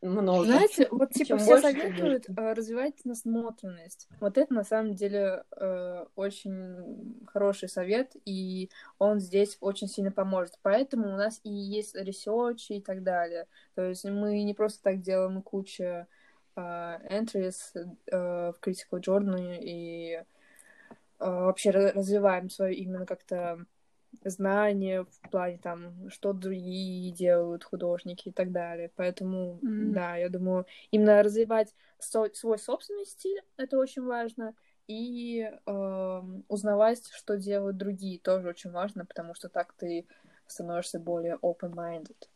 Много. 0.00 0.44
Знаете, 0.44 0.86
вот 0.92 1.10
типа 1.10 1.26
Чем 1.26 1.38
все 1.40 1.60
советуют 1.60 2.28
э, 2.28 2.52
развивать 2.52 3.04
насмотренность. 3.04 4.06
Вот 4.20 4.38
это 4.38 4.54
на 4.54 4.62
самом 4.62 4.94
деле 4.94 5.42
э, 5.56 6.04
очень 6.14 7.24
хороший 7.26 7.68
совет, 7.68 8.12
и 8.24 8.70
он 9.00 9.18
здесь 9.18 9.58
очень 9.60 9.88
сильно 9.88 10.12
поможет. 10.12 10.54
Поэтому 10.62 11.12
у 11.12 11.16
нас 11.16 11.40
и 11.42 11.50
есть 11.50 11.96
research 11.96 12.70
и 12.70 12.80
так 12.80 13.02
далее. 13.02 13.48
То 13.74 13.82
есть 13.82 14.04
мы 14.04 14.44
не 14.44 14.54
просто 14.54 14.80
так 14.80 15.00
делаем 15.00 15.42
кучу 15.42 15.82
э, 15.82 16.06
entries 16.54 17.74
э, 17.74 17.82
в 18.52 18.56
Critical 18.64 19.00
Journal 19.00 19.58
и 19.60 20.12
э, 20.14 20.24
вообще 21.18 21.70
ра- 21.70 21.92
развиваем 21.94 22.48
свое 22.48 22.76
именно 22.76 23.06
как-то 23.06 23.66
знание 24.30 25.04
в 25.04 25.30
плане 25.30 25.58
там, 25.58 26.10
что 26.10 26.32
другие 26.32 27.10
делают 27.12 27.64
художники 27.64 28.28
и 28.28 28.32
так 28.32 28.52
далее. 28.52 28.90
Поэтому, 28.96 29.60
Мгм. 29.62 29.92
да, 29.92 30.16
я 30.16 30.28
думаю, 30.28 30.66
именно 30.90 31.22
развивать 31.22 31.74
со- 31.98 32.30
свой 32.34 32.58
собственный 32.58 33.06
стиль, 33.06 33.40
это 33.56 33.78
очень 33.78 34.04
важно, 34.04 34.54
и 34.86 35.50
эм, 35.66 36.44
узнавать, 36.48 37.06
что 37.12 37.36
делают 37.36 37.76
другие, 37.76 38.18
тоже 38.18 38.48
очень 38.48 38.70
важно, 38.70 39.06
потому 39.06 39.34
что 39.34 39.48
так 39.48 39.72
ты 39.74 40.06
становишься 40.46 40.98
более 40.98 41.36
open-minded. 41.36 42.28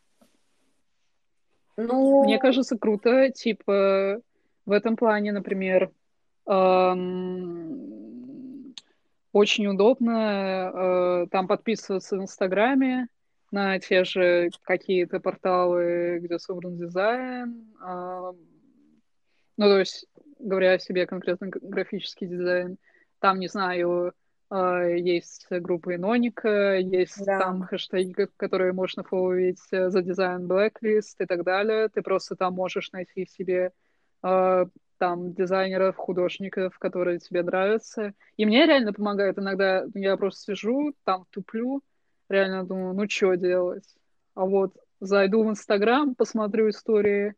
Ну, 1.76 2.24
Мне 2.24 2.38
кажется, 2.38 2.76
круто, 2.76 3.30
типа, 3.30 4.20
в 4.66 4.72
этом 4.72 4.96
плане, 4.96 5.32
например, 5.32 5.92
эм, 6.46 7.97
очень 9.32 9.66
удобно 9.66 10.72
э, 10.74 11.26
там 11.30 11.46
подписываться 11.46 12.16
в 12.16 12.22
Инстаграме 12.22 13.08
на 13.50 13.78
те 13.78 14.04
же 14.04 14.50
какие-то 14.62 15.20
порталы, 15.20 16.18
где 16.20 16.38
собран 16.38 16.76
дизайн. 16.76 17.64
эм, 17.82 18.36
ну, 19.56 19.64
то 19.66 19.78
есть, 19.78 20.06
говоря 20.38 20.74
о 20.74 20.78
себе 20.78 21.06
конкретно 21.06 21.48
графический 21.48 22.26
дизайн, 22.26 22.78
там, 23.20 23.38
не 23.40 23.48
знаю, 23.48 24.12
э, 24.50 24.96
есть 24.98 25.46
группа 25.50 25.94
Иноника, 25.96 26.76
есть 26.76 27.24
Да. 27.24 27.38
там 27.40 27.62
хэштеги, 27.62 28.12
ко- 28.12 28.28
которые 28.36 28.72
можно 28.72 29.02
фолловить 29.02 29.60
э, 29.72 29.90
за 29.90 30.02
дизайн 30.02 30.46
Blacklist 30.46 31.16
и 31.18 31.26
так 31.26 31.42
далее. 31.44 31.88
Ты 31.88 32.02
просто 32.02 32.36
там 32.36 32.54
можешь 32.54 32.92
найти 32.92 33.26
себе 33.26 33.72
там 34.98 35.32
дизайнеров, 35.32 35.96
художников, 35.96 36.78
которые 36.78 37.18
тебе 37.18 37.42
нравятся. 37.42 38.12
И 38.36 38.44
мне 38.44 38.66
реально 38.66 38.92
помогает 38.92 39.38
иногда, 39.38 39.84
я 39.94 40.16
просто 40.16 40.54
сижу, 40.54 40.92
там 41.04 41.24
туплю, 41.30 41.82
реально 42.28 42.64
думаю, 42.64 42.94
ну 42.94 43.08
что 43.08 43.34
делать? 43.34 43.84
А 44.34 44.44
вот 44.44 44.72
зайду 45.00 45.44
в 45.44 45.50
Инстаграм, 45.50 46.14
посмотрю 46.14 46.68
истории 46.68 47.34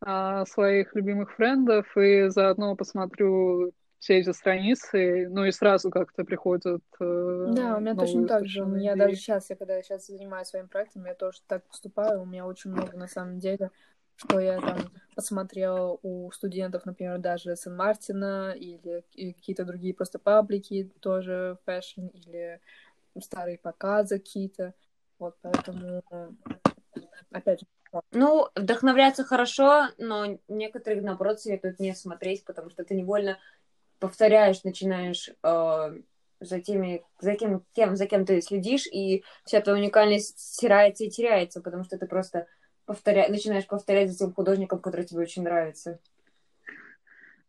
а, 0.00 0.44
своих 0.46 0.94
любимых 0.94 1.32
френдов 1.32 1.96
и 1.96 2.28
заодно 2.28 2.76
посмотрю 2.76 3.72
все 3.98 4.18
эти 4.18 4.30
страницы, 4.30 5.28
ну 5.28 5.44
и 5.44 5.50
сразу 5.50 5.90
как-то 5.90 6.24
приходят 6.24 6.82
э, 7.00 7.52
Да, 7.56 7.76
у 7.76 7.80
меня 7.80 7.96
точно 7.96 8.28
так 8.28 8.46
же. 8.46 8.62
У 8.62 8.68
меня 8.68 8.94
даже 8.94 9.16
сейчас, 9.16 9.50
я 9.50 9.56
когда 9.56 9.82
сейчас 9.82 10.06
занимаюсь 10.06 10.48
своим 10.48 10.68
проектом, 10.68 11.04
я 11.06 11.14
тоже 11.14 11.38
так 11.48 11.64
поступаю. 11.64 12.22
У 12.22 12.24
меня 12.24 12.46
очень 12.46 12.70
много, 12.70 12.96
на 12.96 13.08
самом 13.08 13.40
деле, 13.40 13.70
что 14.18 14.40
я 14.40 14.60
там 14.60 14.78
посмотрела 15.14 15.98
у 16.02 16.30
студентов, 16.32 16.84
например, 16.84 17.18
даже 17.18 17.56
Сен-Мартина 17.56 18.52
или 18.56 19.04
какие-то 19.32 19.64
другие 19.64 19.94
просто 19.94 20.18
паблики, 20.18 20.90
тоже 21.00 21.58
fashion 21.64 22.06
или 22.08 22.60
старые 23.20 23.58
показы 23.58 24.18
какие-то. 24.18 24.74
Вот, 25.18 25.36
поэтому, 25.40 26.02
опять 27.30 27.60
же, 27.60 27.66
ну, 28.12 28.48
вдохновляться 28.54 29.24
хорошо, 29.24 29.88
но 29.98 30.38
некоторые, 30.48 31.00
наоборот, 31.00 31.40
советуют 31.40 31.80
не 31.80 31.94
смотреть, 31.94 32.44
потому 32.44 32.70
что 32.70 32.84
ты 32.84 32.94
невольно 32.94 33.38
повторяешь, 33.98 34.62
начинаешь 34.62 35.30
э, 35.42 36.00
за 36.40 36.60
теми, 36.60 37.02
за 37.20 37.34
кем, 37.34 37.64
тем, 37.72 37.96
за 37.96 38.06
кем 38.06 38.26
ты 38.26 38.40
следишь, 38.42 38.86
и 38.86 39.24
вся 39.44 39.60
твоя 39.60 39.78
уникальность 39.78 40.38
стирается 40.38 41.04
и 41.04 41.10
теряется, 41.10 41.60
потому 41.60 41.84
что 41.84 41.98
ты 41.98 42.06
просто 42.06 42.46
повторя... 42.88 43.28
начинаешь 43.28 43.66
повторять 43.66 44.10
за 44.10 44.18
тем 44.18 44.32
художником, 44.32 44.78
который 44.80 45.04
тебе 45.04 45.20
очень 45.20 45.42
нравится. 45.42 46.00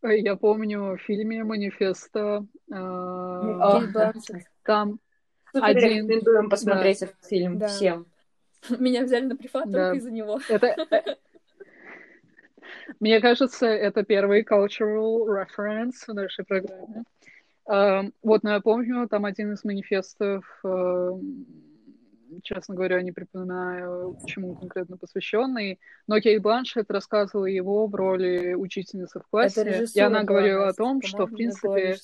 Э, 0.02 0.17
Я 0.17 0.36
помню 0.36 0.95
в 0.95 0.97
фильме 0.97 1.43
«Манифесто» 1.45 2.45
э, 2.69 2.73
Бланшетт. 2.73 4.43
там 4.63 4.99
Супер 5.54 5.65
Один. 5.65 6.08
рекомендуем 6.08 6.49
посмотреть 6.49 7.02
этот 7.02 7.25
фильм 7.25 7.58
Да. 7.58 7.67
всем. 7.69 8.06
меня 8.80 9.04
взяли 9.04 9.25
на 9.25 9.38
прифат 9.38 9.71
Да. 9.71 9.86
только 9.88 9.97
из-за 9.97 10.12
него. 10.12 10.39
Это, 10.49 10.75
мне 12.99 13.21
кажется, 13.21 13.65
это 13.65 14.04
первый 14.04 14.43
cultural 14.43 15.25
reference 15.25 16.04
в 16.06 16.13
нашей 16.13 16.43
программе. 16.43 17.04
Эм, 17.65 18.13
Вот, 18.23 18.43
но 18.43 18.52
я 18.52 18.60
помню, 18.60 19.08
там 19.08 19.23
один 19.23 19.54
из 19.54 19.63
манифестов, 19.63 20.43
эм, 20.65 21.45
честно 22.43 22.75
говоря, 22.75 23.01
не 23.01 23.11
припоминаю, 23.11 24.17
чему 24.25 24.55
конкретно 24.55 24.97
посвященный, 24.97 25.79
но 26.07 26.19
Кейт 26.19 26.41
Бланшетт 26.41 26.89
рассказывала 26.91 27.45
его 27.45 27.87
в 27.87 27.95
роли 27.95 28.53
учительницы 28.53 29.19
в 29.19 29.27
классе, 29.29 29.87
и 29.93 29.99
она 29.99 30.23
говорила 30.23 30.67
о 30.67 30.73
том, 30.73 31.01
что, 31.01 31.25
в 31.25 31.33
принципе, 31.33 31.97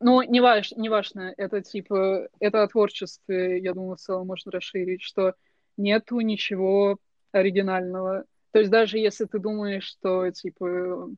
Ну, 0.00 0.22
не 0.22 0.40
важ, 0.40 0.72
не 0.72 0.88
важно, 0.88 1.34
это 1.36 1.62
типа, 1.62 2.28
это 2.40 2.62
о 2.62 2.68
творчестве, 2.68 3.58
я 3.58 3.74
думаю, 3.74 3.96
в 3.96 4.00
целом 4.00 4.26
можно 4.26 4.50
расширить, 4.50 5.02
что 5.02 5.34
нету 5.76 6.20
ничего 6.20 6.98
оригинального. 7.32 8.24
То 8.52 8.60
есть 8.60 8.70
даже 8.70 8.98
если 8.98 9.26
ты 9.26 9.38
думаешь, 9.38 9.84
что, 9.84 10.30
типа, 10.30 11.10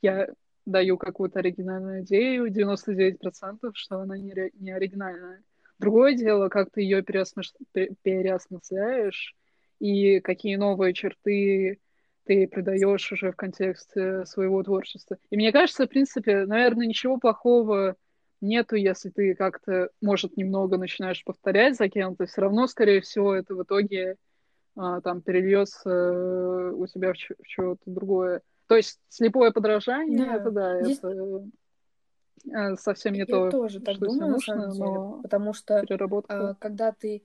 я 0.00 0.28
даю 0.64 0.96
какую-то 0.98 1.40
оригинальную 1.40 2.02
идею, 2.02 2.46
99% 2.46 3.70
что 3.74 4.00
она 4.00 4.16
не, 4.16 4.50
не 4.54 4.70
оригинальная. 4.70 5.42
Другое 5.78 6.14
дело, 6.14 6.48
как 6.48 6.70
ты 6.70 6.82
ее 6.82 7.02
переосмысляешь 7.02 9.34
и 9.78 10.20
какие 10.20 10.56
новые 10.56 10.92
черты 10.92 11.78
ты 12.24 12.46
придаешь 12.46 13.10
уже 13.10 13.32
в 13.32 13.36
контексте 13.36 14.26
своего 14.26 14.62
творчества. 14.62 15.16
И 15.30 15.36
мне 15.36 15.50
кажется, 15.50 15.86
в 15.86 15.88
принципе, 15.88 16.44
наверное, 16.44 16.86
ничего 16.86 17.16
плохого 17.16 17.96
нету, 18.40 18.76
если 18.76 19.08
ты 19.08 19.34
как-то, 19.34 19.88
может, 20.02 20.36
немного 20.36 20.76
начинаешь 20.76 21.24
повторять 21.24 21.76
за 21.76 21.88
кем-то, 21.88 22.26
все 22.26 22.42
равно, 22.42 22.66
скорее 22.66 23.00
всего, 23.00 23.34
это 23.34 23.54
в 23.54 23.62
итоге 23.62 24.16
а, 24.76 25.00
там 25.00 25.22
перельется 25.22 25.90
э, 25.90 26.70
у 26.72 26.86
тебя 26.86 27.12
в, 27.12 27.16
в 27.16 27.46
чего-то 27.46 27.80
другое. 27.86 28.42
То 28.68 28.76
есть 28.76 29.00
слепое 29.08 29.50
подражание, 29.50 30.18
Да. 30.18 30.36
это 30.36 30.50
да, 30.50 30.82
Здесь- 30.82 30.98
это 30.98 31.42
совсем 32.76 33.14
не 33.14 33.20
Я 33.20 33.26
то, 33.26 33.50
тоже 33.50 33.80
так 33.80 33.96
что 33.96 34.06
думаю, 34.06 34.30
на 34.30 34.34
нужно, 34.34 34.54
самом 34.54 34.70
деле, 34.70 34.90
но 34.90 35.22
потому 35.22 35.52
что 35.52 35.80
переработка. 35.82 36.50
а, 36.50 36.54
когда 36.54 36.92
ты 36.92 37.22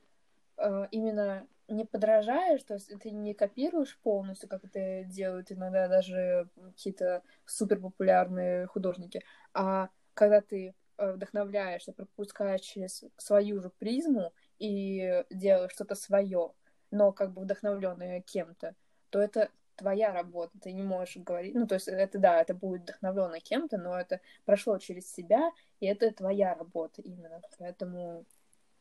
а, 0.58 0.88
именно 0.92 1.48
не 1.68 1.86
подражаешь, 1.86 2.64
то 2.64 2.76
есть 2.76 2.92
ты 3.00 3.12
не 3.12 3.34
копируешь 3.34 3.98
полностью, 4.04 4.50
как 4.50 4.64
это 4.66 5.04
делают 5.06 5.52
иногда 5.52 5.88
даже 5.88 6.48
какие-то 6.56 7.24
суперпопулярные 7.46 8.68
художники, 8.68 9.24
а 9.54 9.90
когда 10.14 10.42
ты 10.42 10.76
э, 10.98 11.12
вдохновляешься, 11.14 11.94
пропускаешь 11.94 12.62
через 12.62 13.04
свою 13.18 13.62
же 13.62 13.70
призму 13.80 14.34
и 14.60 15.24
делаешь 15.32 15.72
что-то 15.72 15.96
свое, 15.96 16.52
но 16.92 17.12
как 17.12 17.34
бы 17.34 17.42
вдохновленное 17.42 18.22
кем-то, 18.22 18.76
то 19.10 19.20
это 19.20 19.50
твоя 19.76 20.14
работа, 20.14 20.52
ты 20.62 20.72
не 20.72 20.84
можешь 20.84 21.18
говорить, 21.18 21.56
ну, 21.56 21.68
то 21.68 21.76
есть 21.76 21.88
это, 21.88 22.20
да, 22.20 22.42
это 22.42 22.54
будет 22.54 22.84
вдохновлено 22.84 23.40
кем-то, 23.40 23.78
но 23.78 24.00
это 24.00 24.22
прошло 24.46 24.78
через 24.78 25.12
себя, 25.12 25.52
и 25.80 25.86
это 25.88 26.12
твоя 26.12 26.54
работа 26.56 27.02
именно, 27.02 27.42
поэтому 27.58 28.26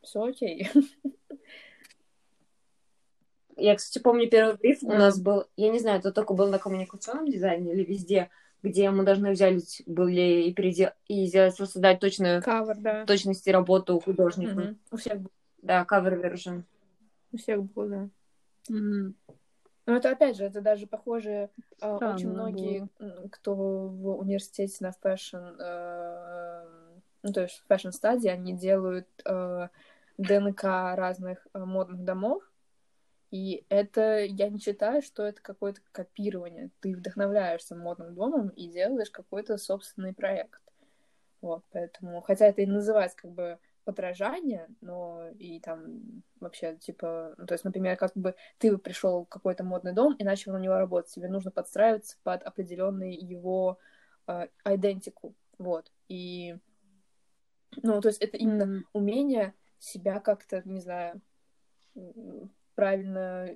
все 0.03 0.23
окей. 0.25 0.71
Я, 3.57 3.77
кстати, 3.77 4.03
помню 4.03 4.31
первый 4.31 4.57
бриф 4.57 4.83
у 4.83 4.93
нас 4.93 5.21
был, 5.21 5.45
я 5.57 5.71
не 5.71 5.79
знаю, 5.79 5.99
это 5.99 6.11
только 6.11 6.33
был 6.35 6.49
на 6.49 6.59
коммуникационном 6.59 7.29
дизайне 7.29 7.73
или 7.73 7.85
везде, 7.85 8.31
где 8.63 8.91
мы 8.91 9.05
должны 9.05 9.33
взять 9.33 9.83
были 9.87 10.45
и, 10.45 10.55
передел... 10.55 10.91
и 11.07 11.27
сделать, 11.27 11.55
создать 11.55 12.01
точную 12.01 12.43
cover, 12.43 12.77
да. 12.79 13.05
точности 13.05 13.51
работу 13.51 14.01
художника. 14.01 14.55
Мгм. 14.55 14.79
У 14.91 14.97
всех, 14.97 15.21
был- 15.21 15.31
Да, 15.61 15.87
cover 15.89 16.21
version. 16.21 16.63
у 17.33 17.37
всех 17.37 17.63
было, 17.63 17.89
да. 17.89 18.09
Мгм. 18.69 19.15
Но 19.87 19.97
это 19.97 20.11
опять 20.11 20.37
же, 20.37 20.45
это 20.45 20.61
даже 20.61 20.87
похоже, 20.87 21.51
а, 21.81 21.99
очень 21.99 22.31
Странно 22.31 22.35
многие, 22.35 22.88
м, 23.01 23.29
кто 23.31 23.55
в 23.55 24.18
университете 24.18 24.77
на 24.81 24.92
fashion, 24.93 25.37
э, 25.61 26.64
ну, 27.23 27.33
то 27.33 27.42
есть 27.42 27.62
fashion 27.69 27.91
studies, 27.91 28.29
они 28.29 28.57
делают 28.57 29.09
э, 29.25 29.68
ДНК 30.18 30.64
разных 30.97 31.47
э, 31.53 31.59
модных 31.59 32.05
домов, 32.05 32.42
И 33.31 33.64
это, 33.71 34.21
я 34.25 34.49
не 34.51 34.59
считаю, 34.59 35.03
что 35.03 35.23
это 35.25 35.40
какое-то 35.42 35.81
копирование. 35.92 36.71
Ты 36.81 36.95
вдохновляешься 36.97 37.75
модным 37.75 38.14
домом 38.14 38.49
и 38.51 38.68
делаешь 38.68 39.11
какой-то 39.11 39.57
собственный 39.59 40.14
проект. 40.14 40.61
Вот, 41.40 41.64
поэтому, 41.73 42.21
хотя 42.23 42.47
это 42.47 42.62
и 42.62 42.66
называется 42.66 43.16
как 43.18 43.33
бы 43.33 43.59
подражание, 43.85 44.68
но 44.81 45.29
и 45.38 45.61
там 45.61 46.23
вообще, 46.40 46.77
типа, 46.77 47.35
ну, 47.37 47.47
то 47.47 47.55
есть, 47.55 47.64
например, 47.64 47.97
как 47.97 48.12
бы 48.14 48.35
ты 48.59 48.77
пришел 48.79 49.25
в 49.25 49.29
какой-то 49.29 49.64
модный 49.64 49.92
дом 49.92 50.14
и 50.14 50.25
начал 50.25 50.53
на 50.53 50.59
него 50.59 50.75
работать, 50.75 51.12
тебе 51.12 51.29
нужно 51.29 51.51
подстраиваться 51.51 52.16
под 52.23 52.42
определенный 52.42 53.14
его 53.14 53.79
э, 54.27 54.49
идентику, 54.64 55.35
вот, 55.59 55.90
и, 56.09 56.57
ну, 57.83 58.01
то 58.01 58.09
есть 58.09 58.23
это 58.23 58.37
именно 58.37 58.85
умение 58.92 59.55
себя 59.79 60.21
как-то, 60.21 60.62
не 60.64 60.81
знаю, 60.81 61.21
правильно, 62.75 63.49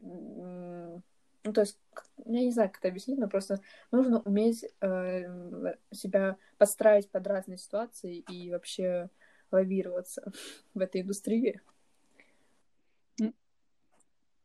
ну, 1.46 1.52
то 1.52 1.60
есть, 1.60 1.78
я 2.24 2.40
не 2.40 2.50
знаю, 2.50 2.70
как 2.70 2.78
это 2.80 2.88
объяснить, 2.88 3.18
но 3.18 3.28
просто 3.28 3.60
нужно 3.92 4.20
уметь 4.20 4.64
э, 4.80 5.74
себя 5.92 6.36
подстраивать 6.58 7.08
под 7.08 7.24
разные 7.28 7.56
ситуации 7.56 8.18
и 8.18 8.50
вообще 8.50 9.10
лавироваться 9.50 10.32
в 10.74 10.80
этой 10.80 11.02
индустрии. 11.02 11.60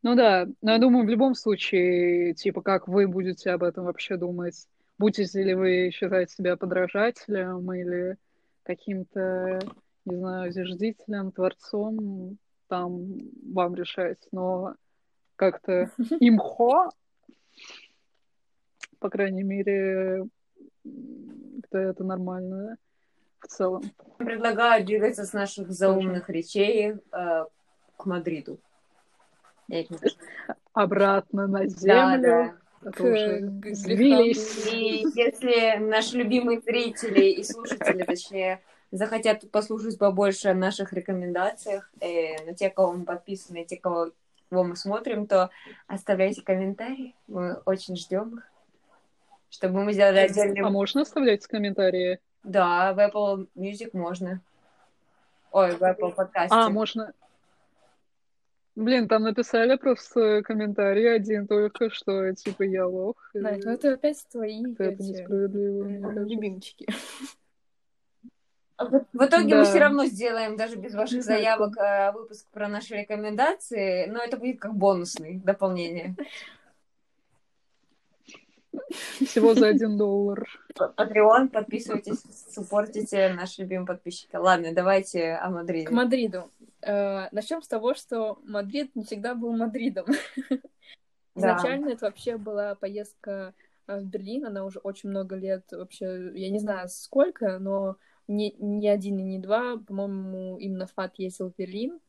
Ну 0.04 0.16
да, 0.16 0.48
но 0.64 0.72
я 0.72 0.80
думаю, 0.80 1.06
в 1.06 1.10
любом 1.10 1.36
случае, 1.36 2.34
типа, 2.34 2.64
как 2.64 2.88
вы 2.88 3.08
будете 3.08 3.52
об 3.52 3.64
этом 3.64 3.86
вообще 3.86 4.18
думать? 4.18 4.68
Будете 4.98 5.44
ли 5.44 5.54
вы 5.54 5.92
считать 5.94 6.32
себя 6.32 6.58
подражателем 6.58 7.72
или 7.72 8.18
каким-то, 8.64 9.60
не 10.06 10.16
знаю, 10.16 10.52
зиждителем, 10.52 11.32
творцом, 11.32 12.38
там 12.68 13.18
вам 13.54 13.76
решать, 13.76 14.28
но 14.32 14.76
как-то 15.36 15.92
имхо, 16.20 16.90
по 19.00 19.10
крайней 19.10 19.44
мере, 19.44 20.26
это 21.72 22.04
нормально 22.04 22.78
в 23.42 23.48
целом. 23.48 23.84
Предлагаю 24.18 24.86
двигаться 24.86 25.26
с 25.26 25.34
наших 25.34 25.72
заумных 25.72 26.30
речей 26.30 26.96
э, 27.12 27.46
к 27.98 28.06
Мадриду. 28.06 28.60
Обратно 30.74 31.48
на 31.48 31.68
землю. 31.68 31.82
Да, 31.92 32.18
да. 32.18 32.56
И 32.84 32.88
если 35.14 35.78
наши 35.78 36.18
любимые 36.18 36.62
зрители 36.62 37.26
и 37.26 37.44
слушатели, 37.44 38.04
точнее, 38.04 38.62
захотят 38.92 39.50
послушать 39.52 40.00
побольше 40.00 40.50
о 40.50 40.56
наших 40.56 40.94
рекомендациях, 40.94 41.92
э, 42.00 42.44
на 42.44 42.56
те, 42.56 42.70
кого 42.70 42.94
мы 42.94 43.06
подписаны, 43.06 43.66
те, 43.66 43.78
кого, 43.78 44.12
кого 44.50 44.64
мы 44.64 44.76
смотрим, 44.76 45.28
то 45.28 45.52
оставляйте 45.88 46.42
комментарии. 46.42 47.16
Мы 47.28 47.62
очень 47.66 47.96
ждем 47.96 48.38
их, 48.38 48.52
чтобы 49.50 49.84
мы 49.84 49.94
сделали 49.94 50.20
отдельный... 50.20 50.62
А 50.62 50.70
можно 50.70 51.02
оставлять 51.02 51.46
комментарии? 51.46 52.20
Да, 52.44 52.94
в 52.94 53.00
Apple 53.00 53.48
Music 53.56 53.90
можно. 53.94 54.42
Ой, 55.52 55.76
в 55.76 55.82
Apple 55.82 56.14
подкасте. 56.14 56.56
А, 56.56 56.70
можно. 56.70 57.14
Блин, 58.76 59.08
там 59.08 59.24
написали 59.24 59.76
просто 59.76 60.42
комментарий 60.44 61.14
один 61.14 61.46
только, 61.46 61.90
что 61.90 62.34
типа 62.34 62.64
я 62.64 62.88
лох. 62.88 63.18
Да, 63.34 63.52
ну 63.64 63.72
это 63.72 63.94
опять 63.94 64.26
твои 64.32 64.64
это 64.74 64.86
эти... 64.86 65.02
несправедливо. 65.02 66.24
Любимчики. 66.24 66.88
А 68.78 68.86
в 68.86 69.26
итоге 69.26 69.50
да. 69.50 69.58
мы 69.58 69.66
все 69.66 69.80
равно 69.80 70.06
сделаем, 70.06 70.56
даже 70.56 70.76
без 70.78 70.96
ваших 70.96 71.24
заявок, 71.24 71.78
э, 71.78 72.12
выпуск 72.14 72.48
про 72.52 72.68
наши 72.68 72.96
рекомендации, 72.96 74.08
но 74.08 74.20
это 74.24 74.38
будет 74.38 74.60
как 74.60 74.74
бонусный 74.74 75.40
дополнение. 75.44 76.16
Всего 78.90 79.54
за 79.54 79.68
один 79.68 79.98
доллар. 79.98 80.48
Патреон, 80.76 81.50
подписывайтесь, 81.50 82.24
суппортите 82.54 83.34
наши 83.34 83.62
любимые 83.62 83.88
подписчики. 83.88 84.36
Ладно, 84.36 84.74
давайте 84.74 85.34
о 85.34 85.50
Мадриде. 85.50 85.88
К 85.88 85.92
Мадриду. 85.92 86.50
Э, 86.82 87.28
начнем 87.32 87.62
с 87.62 87.68
того, 87.68 87.94
что 87.94 88.40
Мадрид 88.44 88.96
не 88.96 89.04
всегда 89.04 89.36
был 89.36 89.56
Мадридом. 89.56 90.06
Изначально 91.36 91.90
это 91.90 92.06
вообще 92.06 92.38
была 92.38 92.76
поездка 92.76 93.54
э, 93.88 94.00
в 94.00 94.06
Берлин, 94.06 94.46
она 94.46 94.66
уже 94.66 94.80
очень 94.80 95.10
много 95.10 95.36
лет 95.36 95.66
вообще, 95.72 96.32
я 96.34 96.50
не 96.50 96.60
знаю 96.60 96.90
сколько, 96.90 97.60
но 97.60 97.98
не, 98.28 98.56
не 98.60 98.90
один 98.90 99.20
и 99.20 99.24
не 99.24 99.40
два, 99.40 99.78
по-моему, 99.78 100.58
именно 100.58 100.88
FAD 100.88 101.18
ездил 101.18 101.52
в 101.52 101.56
Берлин, 101.56 102.00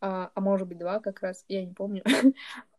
а, 0.00 0.30
а 0.34 0.40
может 0.40 0.68
быть 0.68 0.78
два 0.78 1.00
как 1.00 1.20
раз, 1.20 1.44
я 1.48 1.64
не 1.64 1.72
помню. 1.72 2.02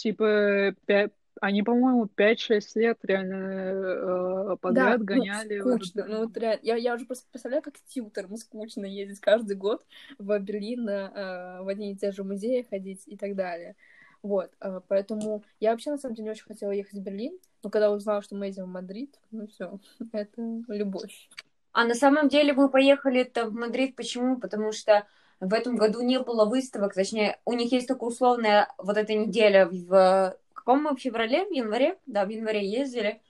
Типа, 0.00 0.74
пять, 0.86 1.12
они, 1.42 1.62
по-моему, 1.62 2.06
5-6 2.06 2.60
лет 2.76 2.98
реально 3.02 3.34
э, 3.34 4.56
подряд 4.58 5.00
да, 5.00 5.04
гоняли. 5.04 5.58
Ну, 5.58 5.76
скучно. 5.76 6.06
Ну, 6.08 6.18
вот 6.20 6.36
реально, 6.38 6.60
я, 6.62 6.76
я 6.76 6.94
уже 6.94 7.04
просто 7.04 7.26
представляю, 7.30 7.62
как 7.62 7.74
тьюторам 7.86 8.34
скучно 8.38 8.86
ездить 8.86 9.20
каждый 9.20 9.56
год 9.56 9.84
в 10.18 10.38
Берлин 10.38 10.88
э, 10.88 11.62
в 11.62 11.68
одни 11.68 11.92
и 11.92 11.96
те 11.96 12.12
же 12.12 12.24
музеи 12.24 12.66
ходить 12.68 13.02
и 13.04 13.18
так 13.18 13.36
далее. 13.36 13.76
Вот, 14.22 14.50
э, 14.62 14.80
поэтому 14.88 15.44
я 15.60 15.72
вообще, 15.72 15.90
на 15.90 15.98
самом 15.98 16.14
деле, 16.14 16.24
не 16.24 16.30
очень 16.30 16.46
хотела 16.46 16.70
ехать 16.70 16.94
в 16.94 17.02
Берлин, 17.02 17.38
но 17.62 17.68
когда 17.68 17.92
узнала, 17.92 18.22
что 18.22 18.36
мы 18.36 18.46
едем 18.46 18.64
в 18.64 18.68
Мадрид, 18.68 19.18
ну 19.32 19.48
все, 19.48 19.78
это 20.12 20.62
любовь. 20.68 21.28
А 21.72 21.84
на 21.84 21.94
самом 21.94 22.30
деле 22.30 22.54
мы 22.54 22.70
поехали-то 22.70 23.50
в 23.50 23.52
Мадрид 23.52 23.96
почему? 23.96 24.40
Потому 24.40 24.72
что 24.72 25.06
в 25.40 25.54
этом 25.54 25.76
году 25.76 26.02
не 26.02 26.20
было 26.20 26.44
выставок, 26.44 26.94
точнее, 26.94 27.38
у 27.44 27.54
них 27.54 27.72
есть 27.72 27.88
только 27.88 28.04
условная 28.04 28.68
вот 28.78 28.96
эта 28.96 29.14
неделя 29.14 29.66
в 29.66 30.36
каком 30.52 30.82
мы 30.82 30.94
в 30.94 31.00
феврале, 31.00 31.46
в 31.46 31.50
январе? 31.50 31.96
Да, 32.06 32.26
в 32.26 32.28
январе 32.28 32.64
ездили. 32.64 33.20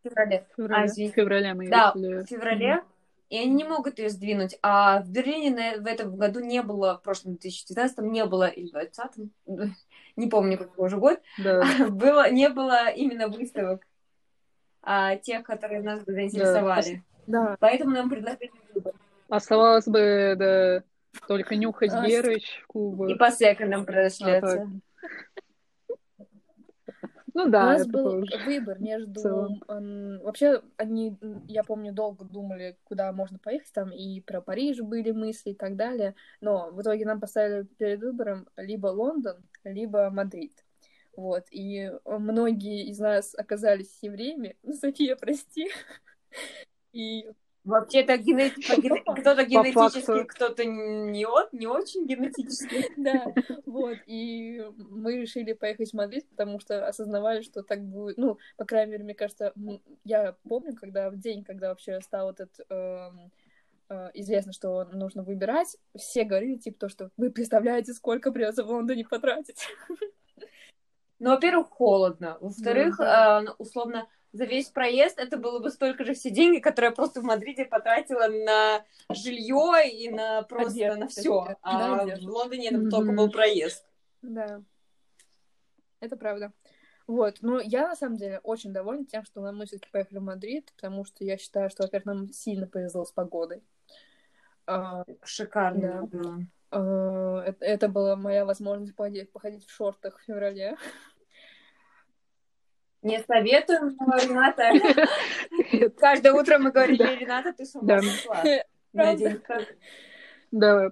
В 0.00 0.08
феврале. 0.08 0.46
феврале. 0.54 0.84
А, 0.84 0.86
в 0.86 1.14
феврале 1.14 1.54
мы 1.54 1.68
да, 1.68 1.92
ездили. 1.94 2.22
в 2.22 2.26
феврале. 2.26 2.66
Mm-hmm. 2.66 2.84
И 3.28 3.38
они 3.38 3.54
не 3.54 3.64
могут 3.64 3.98
ее 3.98 4.08
сдвинуть. 4.08 4.56
А 4.62 5.00
в 5.00 5.10
Берлине 5.10 5.50
на, 5.50 5.82
в 5.82 5.86
этом 5.86 6.14
году 6.16 6.40
не 6.40 6.62
было, 6.62 6.98
в 6.98 7.02
прошлом 7.02 7.32
2019 7.32 7.98
не 7.98 8.24
было, 8.24 8.46
или 8.46 8.68
в 8.68 8.72
2020 8.72 9.30
не 10.16 10.28
помню, 10.28 10.58
какой 10.58 10.86
уже 10.86 10.98
год, 10.98 11.20
да. 11.38 11.64
было, 11.88 12.30
не 12.30 12.48
было 12.48 12.88
именно 12.90 13.28
выставок 13.28 13.82
а, 14.82 15.16
тех, 15.16 15.42
которые 15.42 15.82
нас 15.82 16.04
бы 16.04 16.12
заинтересовали. 16.12 17.02
Да. 17.26 17.56
Поэтому 17.58 17.90
нам 17.90 18.08
предложили 18.08 18.52
выбор. 18.74 18.94
Оставалось 19.28 19.86
бы, 19.86 20.34
да, 20.38 20.84
только 21.26 21.56
нюхать 21.56 21.92
а, 21.92 22.06
Герыч 22.06 22.62
в 22.64 22.66
клубах. 22.68 23.10
И 23.10 23.14
по 23.14 23.30
секондам 23.30 23.84
продашляться. 23.84 24.70
Ну 27.36 27.50
да, 27.50 27.64
У 27.64 27.66
нас 27.66 27.86
был 27.86 28.22
тоже. 28.22 28.44
выбор 28.46 28.78
между... 28.78 29.60
Вообще, 29.68 30.62
они, 30.78 31.18
я 31.48 31.64
помню, 31.64 31.92
долго 31.92 32.24
думали, 32.24 32.78
куда 32.84 33.12
можно 33.12 33.38
поехать, 33.38 33.70
там 33.74 33.90
и 33.90 34.22
про 34.22 34.40
Париж 34.40 34.80
были 34.80 35.10
мысли 35.10 35.50
и 35.50 35.54
так 35.54 35.76
далее, 35.76 36.14
но 36.40 36.70
в 36.70 36.80
итоге 36.80 37.04
нам 37.04 37.20
поставили 37.20 37.66
перед 37.76 38.00
выбором 38.00 38.48
либо 38.56 38.86
Лондон, 38.86 39.36
либо 39.64 40.08
Мадрид. 40.08 40.64
Вот, 41.14 41.44
и 41.50 41.92
многие 42.06 42.88
из 42.88 42.98
нас 42.98 43.34
оказались 43.34 43.98
евреями. 44.02 44.56
София, 44.80 45.16
прости. 45.16 45.70
И 46.92 47.30
Вообще-то 47.66 48.16
генетик, 48.16 48.64
кто-то 49.20 49.44
генетически, 49.44 50.22
кто-то 50.22 50.64
не, 50.64 51.26
от, 51.26 51.52
не 51.52 51.66
очень 51.66 52.06
генетически. 52.06 52.86
Да, 52.96 53.34
вот, 53.66 53.98
и 54.06 54.64
мы 54.78 55.16
решили 55.16 55.52
поехать 55.52 55.90
в 55.90 55.94
Мадрид, 55.94 56.28
потому 56.28 56.60
что 56.60 56.86
осознавали, 56.86 57.42
что 57.42 57.64
так 57.64 57.82
будет, 57.82 58.18
ну, 58.18 58.38
по 58.56 58.64
крайней 58.64 58.92
мере, 58.92 59.04
мне 59.04 59.14
кажется, 59.14 59.52
я 60.04 60.36
помню, 60.48 60.76
когда 60.76 61.10
в 61.10 61.16
день, 61.16 61.42
когда 61.42 61.70
вообще 61.70 62.00
стал 62.00 62.30
этот 62.30 62.52
эм, 62.70 63.32
э, 63.88 64.10
известно, 64.14 64.52
что 64.52 64.84
нужно 64.84 65.24
выбирать, 65.24 65.76
все 65.96 66.22
говорили, 66.22 66.58
типа, 66.58 66.78
то, 66.78 66.88
что 66.88 67.10
вы 67.16 67.30
представляете, 67.30 67.94
сколько 67.94 68.30
придется 68.30 68.62
в 68.62 68.70
Лондоне 68.70 69.04
потратить. 69.04 69.66
Ну, 71.18 71.30
во-первых, 71.30 71.68
холодно. 71.70 72.38
Во-вторых, 72.40 72.98
да. 72.98 73.42
Э, 73.42 73.54
условно, 73.58 74.06
за 74.36 74.44
весь 74.44 74.68
проезд 74.68 75.18
это 75.18 75.38
было 75.38 75.58
бы 75.60 75.70
столько 75.70 76.04
же 76.04 76.14
все 76.14 76.30
деньги, 76.30 76.60
которые 76.60 76.90
я 76.90 76.94
просто 76.94 77.20
в 77.20 77.24
Мадриде 77.24 77.64
потратила 77.64 78.28
на 78.28 78.84
жилье 79.10 79.90
и 79.90 80.10
на 80.10 80.42
просто 80.42 80.72
одежду, 80.72 81.00
на 81.00 81.08
все. 81.08 81.56
А 81.62 82.04
в 82.04 82.26
Лондоне 82.26 82.68
это 82.68 82.76
mm-hmm. 82.76 82.90
только 82.90 83.12
был 83.12 83.30
проезд. 83.30 83.86
Да. 84.22 84.62
Это 86.00 86.16
правда. 86.16 86.52
Вот, 87.06 87.38
ну 87.40 87.60
я 87.60 87.88
на 87.88 87.96
самом 87.96 88.16
деле 88.16 88.40
очень 88.42 88.72
довольна 88.72 89.06
тем, 89.06 89.24
что 89.24 89.40
мы 89.40 89.64
все-таки 89.64 89.90
поехали 89.90 90.18
в 90.18 90.22
Мадрид, 90.22 90.72
потому 90.76 91.04
что 91.04 91.24
я 91.24 91.38
считаю, 91.38 91.70
что, 91.70 91.84
во-первых, 91.84 92.06
нам 92.06 92.32
сильно 92.32 92.66
повезло 92.66 93.04
с 93.04 93.12
погодой. 93.12 93.62
А, 94.66 95.04
Шикарно. 95.22 96.08
Да. 96.12 96.38
А, 96.72 97.42
это, 97.42 97.64
это 97.64 97.88
была 97.88 98.16
моя 98.16 98.44
возможность 98.44 98.94
походить 98.96 99.64
в 99.66 99.70
шортах 99.70 100.18
в 100.18 100.24
феврале. 100.24 100.76
Не 103.02 103.20
советуем, 103.20 103.96
но 104.00 104.16
Рената... 104.16 104.70
Каждое 105.98 106.32
утро 106.32 106.58
мы 106.58 106.70
говорили, 106.70 107.02
Рената, 107.18 107.52
ты 107.52 107.64
с 107.64 107.74
ума 107.74 108.00
сошла. 108.00 108.42
Да. 110.52 110.90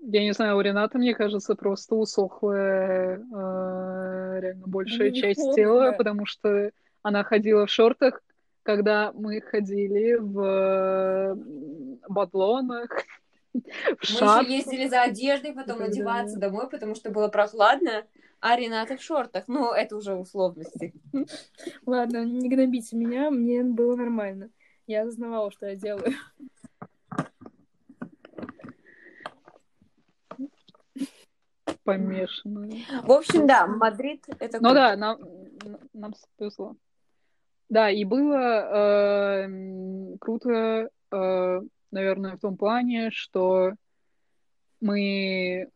я 0.00 0.20
не 0.20 0.32
знаю, 0.32 0.56
у 0.56 0.60
Рената, 0.60 0.98
мне 0.98 1.14
кажется, 1.14 1.56
просто 1.56 1.96
усохлая 1.96 3.16
э, 3.16 4.40
реально 4.40 4.66
большая 4.66 5.10
часть 5.10 5.54
тела, 5.54 5.92
потому 5.92 6.24
что 6.26 6.70
она 7.02 7.24
ходила 7.24 7.66
в 7.66 7.70
шортах, 7.70 8.22
когда 8.62 9.12
мы 9.12 9.40
ходили 9.40 10.14
в 10.14 11.36
бадлонах, 12.08 12.90
в 13.52 13.58
Мы 13.58 13.64
еще 13.98 14.52
ездили 14.52 14.88
за 14.88 15.02
одеждой, 15.02 15.52
потом 15.52 15.82
одеваться 15.82 16.38
домой, 16.38 16.68
потому 16.68 16.94
что 16.94 17.10
было 17.10 17.28
прохладно, 17.28 18.04
а 18.42 18.56
Рената 18.56 18.96
в 18.96 19.02
шортах. 19.02 19.44
Ну, 19.46 19.72
это 19.72 19.96
уже 19.96 20.14
условности. 20.14 20.92
Ладно, 21.86 22.24
не 22.24 22.48
гнобите 22.48 22.96
меня, 22.96 23.30
мне 23.30 23.62
было 23.62 23.94
нормально. 23.94 24.50
Я 24.88 25.02
осознавала, 25.02 25.52
что 25.52 25.66
я 25.68 25.76
делаю. 25.76 26.12
помешанная. 31.84 32.82
В 33.04 33.12
общем, 33.12 33.46
да, 33.46 33.66
Мадрид— 33.66 34.24
это 34.40 34.58
Ну 34.60 34.74
да, 34.74 34.96
нам, 34.96 35.18
нам 35.92 36.12
повезло. 36.36 36.76
Да, 37.68 37.90
и 37.90 38.04
было 38.04 39.46
э, 39.46 40.16
круто, 40.20 40.90
э, 41.12 41.60
наверное, 41.90 42.36
в 42.36 42.40
том 42.40 42.56
плане, 42.56 43.10
что 43.10 43.72
мы 44.80 45.70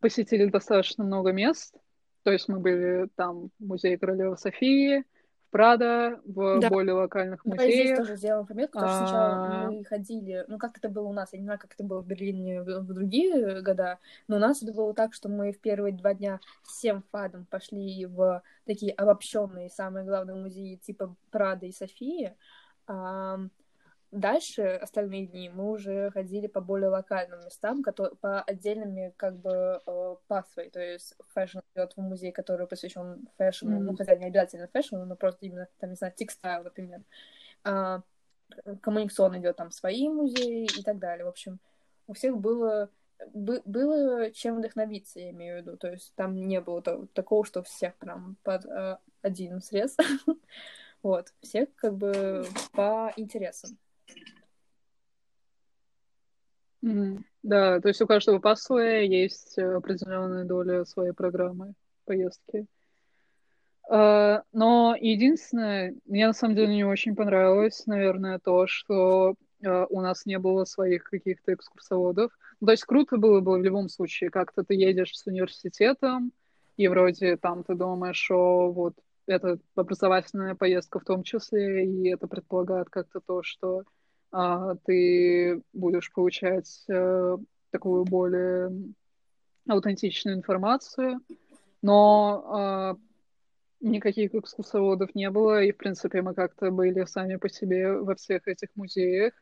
посетили 0.00 0.46
достаточно 0.46 1.04
много 1.04 1.32
мест. 1.32 1.74
То 2.22 2.30
есть 2.32 2.48
мы 2.48 2.58
были 2.58 3.08
там 3.16 3.50
в 3.58 3.64
музее 3.66 3.98
Королевы 3.98 4.36
Софии, 4.36 5.00
в 5.00 5.50
Прадо, 5.50 6.20
в 6.24 6.60
Да. 6.60 6.68
более 6.68 6.92
локальных 6.94 7.40
Давай 7.44 7.58
здесь 7.70 7.78
музеях. 7.78 7.98
тоже 7.98 8.16
сделаем 8.16 8.46
пометку, 8.46 8.74
потому 8.74 8.90
что 8.92 8.98
сначала 9.06 9.34
А. 9.34 9.70
мы 9.70 9.84
ходили, 9.84 10.44
ну 10.46 10.58
как 10.58 10.76
это 10.78 10.88
было 10.88 11.08
у 11.08 11.12
нас, 11.12 11.32
я 11.32 11.38
не 11.38 11.44
знаю, 11.46 11.58
как 11.58 11.72
это 11.74 11.82
было 11.82 12.02
в 12.02 12.06
Берлине 12.06 12.62
в, 12.62 12.66
в 12.66 12.92
другие 12.92 13.62
года, 13.62 13.98
но 14.28 14.36
у 14.36 14.38
нас 14.38 14.62
было 14.62 14.94
так, 14.94 15.12
что 15.14 15.28
мы 15.28 15.50
в 15.52 15.58
первые 15.60 15.92
два 15.92 16.14
дня 16.14 16.40
всем 16.62 17.02
FAD 17.10 17.32
ом 17.32 17.46
пошли 17.50 18.06
в 18.06 18.42
такие 18.66 18.92
обобщенные, 18.92 19.70
самые 19.70 20.04
главные 20.04 20.36
музеи 20.36 20.76
типа 20.76 21.16
Прада 21.30 21.66
и 21.66 21.72
Софии. 21.72 22.36
Дальше, 24.10 24.62
остальные 24.62 25.26
дни, 25.28 25.48
мы 25.48 25.70
уже 25.70 26.10
ходили 26.10 26.48
по 26.48 26.60
более 26.60 26.88
локальным 26.88 27.44
местам, 27.44 27.80
которые, 27.82 28.16
по 28.16 28.42
отдельными 28.42 29.14
как 29.16 29.36
бы 29.38 29.80
э, 29.86 30.16
pathway, 30.28 30.68
то 30.70 30.80
есть 30.80 31.14
fashion 31.32 31.60
идет 31.76 31.92
в 31.96 32.00
музей, 32.00 32.32
который 32.32 32.66
посвящен 32.66 33.28
fashion 33.38 33.63
у, 33.63 33.70
ну 33.78 33.92
Мгм. 33.92 33.96
хотя 33.96 34.16
не 34.16 34.26
обязательно 34.26 34.66
fashion 34.66 34.96
у, 34.96 35.04
но 35.04 35.14
просто 35.14 35.46
именно, 35.46 35.68
там, 35.78 35.90
не 35.90 35.96
знаю, 35.96 36.12
textile, 36.16 36.64
например. 36.64 37.02
А, 37.62 38.02
коммуникационно 38.82 39.38
идет 39.38 39.56
там 39.56 39.70
свои 39.70 40.08
музеи 40.08 40.64
и 40.64 40.82
так 40.82 40.98
далее. 40.98 41.24
В 41.24 41.28
общем, 41.28 41.60
у 42.08 42.12
всех 42.14 42.36
было 42.36 42.90
бы- 43.32 43.62
было 43.64 44.32
чем 44.32 44.58
вдохновиться, 44.58 45.20
я 45.20 45.30
имею 45.30 45.58
в 45.58 45.60
виду. 45.62 45.76
То 45.76 45.88
есть 45.88 46.12
там 46.16 46.34
не 46.34 46.60
было 46.60 46.82
то- 46.82 47.06
такого, 47.12 47.44
что 47.44 47.62
всех 47.62 47.94
прям 47.96 48.36
под 48.42 48.64
э, 48.66 48.96
один 49.22 49.60
срез. 49.60 49.96
Вот. 51.02 51.32
Всех 51.40 51.74
как 51.76 51.94
бы 51.94 52.44
по 52.72 53.10
интересам. 53.16 53.78
Да, 57.42 57.80
то 57.80 57.88
есть 57.88 58.00
у 58.00 58.06
каждого 58.06 58.38
пассуя 58.38 59.02
есть 59.02 59.58
э, 59.58 59.74
определенная 59.74 60.44
доля 60.44 60.84
своей 60.84 61.12
программы 61.12 61.74
поездки. 62.04 62.66
А, 63.88 64.42
Но 64.52 64.94
единственное, 64.98 65.94
мне 66.06 66.26
на 66.26 66.32
самом 66.32 66.54
деле 66.54 66.74
не 66.74 66.84
очень 66.84 67.16
понравилось, 67.16 67.86
наверное, 67.86 68.38
то, 68.38 68.66
что 68.66 69.34
э, 69.62 69.86
у 69.88 70.00
нас 70.00 70.26
не 70.26 70.38
было 70.38 70.64
своих 70.64 71.04
каких-то 71.04 71.54
экскурсоводов. 71.54 72.30
Ну, 72.60 72.66
то 72.66 72.72
есть 72.72 72.84
круто 72.84 73.16
было 73.16 73.40
бы 73.40 73.58
в 73.58 73.62
любом 73.62 73.88
случае, 73.88 74.30
как-то 74.30 74.62
ты 74.62 74.74
едешь 74.74 75.16
с 75.18 75.26
университетом, 75.26 76.32
и 76.76 76.88
вроде 76.88 77.36
там 77.36 77.64
ты 77.64 77.74
думаешь, 77.74 78.30
о, 78.30 78.70
вот 78.70 78.94
это 79.26 79.58
образовательная 79.74 80.54
поездка 80.54 81.00
в 81.00 81.04
том 81.04 81.22
числе, 81.22 81.84
и 81.84 82.08
это 82.10 82.26
предполагает 82.26 82.90
как-то 82.90 83.20
то, 83.20 83.42
что 83.42 83.84
ты 84.84 85.62
будешь 85.72 86.12
получать 86.12 86.84
э, 86.88 87.36
такую 87.70 88.04
более 88.04 88.70
аутентичную 89.68 90.36
информацию, 90.36 91.20
но 91.82 92.44
а, 92.46 92.96
никаких 93.80 94.34
экскурсоводов 94.34 95.14
не 95.14 95.30
было, 95.30 95.62
и, 95.62 95.72
в 95.72 95.76
принципе, 95.76 96.22
мы 96.22 96.34
как-то 96.34 96.70
были 96.70 97.04
сами 97.04 97.36
по 97.36 97.48
себе 97.48 97.92
во 97.92 98.14
всех 98.14 98.46
этих 98.48 98.68
музеях. 98.74 99.32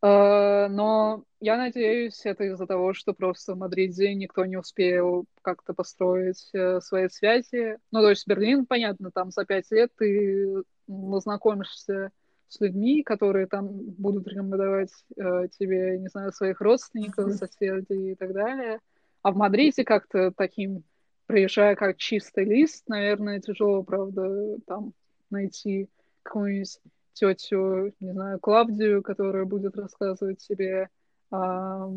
А, 0.00 0.68
но 0.68 1.24
я 1.40 1.56
надеюсь, 1.56 2.20
это 2.24 2.44
из-за 2.44 2.66
того, 2.66 2.94
что 2.94 3.12
просто 3.12 3.54
в 3.54 3.58
Мадриде 3.58 4.14
никто 4.14 4.44
не 4.44 4.56
успел 4.56 5.26
как-то 5.42 5.74
построить 5.74 6.50
э, 6.52 6.80
свои 6.80 7.08
связи. 7.08 7.78
Ну, 7.90 8.00
то 8.00 8.10
есть 8.10 8.26
Берлин, 8.26 8.66
понятно, 8.66 9.10
там 9.10 9.30
за 9.30 9.44
пять 9.44 9.70
лет 9.70 9.90
ты 9.96 10.62
знакомишься 10.86 12.10
с 12.48 12.60
людьми, 12.60 13.02
которые 13.02 13.46
там 13.46 13.68
будут 13.70 14.28
рекомендовать 14.28 14.92
э, 15.16 15.48
тебе, 15.58 15.98
не 15.98 16.08
знаю, 16.08 16.32
своих 16.32 16.60
родственников, 16.60 17.32
соседей 17.32 18.12
и 18.12 18.14
так 18.14 18.32
далее. 18.32 18.80
А 19.22 19.32
в 19.32 19.36
Мадриде 19.36 19.84
как-то 19.84 20.32
таким, 20.36 20.84
приезжая 21.26 21.74
как 21.76 21.96
чистый 21.96 22.44
лист, 22.44 22.84
наверное, 22.88 23.40
тяжело, 23.40 23.82
правда, 23.82 24.56
там 24.66 24.92
найти 25.30 25.88
какую-нибудь 26.22 26.80
тетю, 27.14 27.92
не 28.00 28.12
знаю, 28.12 28.38
Клавдию, 28.38 29.02
которая 29.02 29.44
будет 29.44 29.76
рассказывать 29.76 30.38
тебе 30.38 30.88
о 31.30 31.88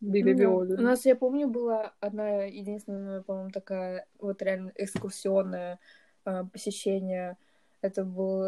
Билли 0.00 0.32
Ну. 0.32 0.38
Виоле. 0.38 0.74
У 0.74 0.82
нас, 0.82 1.06
я 1.06 1.16
помню, 1.16 1.48
была 1.48 1.94
одна 2.00 2.44
единственная, 2.44 3.22
по-моему, 3.22 3.50
такая 3.50 4.06
вот 4.18 4.42
реально 4.42 4.72
экскурсионное 4.74 5.78
э, 6.26 6.44
посещение. 6.52 7.36
Это 7.84 8.02
был 8.02 8.42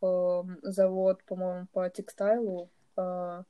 э, 0.00 0.44
завод, 0.62 1.22
по-моему, 1.24 1.66
по 1.74 1.90
текстайлу 1.90 2.70
э, 2.96 3.42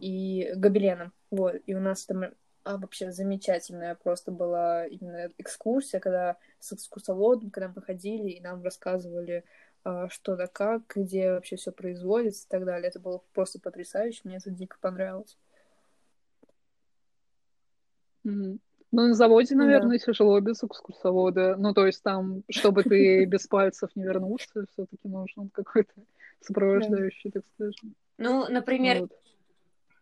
и 0.00 0.50
гобеленам. 0.56 1.12
Вот. 1.30 1.54
И 1.64 1.76
у 1.76 1.80
нас 1.80 2.04
там 2.06 2.24
а, 2.64 2.76
вообще 2.76 3.12
замечательная 3.12 3.94
просто 3.94 4.32
была 4.32 4.88
именно 4.88 5.30
экскурсия, 5.38 6.00
когда 6.00 6.38
с 6.58 6.72
экскурсоводом, 6.72 7.50
когда 7.50 7.72
мы 7.72 7.82
ходили 7.82 8.30
и 8.30 8.40
нам 8.40 8.64
рассказывали, 8.64 9.44
а, 9.84 10.08
что 10.08 10.34
да 10.34 10.48
как, 10.48 10.82
где 10.96 11.34
вообще 11.34 11.54
все 11.54 11.70
производится 11.70 12.46
и 12.46 12.50
так 12.50 12.64
далее. 12.64 12.88
Это 12.88 12.98
было 12.98 13.22
просто 13.32 13.60
потрясающе, 13.60 14.22
мне 14.24 14.38
это 14.38 14.50
дико 14.50 14.76
понравилось. 14.80 15.38
Мгм. 18.24 18.58
Ну, 18.92 19.06
на 19.08 19.14
заводе, 19.14 19.54
Да. 19.54 19.62
наверное, 19.64 19.98
тяжело 19.98 20.38
без 20.40 20.62
экскурсовода. 20.64 21.56
Ну, 21.56 21.72
то 21.74 21.86
есть 21.86 22.02
там, 22.02 22.42
чтобы 22.50 22.82
ты 22.82 23.24
без 23.26 23.46
пальцев 23.46 23.90
не 23.94 24.02
вернулся, 24.04 24.64
все-таки 24.72 25.08
нужен 25.08 25.48
какой-то 25.50 25.92
сопровождающий, 26.40 27.30
так 27.30 27.44
скажем. 27.54 27.94
Ну, 28.18 28.46
например, 28.48 29.00
Вот. 29.00 29.12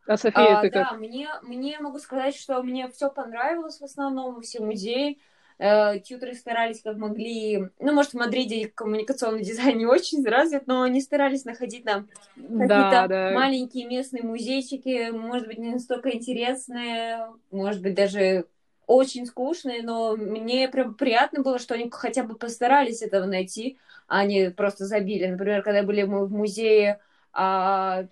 А 0.06 0.16
София, 0.16 0.58
А, 0.58 0.62
ты 0.62 0.70
да, 0.70 0.84
как? 0.90 0.98
мне, 1.00 1.28
мне 1.42 1.78
могу 1.80 1.98
сказать, 1.98 2.34
что 2.34 2.62
мне 2.62 2.88
все 2.88 3.10
понравилось 3.10 3.78
в 3.78 3.84
основном, 3.84 4.40
все 4.40 4.60
музеи. 4.60 5.18
Э, 5.58 5.98
тьюторы 5.98 6.34
старались 6.34 6.80
как 6.82 6.96
могли. 6.96 7.68
Ну, 7.80 7.92
может, 7.92 8.12
в 8.12 8.14
Мадриде 8.16 8.68
коммуникационный 8.68 9.42
дизайн 9.44 9.76
не 9.76 9.86
очень 9.86 10.24
развит, 10.24 10.66
но 10.66 10.82
они 10.82 11.00
старались 11.02 11.44
находить 11.44 11.84
нам 11.84 12.08
какие-то 12.36 12.68
Да, 12.68 13.06
да. 13.08 13.30
маленькие 13.34 13.86
местные 13.86 14.22
музейчики, 14.22 15.10
может 15.10 15.46
быть, 15.46 15.58
не 15.58 15.72
настолько 15.72 16.10
интересные, 16.14 17.26
может 17.50 17.82
быть, 17.82 17.94
даже 17.94 18.46
очень 18.88 19.26
скучные, 19.26 19.82
но 19.82 20.16
мне 20.16 20.66
прям 20.68 20.94
приятно 20.94 21.42
было, 21.42 21.58
что 21.58 21.74
они 21.74 21.90
хотя 21.92 22.24
бы 22.24 22.34
постарались 22.36 23.02
этого 23.02 23.26
найти, 23.26 23.78
а 24.08 24.24
не 24.24 24.50
просто 24.50 24.86
забили. 24.86 25.26
Например, 25.26 25.62
когда 25.62 25.82
были 25.82 26.02
мы 26.04 26.26
в 26.26 26.32
музее 26.32 26.98
а, 27.32 28.06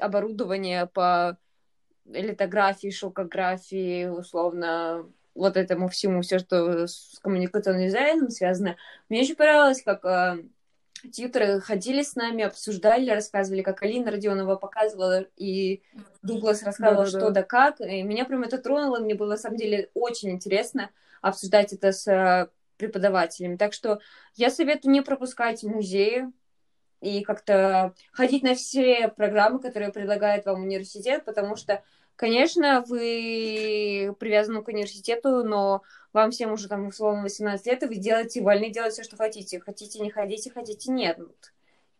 оборудование 0.00 0.86
по 0.86 1.36
литографии, 2.06 2.90
шелкографии, 2.90 4.06
условно, 4.06 5.10
вот 5.34 5.56
этому 5.56 5.88
всему, 5.88 6.22
все, 6.22 6.38
что 6.38 6.86
с 6.86 7.18
коммуникационным 7.20 7.82
дизайном 7.82 8.30
связано. 8.30 8.76
Мне 9.08 9.22
очень 9.22 9.34
понравилось, 9.34 9.82
как 9.82 10.04
э, 10.04 10.44
тьютеры 11.10 11.60
ходили 11.60 12.02
с 12.02 12.14
нами, 12.16 12.44
обсуждали, 12.44 13.10
рассказывали, 13.10 13.62
как 13.62 13.82
Алина 13.82 14.10
Родионова 14.10 14.56
показывала, 14.56 15.26
и 15.36 15.82
Дуглас 16.22 16.62
рассказывал, 16.62 17.04
Да-да-да. 17.04 17.18
что 17.18 17.30
да 17.30 17.42
как. 17.42 17.80
И 17.80 18.02
меня 18.02 18.24
прям 18.24 18.42
это 18.42 18.58
тронуло, 18.58 18.98
мне 18.98 19.14
было 19.14 19.30
на 19.30 19.36
самом 19.36 19.56
деле 19.56 19.90
очень 19.94 20.30
интересно 20.30 20.90
обсуждать 21.22 21.72
это 21.72 21.92
с 21.92 22.06
э, 22.06 22.48
преподавателями. 22.76 23.56
Так 23.56 23.72
что 23.72 24.00
я 24.34 24.50
советую 24.50 24.92
не 24.92 25.02
пропускать 25.02 25.62
музеи 25.64 26.26
и 27.00 27.22
как-то 27.22 27.94
ходить 28.12 28.42
на 28.42 28.54
все 28.54 29.08
программы, 29.08 29.60
которые 29.60 29.92
предлагает 29.92 30.46
вам 30.46 30.62
университет, 30.62 31.24
потому 31.24 31.56
что, 31.56 31.82
конечно, 32.16 32.84
вы 32.86 34.14
привязаны 34.18 34.62
к 34.62 34.68
университету, 34.68 35.44
но 35.44 35.82
вам 36.12 36.30
всем 36.30 36.52
уже 36.52 36.68
там 36.68 36.88
условно 36.88 37.22
18 37.22 37.66
лет, 37.66 37.82
и 37.82 37.86
вы 37.86 37.96
делаете, 37.96 38.42
вольны 38.42 38.70
делать 38.70 38.94
все, 38.94 39.04
что 39.04 39.16
хотите. 39.16 39.60
Хотите, 39.60 40.00
не 40.00 40.10
ходите, 40.10 40.50
хотите, 40.50 40.90
нет. 40.90 41.18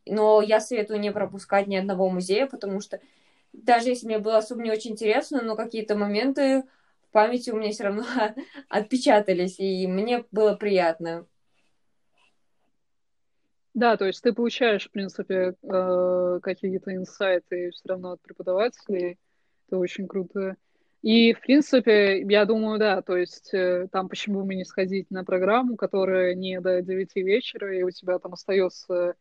Но 0.06 0.40
я 0.40 0.60
советую 0.60 1.00
не 1.00 1.12
пропускать 1.12 1.66
ни 1.66 1.76
одного 1.76 2.08
музея, 2.08 2.46
потому 2.46 2.80
что 2.80 3.00
даже 3.52 3.88
если 3.88 4.06
мне 4.06 4.18
было 4.18 4.38
особо 4.38 4.62
не 4.62 4.70
очень 4.70 4.92
интересно, 4.92 5.42
но 5.42 5.56
какие-то 5.56 5.96
моменты 5.96 6.64
в 7.08 7.12
памяти 7.12 7.50
у 7.50 7.56
меня 7.56 7.72
все 7.72 7.84
равно 7.84 8.04
отпечатались, 8.68 9.58
и 9.58 9.86
мне 9.86 10.24
было 10.30 10.54
приятно. 10.54 11.26
Да, 13.74 13.98
то 13.98 14.06
есть 14.06 14.22
ты 14.22 14.32
получаешь, 14.32 14.88
в 14.88 14.90
принципе, 14.90 15.54
э, 15.62 16.40
какие-то 16.42 16.94
инсайты 16.94 17.70
все 17.72 17.88
равно 17.88 18.12
от 18.12 18.22
преподавателей. 18.22 19.18
Это 19.66 19.78
очень 19.78 20.06
круто. 20.06 20.56
И, 21.02 21.34
в 21.34 21.40
принципе, 21.40 22.22
я 22.22 22.44
думаю, 22.44 22.78
да, 22.78 23.02
то 23.02 23.16
есть 23.16 23.52
э, 23.54 23.86
там 23.92 24.08
почему 24.08 24.44
бы 24.44 24.54
не 24.54 24.64
сходить 24.64 25.10
на 25.10 25.24
программу, 25.24 25.76
которая 25.76 26.34
не 26.34 26.60
до 26.60 26.82
9 26.82 27.14
вечера, 27.16 27.76
и 27.76 27.82
у 27.82 27.90
тебя 27.90 28.18
там 28.18 28.32
остается, 28.32 29.14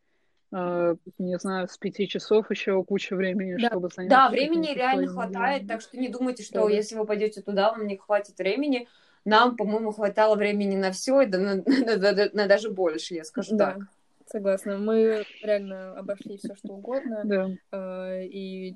э, 0.51 0.95
не 1.19 1.37
знаю, 1.37 1.67
с 1.67 1.77
5 1.77 2.07
часов 2.07 2.49
еще 2.49 2.83
куча 2.83 3.15
времени, 3.15 3.57
Да, 3.61 3.67
чтобы 3.67 3.89
заняться 3.89 4.17
да, 4.17 4.29
времени 4.29 4.73
реально 4.73 5.07
хватает, 5.07 5.63
делами. 5.63 5.67
так 5.67 5.81
что 5.81 5.97
не 5.97 6.09
думайте, 6.09 6.43
что 6.43 6.61
Да-да. 6.61 6.73
если 6.73 6.95
вы 6.95 7.05
пойдете 7.05 7.41
туда, 7.41 7.71
вам 7.71 7.85
не 7.85 7.97
хватит 7.97 8.37
времени. 8.39 8.87
Нам, 9.23 9.55
по-моему, 9.57 9.91
хватало 9.91 10.35
времени 10.35 10.75
на 10.75 10.91
все, 10.91 11.21
и 11.21 11.25
да, 11.27 11.37
на, 11.39 11.55
на- 11.55 11.97
на- 11.97 12.29
на 12.33 12.47
даже 12.47 12.71
больше, 12.71 13.13
я 13.15 13.23
скажу 13.25 13.55
Да, 13.57 13.73
так. 13.73 13.83
согласна. 14.27 14.77
Мы 14.77 15.23
реально 15.43 15.99
обошли 15.99 16.37
все 16.37 16.55
что 16.55 16.73
угодно 16.73 17.21
Да. 17.25 17.49
э, 17.71 18.25
и 18.25 18.73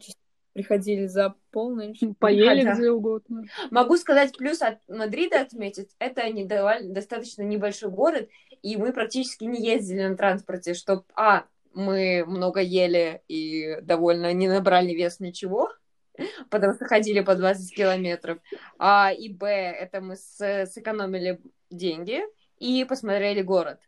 приходили 0.60 1.08
за 1.08 1.36
полночь. 1.52 2.00
Поели 2.20 2.64
Да. 2.64 2.74
где 2.76 2.90
угодно. 2.92 3.44
Могу 3.72 3.96
сказать 3.98 4.36
плюс 4.38 4.62
от 4.62 4.78
Мадрида 4.90 5.42
отметить, 5.42 5.90
это 6.00 6.30
не 6.30 6.44
довольно- 6.46 6.94
достаточно 6.94 7.44
небольшой 7.44 7.90
город, 7.90 8.28
и 8.62 8.76
мы 8.76 8.92
практически 8.92 9.46
не 9.46 9.66
ездили 9.66 10.06
на 10.06 10.18
транспорте, 10.18 10.74
чтобы, 10.74 11.04
а, 11.16 11.46
мы 11.74 12.26
много 12.28 12.60
ели 12.60 13.22
и 13.30 13.78
довольно 13.82 14.34
не 14.34 14.48
набрали 14.50 14.92
вес 14.94 15.20
ничего, 15.22 15.72
потому 16.50 16.74
что 16.74 16.86
ходили 16.86 17.22
по 17.22 17.36
20 17.36 17.74
километров, 17.74 18.40
а, 18.78 19.12
и, 19.14 19.30
б, 19.30 19.46
это 19.48 20.02
мы 20.02 20.18
с- 20.18 20.66
сэкономили 20.74 21.40
деньги 21.72 22.22
и 22.58 22.84
посмотрели 22.84 23.42
город, 23.42 23.80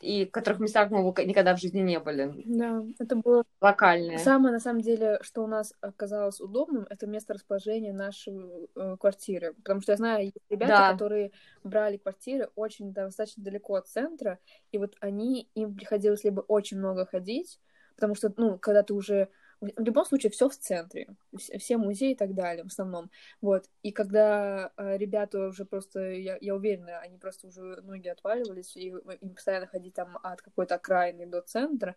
и 0.00 0.26
в 0.26 0.30
которых 0.30 0.60
местах 0.60 0.90
мы 0.90 1.02
никогда 1.24 1.54
в 1.54 1.60
жизни 1.60 1.80
не 1.80 1.98
были, 2.00 2.42
Да, 2.44 2.84
это 2.98 3.16
было 3.16 3.44
локальные. 3.60 4.18
Самое, 4.18 4.52
на 4.52 4.60
самом 4.60 4.80
деле, 4.80 5.18
что 5.22 5.44
у 5.44 5.46
нас 5.46 5.74
оказалось 5.80 6.40
удобным, 6.40 6.86
это 6.90 7.06
место 7.06 7.34
расположения 7.34 7.92
нашей 7.92 8.68
э, 8.74 8.96
квартиры. 8.98 9.54
Потому 9.54 9.80
что 9.80 9.92
я 9.92 9.96
знаю, 9.96 10.24
есть 10.24 10.36
ребята, 10.50 10.72
Да. 10.72 10.92
которые 10.92 11.32
брали 11.62 11.96
квартиры 11.96 12.50
очень 12.56 12.92
достаточно 12.92 13.42
далеко 13.44 13.74
от 13.74 13.88
центра, 13.88 14.38
и 14.72 14.78
вот 14.78 14.94
они, 15.00 15.48
им 15.54 15.74
приходилось 15.74 16.24
либо 16.24 16.40
очень 16.40 16.78
много 16.78 17.06
ходить, 17.06 17.60
потому 17.94 18.14
что, 18.14 18.32
ну, 18.36 18.58
когда 18.58 18.82
ты 18.82 18.94
уже... 18.94 19.28
В 19.62 19.82
любом 19.82 20.04
случае, 20.04 20.30
все 20.30 20.48
в 20.48 20.56
центре, 20.56 21.06
вс- 21.32 21.56
все 21.58 21.76
музеи 21.76 22.12
и 22.12 22.16
так 22.16 22.34
далее, 22.34 22.64
в 22.64 22.66
основном. 22.66 23.10
Вот. 23.40 23.70
И 23.84 23.92
когда 23.92 24.72
э, 24.76 24.96
ребята 24.98 25.46
уже 25.46 25.64
просто, 25.64 26.10
я, 26.10 26.36
я 26.40 26.56
уверена, 26.56 26.98
они 26.98 27.16
просто 27.16 27.46
уже 27.46 27.80
ноги 27.82 28.08
отваливались, 28.08 28.76
и 28.76 28.88
им 28.88 29.34
постоянно 29.34 29.68
ходить 29.68 29.94
там 29.94 30.18
от 30.20 30.42
какой-то 30.42 30.74
окраины 30.74 31.26
до 31.26 31.42
центра, 31.42 31.94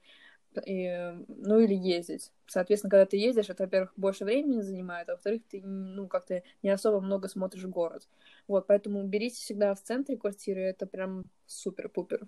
и, 0.66 1.13
ну 1.28 1.59
или 1.59 1.74
ездить. 1.74 2.32
Соответственно, 2.45 2.91
когда 2.91 3.05
ты 3.07 3.18
ездишь, 3.18 3.49
это, 3.49 3.63
во-первых, 3.63 3.93
больше 3.97 4.26
времени 4.26 4.61
занимает, 4.61 5.09
а 5.09 5.13
во-вторых, 5.13 5.41
ты, 5.49 5.61
ну, 5.61 6.07
как-то 6.07 6.43
не 6.61 6.70
особо 6.70 7.01
много 7.01 7.28
смотришь 7.28 7.66
город. 7.66 8.07
Вот, 8.47 8.68
поэтому 8.68 9.03
берите 9.03 9.38
всегда 9.38 9.74
в 9.74 9.82
центре 9.82 10.18
квартиры, 10.18 10.61
это 10.61 10.86
прям 10.86 11.26
супер-пупер. 11.47 12.28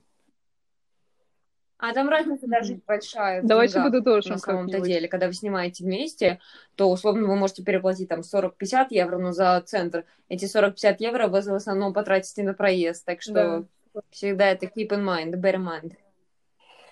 А 1.79 1.93
там 1.93 2.09
разница 2.09 2.47
даже 2.47 2.73
Мгм. 2.73 2.81
большая. 2.87 3.41
Давайте 3.43 3.79
подытожим 3.81 4.31
на 4.31 4.37
самом-то 4.39 4.81
деле, 4.81 5.07
когда 5.07 5.27
вы 5.27 5.33
снимаете 5.33 5.83
вместе, 5.83 6.39
то 6.75 6.89
условно 6.89 7.27
вы 7.27 7.35
можете 7.35 7.63
переплатить 7.63 8.09
там 8.09 8.23
40-50 8.23 8.91
евро, 8.91 9.19
но 9.19 9.31
за 9.31 9.61
центр 9.61 10.05
эти 10.27 10.45
40-50 10.45 10.99
евро 11.01 11.27
вы 11.27 11.41
в 11.41 11.53
основном 11.53 11.93
потратите 11.93 12.43
на 12.43 12.53
проезд, 12.53 13.05
так 13.05 13.21
что 13.21 13.67
Да. 13.93 14.01
всегда 14.09 14.47
это 14.49 14.65
keep 14.65 14.89
in 14.89 15.03
mind, 15.05 15.35
bear 15.35 15.55
in 15.55 15.63
mind. 15.63 15.93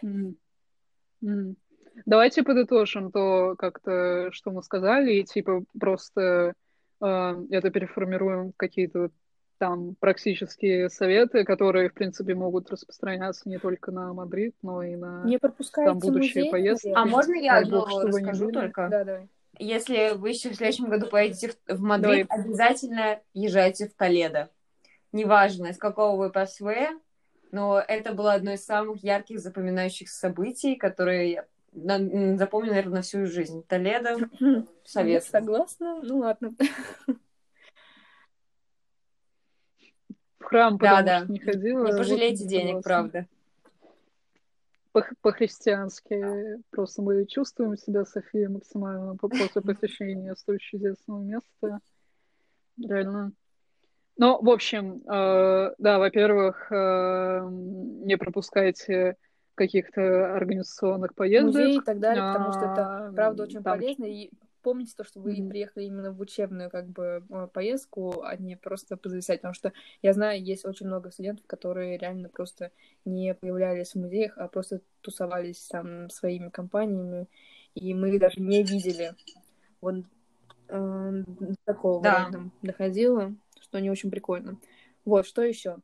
Мгм. 0.02 0.38
Мгм. 1.22 1.56
Давайте 2.06 2.44
подытожим 2.44 3.12
то, 3.12 3.56
как-то, 3.58 4.30
что 4.32 4.52
мы 4.52 4.62
сказали, 4.62 5.14
и 5.14 5.24
типа 5.24 5.64
просто 5.80 6.54
э, 7.02 7.36
это 7.50 7.72
переформируем 7.72 8.52
в 8.52 8.58
какие-то 8.58 9.10
там 9.58 9.96
практические 9.96 10.90
советы, 10.90 11.44
которые, 11.44 11.90
в 11.90 11.94
принципе, 11.94 12.36
могут 12.36 12.70
распространяться 12.70 13.48
не 13.50 13.58
только 13.58 13.92
на 13.92 14.14
Мадрид, 14.14 14.56
но 14.62 14.84
и 14.84 14.96
на 14.96 15.24
Не 15.24 15.40
там 15.40 16.00
будущие 16.00 16.46
музей, 16.46 16.52
поездки. 16.52 16.94
А 16.96 17.06
можно 17.06 17.34
я 17.34 17.62
Дай 17.62 17.72
бог, 17.72 18.04
расскажу 18.04 18.52
только? 18.52 18.88
Да, 18.90 19.04
давай. 19.04 19.30
Если 19.58 20.14
вы 20.16 20.30
еще 20.30 20.50
в 20.50 20.56
следующем 20.56 20.90
году 20.90 21.08
поедете 21.08 21.54
в, 21.68 21.76
в 21.76 21.82
Мадрид, 21.82 22.28
обязательно 22.30 23.20
езжайте 23.34 23.88
в 23.88 23.94
Толедо. 23.94 24.50
Неважно, 25.12 25.68
из 25.68 25.78
какого 25.78 26.18
вы 26.18 26.30
ПСВ, 26.30 26.68
но 27.52 27.80
это 27.80 28.14
было 28.14 28.34
одно 28.34 28.54
из 28.54 28.66
самых 28.66 29.02
ярких 29.02 29.40
запоминающихся 29.40 30.20
событий, 30.20 30.76
которые 30.76 31.32
я 31.32 31.46
запомню, 32.38 32.70
наверное, 32.70 32.96
на 32.96 33.02
всю 33.02 33.26
жизнь. 33.26 33.64
Толедо, 33.68 34.18
Я 34.40 34.64
совет. 34.84 35.24
согласна. 35.24 36.02
Ну 36.04 36.20
ладно. 36.20 36.54
В 40.46 40.48
храм, 40.48 40.78
Да, 40.78 40.98
потому 41.02 41.06
да. 41.08 41.24
что 41.24 41.32
не 41.34 41.40
ходила. 41.40 41.80
Не 41.80 41.92
вот 41.92 41.98
пожалейте 41.98 42.44
не 42.44 42.50
денег, 42.50 42.68
согласна. 42.68 42.90
правда. 43.12 43.26
По- 44.92 45.06
По-христиански. 45.22 46.62
Просто 46.70 47.02
мы 47.02 47.26
чувствуем 47.26 47.76
себя, 47.78 48.06
София, 48.06 48.48
максимально 48.50 49.16
по- 49.18 49.28
после 49.28 49.62
посещения 49.62 50.36
столь 50.36 50.60
чудесного 50.60 51.22
места. 51.22 51.80
Реально. 52.82 53.32
Ну, 54.18 54.42
в 54.42 54.50
общем, 54.50 55.02
э, 55.12 55.74
да, 55.78 56.00
во-первых, 56.00 56.72
э, 56.72 57.48
не 57.50 58.16
пропускайте 58.18 59.18
каких-то 59.56 60.36
организационных 60.36 61.16
поездок. 61.16 61.56
Музей 61.56 61.78
и 61.78 61.82
так 61.82 62.00
далее, 62.00 62.24
потому 62.24 62.52
что 62.54 62.62
это, 62.62 63.08
А, 63.08 63.12
правда, 63.14 63.44
очень 63.44 63.64
там 63.64 63.80
полезно. 63.80 64.06
И 64.06 64.30
помните 64.66 64.96
то, 64.98 65.04
что 65.04 65.20
вы 65.20 65.36
Мгм. 65.36 65.50
приехали 65.50 65.84
именно 65.86 66.12
в 66.12 66.20
учебную 66.20 66.72
как 66.72 66.88
бы 66.88 67.24
э, 67.30 67.48
поездку, 67.54 68.24
а 68.24 68.36
не 68.36 68.58
просто 68.58 68.98
позависать. 68.98 69.42
Потому 69.42 69.54
что 69.54 69.74
я 70.02 70.12
знаю, 70.12 70.44
есть 70.44 70.66
очень 70.66 70.88
много 70.88 71.12
студентов, 71.12 71.46
которые 71.46 72.00
реально 72.00 72.30
просто 72.30 72.72
не 73.06 73.36
появлялись 73.36 73.92
в 73.92 74.00
музеях, 74.00 74.40
а 74.40 74.48
просто 74.48 74.82
тусовались 75.02 75.68
там 75.68 76.10
своими 76.10 76.50
компаниями, 76.50 77.28
и 77.76 77.94
мы 77.94 78.16
их 78.16 78.20
даже 78.20 78.42
не 78.42 78.64
видели. 78.64 79.14
Вот 79.82 80.04
э, 80.70 81.24
такого 81.64 82.02
Да. 82.02 82.32
доходило, 82.64 83.36
что 83.62 83.80
не 83.80 83.92
очень 83.92 84.10
прикольно. 84.10 84.58
Вот, 85.06 85.28
что 85.28 85.44
еще 85.44 85.78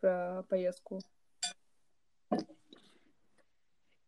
про 0.00 0.44
поездку? 0.48 1.00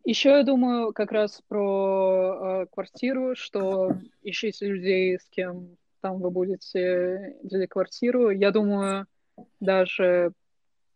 Еще 0.09 0.31
я 0.31 0.43
думаю 0.43 0.95
как 0.95 1.13
раз 1.13 1.43
про 1.49 2.63
э, 2.63 2.67
квартиру, 2.73 3.37
что 3.37 3.93
ищите 4.23 4.67
людей, 4.67 5.19
с 5.19 5.29
кем 5.29 5.77
там 6.01 6.19
вы 6.23 6.31
будете 6.31 7.37
делить 7.43 7.69
квартиру. 7.69 8.31
Я 8.31 8.51
думаю, 8.51 9.07
даже 9.61 10.33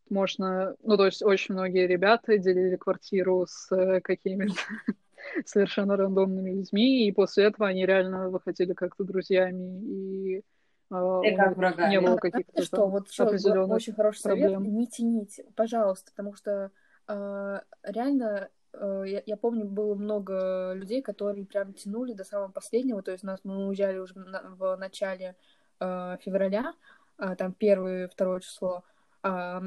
можно, 0.09 0.77
ну, 0.83 0.97
то 0.97 1.05
есть 1.05 1.23
очень 1.23 1.55
многие 1.55 1.87
ребята 1.87 2.39
делили 2.39 2.77
квартиру 2.77 3.45
с 3.47 3.71
э, 3.71 4.01
какими-то 4.01 4.55
совершенно 5.45 5.97
рандомными 5.99 6.51
людьми, 6.51 7.07
и 7.07 7.13
после 7.13 7.45
этого 7.45 7.69
они 7.69 7.85
реально 7.85 8.31
выходили 8.31 8.73
как-то 8.73 9.05
друзьями, 9.05 9.81
и 9.83 10.37
э, 10.91 11.21
И 11.25 11.37
как 11.37 11.55
врагами. 11.59 11.91
не 11.91 12.01
было 12.01 12.15
А 12.15 12.19
каких-то 12.19 12.53
знаете 12.53 12.67
что, 12.67 12.87
вот 12.87 13.09
еще 13.11 13.25
определенных 13.25 13.77
очень 13.77 13.93
хороший 13.93 14.21
совет, 14.21 14.53
проблем. 14.53 14.75
не 14.75 14.87
тяните, 14.87 15.45
пожалуйста, 15.55 16.13
потому 16.15 16.35
что 16.35 16.71
э, 17.09 17.61
реально, 17.85 18.49
э, 18.49 18.49
я, 18.75 19.23
я 19.25 19.37
помню, 19.37 19.67
было 19.67 19.95
много 19.95 20.73
людей, 20.75 21.03
которые 21.03 21.45
прям 21.45 21.75
тянули 21.75 22.13
до 22.13 22.25
самого 22.25 22.51
последнего, 22.51 23.03
то 23.03 23.13
есть 23.13 23.25
нас 23.25 23.41
мы 23.45 23.67
уезжали 23.67 23.99
уже 23.99 24.19
на- 24.19 24.55
в 24.57 24.77
начале 24.77 25.37
э, 25.81 26.17
февраля, 26.23 26.75
а, 27.19 27.37
там 27.37 27.53
первое, 27.53 28.09
второе 28.09 28.41
число, 28.41 28.85
а, 29.23 29.63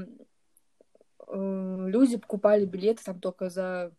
э, 1.28 1.86
люди 1.88 2.18
покупали 2.18 2.66
билеты 2.66 3.04
там 3.04 3.20
только 3.20 3.50
за 3.50 3.92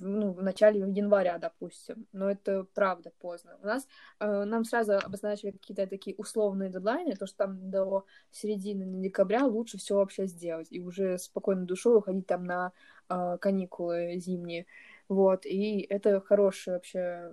ну, 0.00 0.32
в 0.32 0.42
начале 0.42 0.80
января, 0.80 1.38
допустим. 1.38 2.06
Но 2.12 2.30
это 2.30 2.66
правда 2.74 3.12
поздно. 3.18 3.56
У 3.62 3.66
нас 3.66 3.86
э, 4.20 4.44
нам 4.44 4.64
сразу 4.64 4.94
обозначили 4.94 5.52
какие-то 5.52 5.86
такие 5.86 6.16
условные 6.16 6.70
дедлайны, 6.70 7.14
то 7.16 7.26
что 7.26 7.38
там 7.38 7.70
до 7.70 8.04
середины 8.30 8.84
декабря 9.02 9.44
лучше 9.44 9.78
все 9.78 9.96
вообще 9.96 10.26
сделать 10.26 10.68
и 10.70 10.80
уже 10.80 11.18
спокойной 11.18 11.66
душой 11.66 11.96
уходить 11.98 12.26
там 12.26 12.44
на 12.44 12.68
э, 12.68 12.70
каникулы 13.08 14.18
зимние. 14.18 14.66
Вот, 15.08 15.46
и 15.46 15.80
это 15.88 16.20
хорошее 16.20 16.76
вообще 16.76 17.32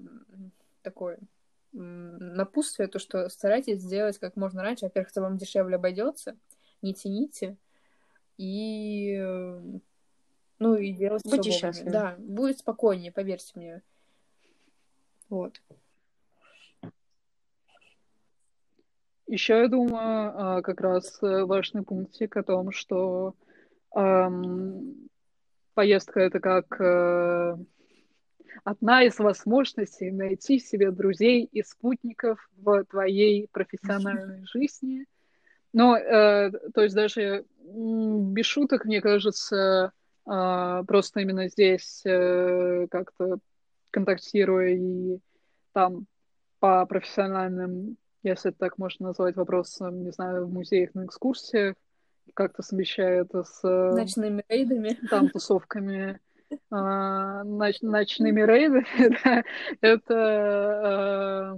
м, 1.74 2.18
напутствие, 2.36 2.88
то, 2.88 3.00
что 3.00 3.30
старайтесь 3.30 3.82
сделать 3.82 4.20
как 4.20 4.36
можно 4.36 4.62
раньше. 4.62 4.86
Во-первых, 4.86 5.12
это 5.12 5.22
вам 5.22 5.38
дешевле 5.38 5.76
обойдется, 5.76 6.38
не 6.82 6.94
тяните. 6.94 7.58
И 8.38 9.16
э, 9.20 9.62
ну 10.60 10.76
и 10.76 10.92
делать 10.92 11.24
Будьте 11.26 11.52
счастливы. 11.52 11.92
Да, 11.92 12.16
будет 12.20 12.60
спокойнее, 12.60 13.12
поверьте 13.12 13.52
мне. 13.56 13.82
Вот. 15.30 15.62
еще 19.28 19.62
я 19.62 19.68
думаю, 19.68 20.34
а, 20.36 20.62
как 20.62 20.82
раз 20.82 21.18
э, 21.22 21.44
важный 21.46 21.84
пунктик 21.84 22.38
о 22.38 22.44
том, 22.44 22.72
что 22.72 23.36
эм, 23.96 25.10
поездка 25.74 26.20
это 26.20 26.40
как 26.40 26.80
э, 26.80 27.56
одна 28.64 29.04
из 29.04 29.20
возможностей 29.20 30.12
найти 30.12 30.60
себе 30.60 30.92
друзей 30.92 31.48
и 31.52 31.64
спутников 31.64 32.50
в 32.58 32.86
твоей 32.86 33.48
профессиональной 33.52 34.46
жизни. 34.46 35.06
Но, 35.74 35.98
э, 35.98 36.52
то 36.74 36.82
есть 36.82 36.96
даже 36.96 37.46
без 37.66 38.46
шуток, 38.46 38.86
мне 38.86 39.02
кажется, 39.02 39.92
э, 40.26 40.84
просто 40.88 41.20
именно 41.22 41.50
здесь 41.50 42.02
э, 42.06 42.88
как-то 42.90 43.40
контактируя 43.90 44.70
и 44.70 45.20
там 45.72 46.06
по 46.60 46.86
профессиональным, 46.86 47.98
если 48.22 48.52
это 48.52 48.60
так 48.60 48.78
можно 48.78 49.08
назвать, 49.08 49.36
вопросам, 49.36 50.04
не 50.04 50.12
знаю, 50.12 50.46
в 50.46 50.54
музеях, 50.54 50.94
на 50.94 51.06
экскурсиях, 51.06 51.76
как-то 52.34 52.62
совмещает 52.62 53.32
с... 53.34 53.64
Ночными 53.64 54.44
рейдами. 54.50 54.98
Там, 55.10 55.30
тусовками 55.34 56.20
а, 56.72 57.44
ноч, 57.44 57.82
ночными 57.82 58.42
рейдами, 58.42 59.18
да, 59.24 59.44
это 59.82 61.58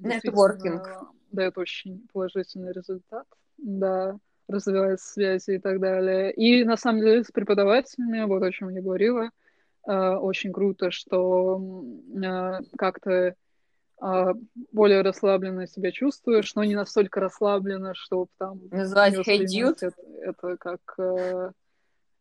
Нетворкинг. 0.00 0.88
дает 1.32 1.58
очень 1.58 2.06
положительный 2.12 2.72
результат, 2.72 3.26
да, 3.58 4.16
развивает 4.48 5.00
связи 5.00 5.52
и 5.52 5.58
так 5.58 5.80
далее. 5.80 6.32
И 6.32 6.64
на 6.64 6.76
самом 6.76 7.00
деле 7.00 7.24
с 7.24 7.30
преподавателями, 7.30 8.24
вот 8.24 8.42
о 8.42 8.52
чем 8.52 8.68
я 8.70 8.82
говорила, 8.82 9.30
а, 9.84 10.18
очень 10.18 10.52
круто, 10.52 10.90
что 10.90 11.60
а, 12.24 12.60
как-то 12.76 13.34
более 14.00 15.02
расслабленно 15.02 15.66
себя 15.66 15.90
чувствуешь, 15.90 16.54
но 16.54 16.64
не 16.64 16.74
настолько 16.74 17.20
расслабленно, 17.20 17.94
чтобы 17.94 18.28
там... 18.38 18.60
Называть 18.70 19.14
hey 19.26 19.44
dude? 19.44 19.78
Это, 19.80 19.94
это 20.22 20.56
как 20.56 21.54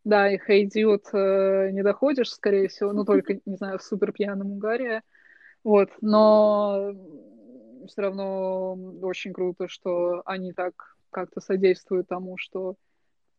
да, 0.08 0.32
и 0.32 0.38
Хейдиот 0.38 1.08
э, 1.12 1.72
не 1.72 1.84
доходишь, 1.84 2.32
скорее 2.32 2.70
всего, 2.70 2.94
ну, 2.94 3.04
только, 3.04 3.42
не 3.46 3.58
знаю, 3.58 3.78
в 3.78 3.84
супер 3.84 4.14
пьяном 4.14 4.54
угаре. 4.54 5.02
Вот, 5.66 5.90
но 6.00 6.94
все 7.88 8.02
равно 8.04 8.74
очень 9.02 9.34
круто, 9.34 9.68
что 9.68 10.22
они 10.24 10.54
так 10.54 10.96
как-то 11.12 11.42
содействуют 11.42 12.08
тому, 12.08 12.38
что 12.38 12.76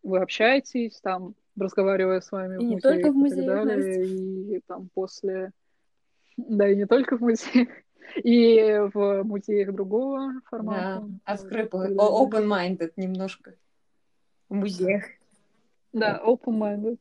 вы 0.03 0.18
общаетесь, 0.18 1.01
там, 1.01 1.34
разговаривая 1.59 2.20
с 2.20 2.30
вами 2.30 2.57
и 2.57 2.66
в 2.66 2.68
не 2.68 2.80
только 2.80 3.12
в 3.12 3.14
музее, 3.14 3.45
и 3.45 3.47
так 3.47 3.66
далее, 3.66 4.07
и 4.57 4.61
там 4.66 4.91
после... 4.93 5.53
Да, 6.36 6.68
и 6.68 6.76
не 6.76 6.84
только 6.84 7.16
в 7.16 7.22
музеях, 7.22 7.68
и 8.16 8.80
в 8.92 9.22
музеях 9.24 9.72
другого 9.72 10.40
формата. 10.46 11.02
Да, 11.02 11.32
открытый, 11.32 11.94
open-minded 11.94 12.92
немножко 12.96 13.54
в 14.48 14.54
музеях. 14.54 15.04
Да, 15.92 16.20
open-minded. 16.24 16.98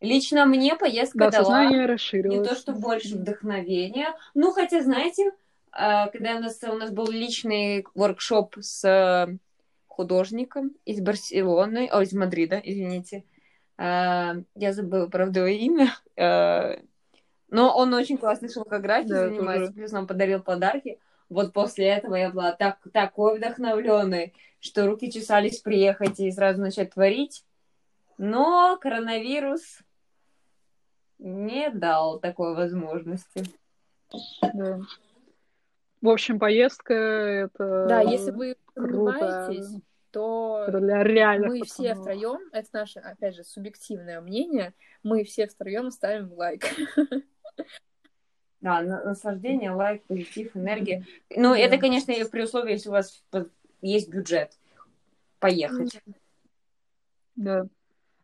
Лично 0.00 0.46
мне 0.46 0.76
поездка 0.76 1.30
да, 1.30 1.30
дала 1.30 1.66
не 1.66 2.44
то, 2.44 2.54
что 2.54 2.72
больше 2.72 3.16
вдохновения. 3.16 4.14
Ну, 4.34 4.52
хотя, 4.52 4.82
знаете, 4.82 5.32
а, 5.72 6.08
когда 6.08 6.36
у 6.36 6.40
нас, 6.40 6.60
у 6.62 6.74
нас 6.74 6.90
был 6.90 7.08
личный 7.08 7.84
воркшоп 7.94 8.56
с 8.60 8.84
э, 8.84 9.36
художником 9.86 10.72
из 10.84 11.00
Барселоны, 11.00 11.88
о, 11.90 12.02
из 12.02 12.12
Мадрида, 12.12 12.60
извините. 12.62 13.24
А, 13.76 14.36
я 14.54 14.72
забыла, 14.72 15.08
правда, 15.08 15.40
его 15.40 15.48
имя. 15.48 15.94
Но 17.50 17.74
он 17.74 17.94
очень 17.94 18.18
классной 18.18 18.50
шелкографией 18.50 19.08
да, 19.08 19.28
занимается, 19.28 19.72
плюс 19.72 19.90
нам 19.92 20.06
подарил 20.06 20.42
подарки. 20.42 20.98
Вот 21.28 21.52
после 21.52 21.86
этого 21.86 22.14
я 22.14 22.30
была 22.30 22.52
так, 22.52 22.78
такой 22.92 23.38
вдохновленной, 23.38 24.34
что 24.60 24.86
руки 24.86 25.10
чесались 25.10 25.60
приехать 25.60 26.20
и 26.20 26.30
сразу 26.30 26.60
начать 26.60 26.92
творить. 26.92 27.44
Но 28.18 28.76
коронавирус 28.80 29.80
не 31.18 31.70
дал 31.70 32.18
такой 32.18 32.54
возможности. 32.54 33.44
Да. 34.54 34.80
В 36.00 36.08
общем, 36.08 36.38
поездка 36.38 36.94
это. 36.94 37.86
Да, 37.88 38.00
если 38.02 38.30
вы 38.30 38.56
понимаетесь, 38.74 39.80
то 40.10 40.66
для 40.68 41.02
реальных 41.02 41.50
мы 41.50 41.62
все 41.64 41.94
втроем, 41.94 42.40
это 42.52 42.68
наше, 42.72 43.00
опять 43.00 43.34
же, 43.34 43.44
субъективное 43.44 44.20
мнение, 44.20 44.74
мы 45.02 45.24
все 45.24 45.46
втроем 45.46 45.90
ставим 45.90 46.32
лайк. 46.32 46.64
Да, 48.60 48.82
наслаждение, 48.82 49.70
лайк, 49.70 50.02
позитив, 50.04 50.56
энергия. 50.56 51.04
Ну, 51.30 51.50
да. 51.50 51.58
это, 51.58 51.78
конечно, 51.78 52.12
при 52.30 52.42
условии, 52.42 52.72
если 52.72 52.88
у 52.88 52.92
вас 52.92 53.22
есть 53.80 54.08
бюджет 54.08 54.52
поехать. 55.38 56.00
Да. 57.36 57.66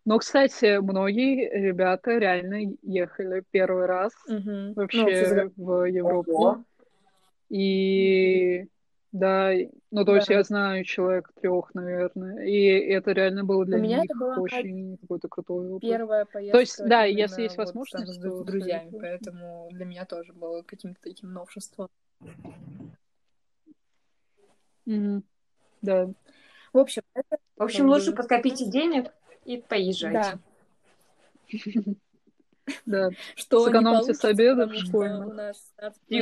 Но, 0.05 0.19
кстати, 0.19 0.79
многие 0.81 1.49
ребята 1.51 2.19
реально 2.19 2.77
ехали 2.83 3.43
первый 3.51 3.87
раз 3.87 4.13
угу. 4.27 4.75
вообще 4.75 5.53
ну, 5.57 5.65
в 5.65 5.85
Европу. 5.85 6.33
Ого. 6.33 6.65
И 7.49 8.67
да, 9.15 9.53
ну 9.93 10.05
то 10.05 10.11
да. 10.11 10.17
есть 10.17 10.29
я 10.29 10.43
знаю 10.43 10.83
человек 10.83 11.31
трех, 11.41 11.73
наверное, 11.73 12.45
и 12.45 12.65
это 12.65 13.13
реально 13.13 13.45
было 13.45 13.65
для 13.65 13.77
У 13.77 13.81
меня 13.81 14.01
них 14.01 14.11
это 14.11 14.19
была 14.19 14.37
очень 14.39 14.99
какой-то 14.99 15.29
крутой 15.29 15.69
опыт. 15.69 15.89
Первая 15.89 16.25
поездка. 16.25 16.53
То 16.53 16.61
есть, 16.61 16.85
да, 16.85 17.05
если 17.05 17.43
есть 17.43 17.57
вот 17.57 17.67
возможность, 17.67 18.13
с 18.13 18.21
то, 18.21 18.43
друзьями, 18.43 18.87
кстати, 18.87 19.01
поэтому 19.01 19.69
для 19.71 19.85
меня 19.85 20.05
тоже 20.05 20.33
было 20.33 20.63
каким-то 20.63 21.01
таким 21.01 21.33
новшеством. 21.33 21.91
Mm-hmm. 24.89 25.23
Да. 25.83 26.11
В 26.73 26.79
общем, 26.79 27.03
это... 27.15 27.39
В 27.57 27.63
общем, 27.63 27.89
лучше 27.89 28.15
подкопите 28.15 28.69
денег 28.69 29.13
и 29.45 29.59
поезжайте. 29.59 30.41
Да. 31.53 31.61
Да. 32.85 33.11
Что 33.37 33.65
Сэкономьте 33.65 34.13
с 34.13 34.25
обеда 34.25 34.67
в 34.67 34.75
школе. 34.75 35.15
У 35.15 35.33
нас 35.33 35.73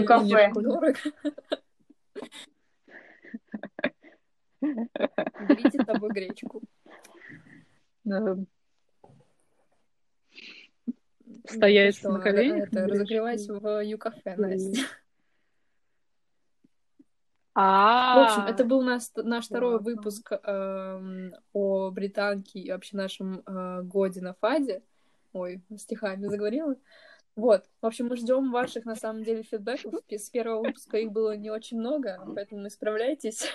кафе. 0.06 0.52
Берите 4.62 5.82
с 5.82 5.86
собой 5.86 6.10
гречку. 6.10 6.62
Да. 8.04 8.36
Стоять 11.46 12.02
на 12.04 12.20
коленях. 12.20 12.68
Это, 12.68 12.86
разогревайся 12.86 13.54
в 13.54 13.84
Ю-кафе, 13.84 14.36
Настя. 14.36 14.82
А, 17.54 18.18
В 18.18 18.24
общем, 18.24 18.54
это 18.54 18.64
был 18.64 18.82
наш, 18.82 19.02
наш 19.14 19.46
второй 19.46 19.78
выпуск 19.78 20.32
э, 20.32 21.30
о 21.52 21.90
британке 21.90 22.60
и 22.60 22.70
вообще 22.70 22.96
нашем 22.96 23.40
э, 23.40 23.82
годе 23.82 24.22
на 24.22 24.32
ФАДе. 24.32 24.82
Ой, 25.34 25.62
стихами 25.76 26.26
заговорила. 26.28 26.76
Вот. 27.36 27.64
В 27.80 27.86
общем, 27.86 28.08
мы 28.08 28.16
ждем 28.16 28.52
ваших, 28.52 28.84
на 28.84 28.94
самом 28.94 29.22
деле, 29.22 29.42
фидбэков. 29.42 29.94
С 30.08 30.30
первого 30.30 30.62
выпуска 30.62 30.98
их 30.98 31.12
было 31.12 31.36
не 31.36 31.50
очень 31.50 31.78
много, 31.78 32.22
поэтому 32.34 32.66
исправляйтесь. 32.68 33.52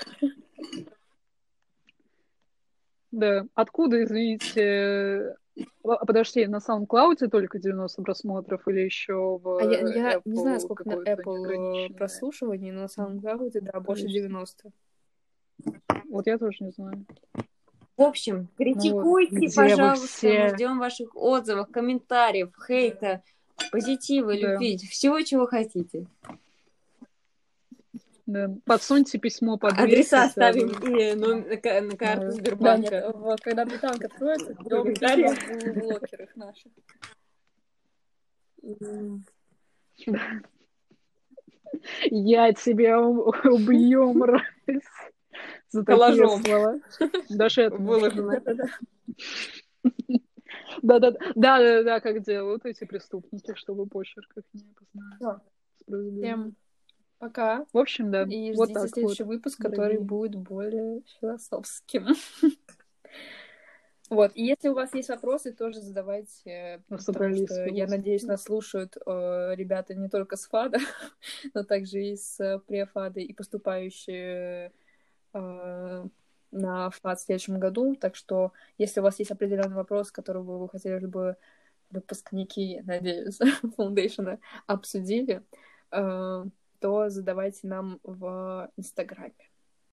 Да. 3.18 3.46
Откуда, 3.56 4.04
извините, 4.04 5.36
а, 5.84 6.06
подожди, 6.06 6.46
на 6.46 6.58
SoundCloud 6.58 7.28
только 7.30 7.58
90 7.58 8.04
просмотров 8.04 8.68
или 8.68 8.82
еще 8.82 9.40
в 9.42 9.58
А 9.58 9.64
я, 9.64 9.80
я 9.80 10.14
Apple 10.18 10.22
не 10.26 10.40
знаю, 10.40 10.60
сколько 10.60 10.88
на 10.88 10.94
Apple 11.02 11.94
прослушиваний, 11.96 12.72
но 12.72 12.82
на 12.82 12.86
SoundCloud, 12.86 13.60
да, 13.62 13.80
больше 13.80 14.04
Конечно. 14.04 14.22
90. 14.28 14.72
Вот 16.10 16.28
я 16.28 16.38
тоже 16.38 16.58
не 16.64 16.72
знаю. 16.72 17.06
В 17.98 18.02
общем, 18.04 18.48
критикуйте, 18.56 19.36
вы 19.40 19.50
пожалуйста. 19.56 20.08
все? 20.08 20.44
Мы 20.44 20.50
ждем 20.50 20.78
ваших 20.78 21.16
отзывов, 21.16 21.70
комментариев, 21.72 22.52
хейта, 22.68 23.24
позитива, 23.72 24.34
Да. 24.34 24.54
любви, 24.54 24.78
всего, 24.78 25.20
чего 25.22 25.48
хотите. 25.48 26.06
Да. 28.28 28.54
Подсуньте 28.66 29.18
письмо 29.20 29.58
под 29.58 29.74
дверь, 29.76 29.86
Адреса 29.86 30.24
оставим 30.26 30.68
и 30.68 31.14
ну, 31.16 31.48
на, 31.48 31.56
ка- 31.56 31.80
на 31.82 31.96
карту 31.96 32.22
Да. 32.22 32.28
Да, 32.28 32.32
Сбербанка. 32.32 32.96
нет, 32.96 33.16
в- 33.16 33.36
когда 33.42 33.66
британка 33.66 34.08
откроется, 34.08 34.52
ждем 34.54 34.84
комментариях. 34.84 35.40
письма 35.40 35.74
в 35.74 35.80
блокерах 35.80 36.36
наших. 36.36 36.72
Я 42.12 42.54
тебя 42.54 43.00
убью, 43.00 44.14
мразь. 44.14 44.44
За 45.70 45.84
такие 45.84 46.28
слова. 46.28 46.80
Даже 47.30 47.62
это 47.64 47.76
Выложено. 47.78 48.42
Да-да-да. 50.82 51.18
Да-да-да, 51.36 52.00
как 52.02 52.24
делают 52.24 52.66
эти 52.66 52.84
преступники, 52.84 53.54
чтобы 53.56 53.86
почерк 53.86 54.32
их 54.38 54.44
не 54.54 54.74
познали. 54.74 55.40
Всем 56.22 56.56
пока. 57.20 57.66
В 57.74 57.78
общем, 57.78 58.12
да. 58.12 58.24
И 58.24 58.54
вот 58.54 58.70
ждите 58.70 58.88
следующий 58.88 59.24
вот. 59.24 59.36
выпуск, 59.36 59.58
который 59.58 59.98
дорогие. 59.98 60.02
будет 60.02 60.36
более 60.36 61.02
философским. 61.20 62.08
Вот, 64.10 64.32
и 64.36 64.46
если 64.46 64.70
у 64.70 64.74
вас 64.74 64.94
есть 64.94 65.10
вопросы, 65.10 65.52
тоже 65.52 65.82
задавайте, 65.82 66.82
потому 66.88 67.02
Собрались 67.02 67.44
что, 67.44 67.66
я 67.66 67.88
надеюсь, 67.88 68.24
нас 68.24 68.44
слушают 68.44 68.96
э, 68.96 69.54
ребята 69.56 69.96
не 69.96 70.08
только 70.08 70.38
с 70.38 70.48
ФАДа, 70.48 70.78
но 71.54 71.66
также 71.66 72.02
и 72.02 72.16
с 72.16 72.62
префада, 72.68 73.20
и 73.20 73.34
поступающие 73.34 74.72
э, 75.34 76.06
на 76.52 76.90
ФАД 76.90 77.20
в 77.20 77.22
следующем 77.22 77.60
году. 77.60 77.96
Так 77.96 78.16
что, 78.16 78.54
если 78.78 79.02
у 79.02 79.04
вас 79.04 79.20
есть 79.20 79.32
определенный 79.32 79.76
вопрос, 79.76 80.10
который 80.10 80.42
бы 80.42 80.58
вы 80.58 80.70
хотели 80.70 81.06
бы 81.06 81.36
выпускники, 81.90 82.82
надеюсь, 82.86 83.40
фундейшена 83.76 84.40
обсудили, 84.68 85.44
э, 85.92 86.46
то 86.80 87.10
задавайте 87.10 87.68
нам 87.68 88.00
в 88.04 88.70
Инстаграме. 88.78 89.34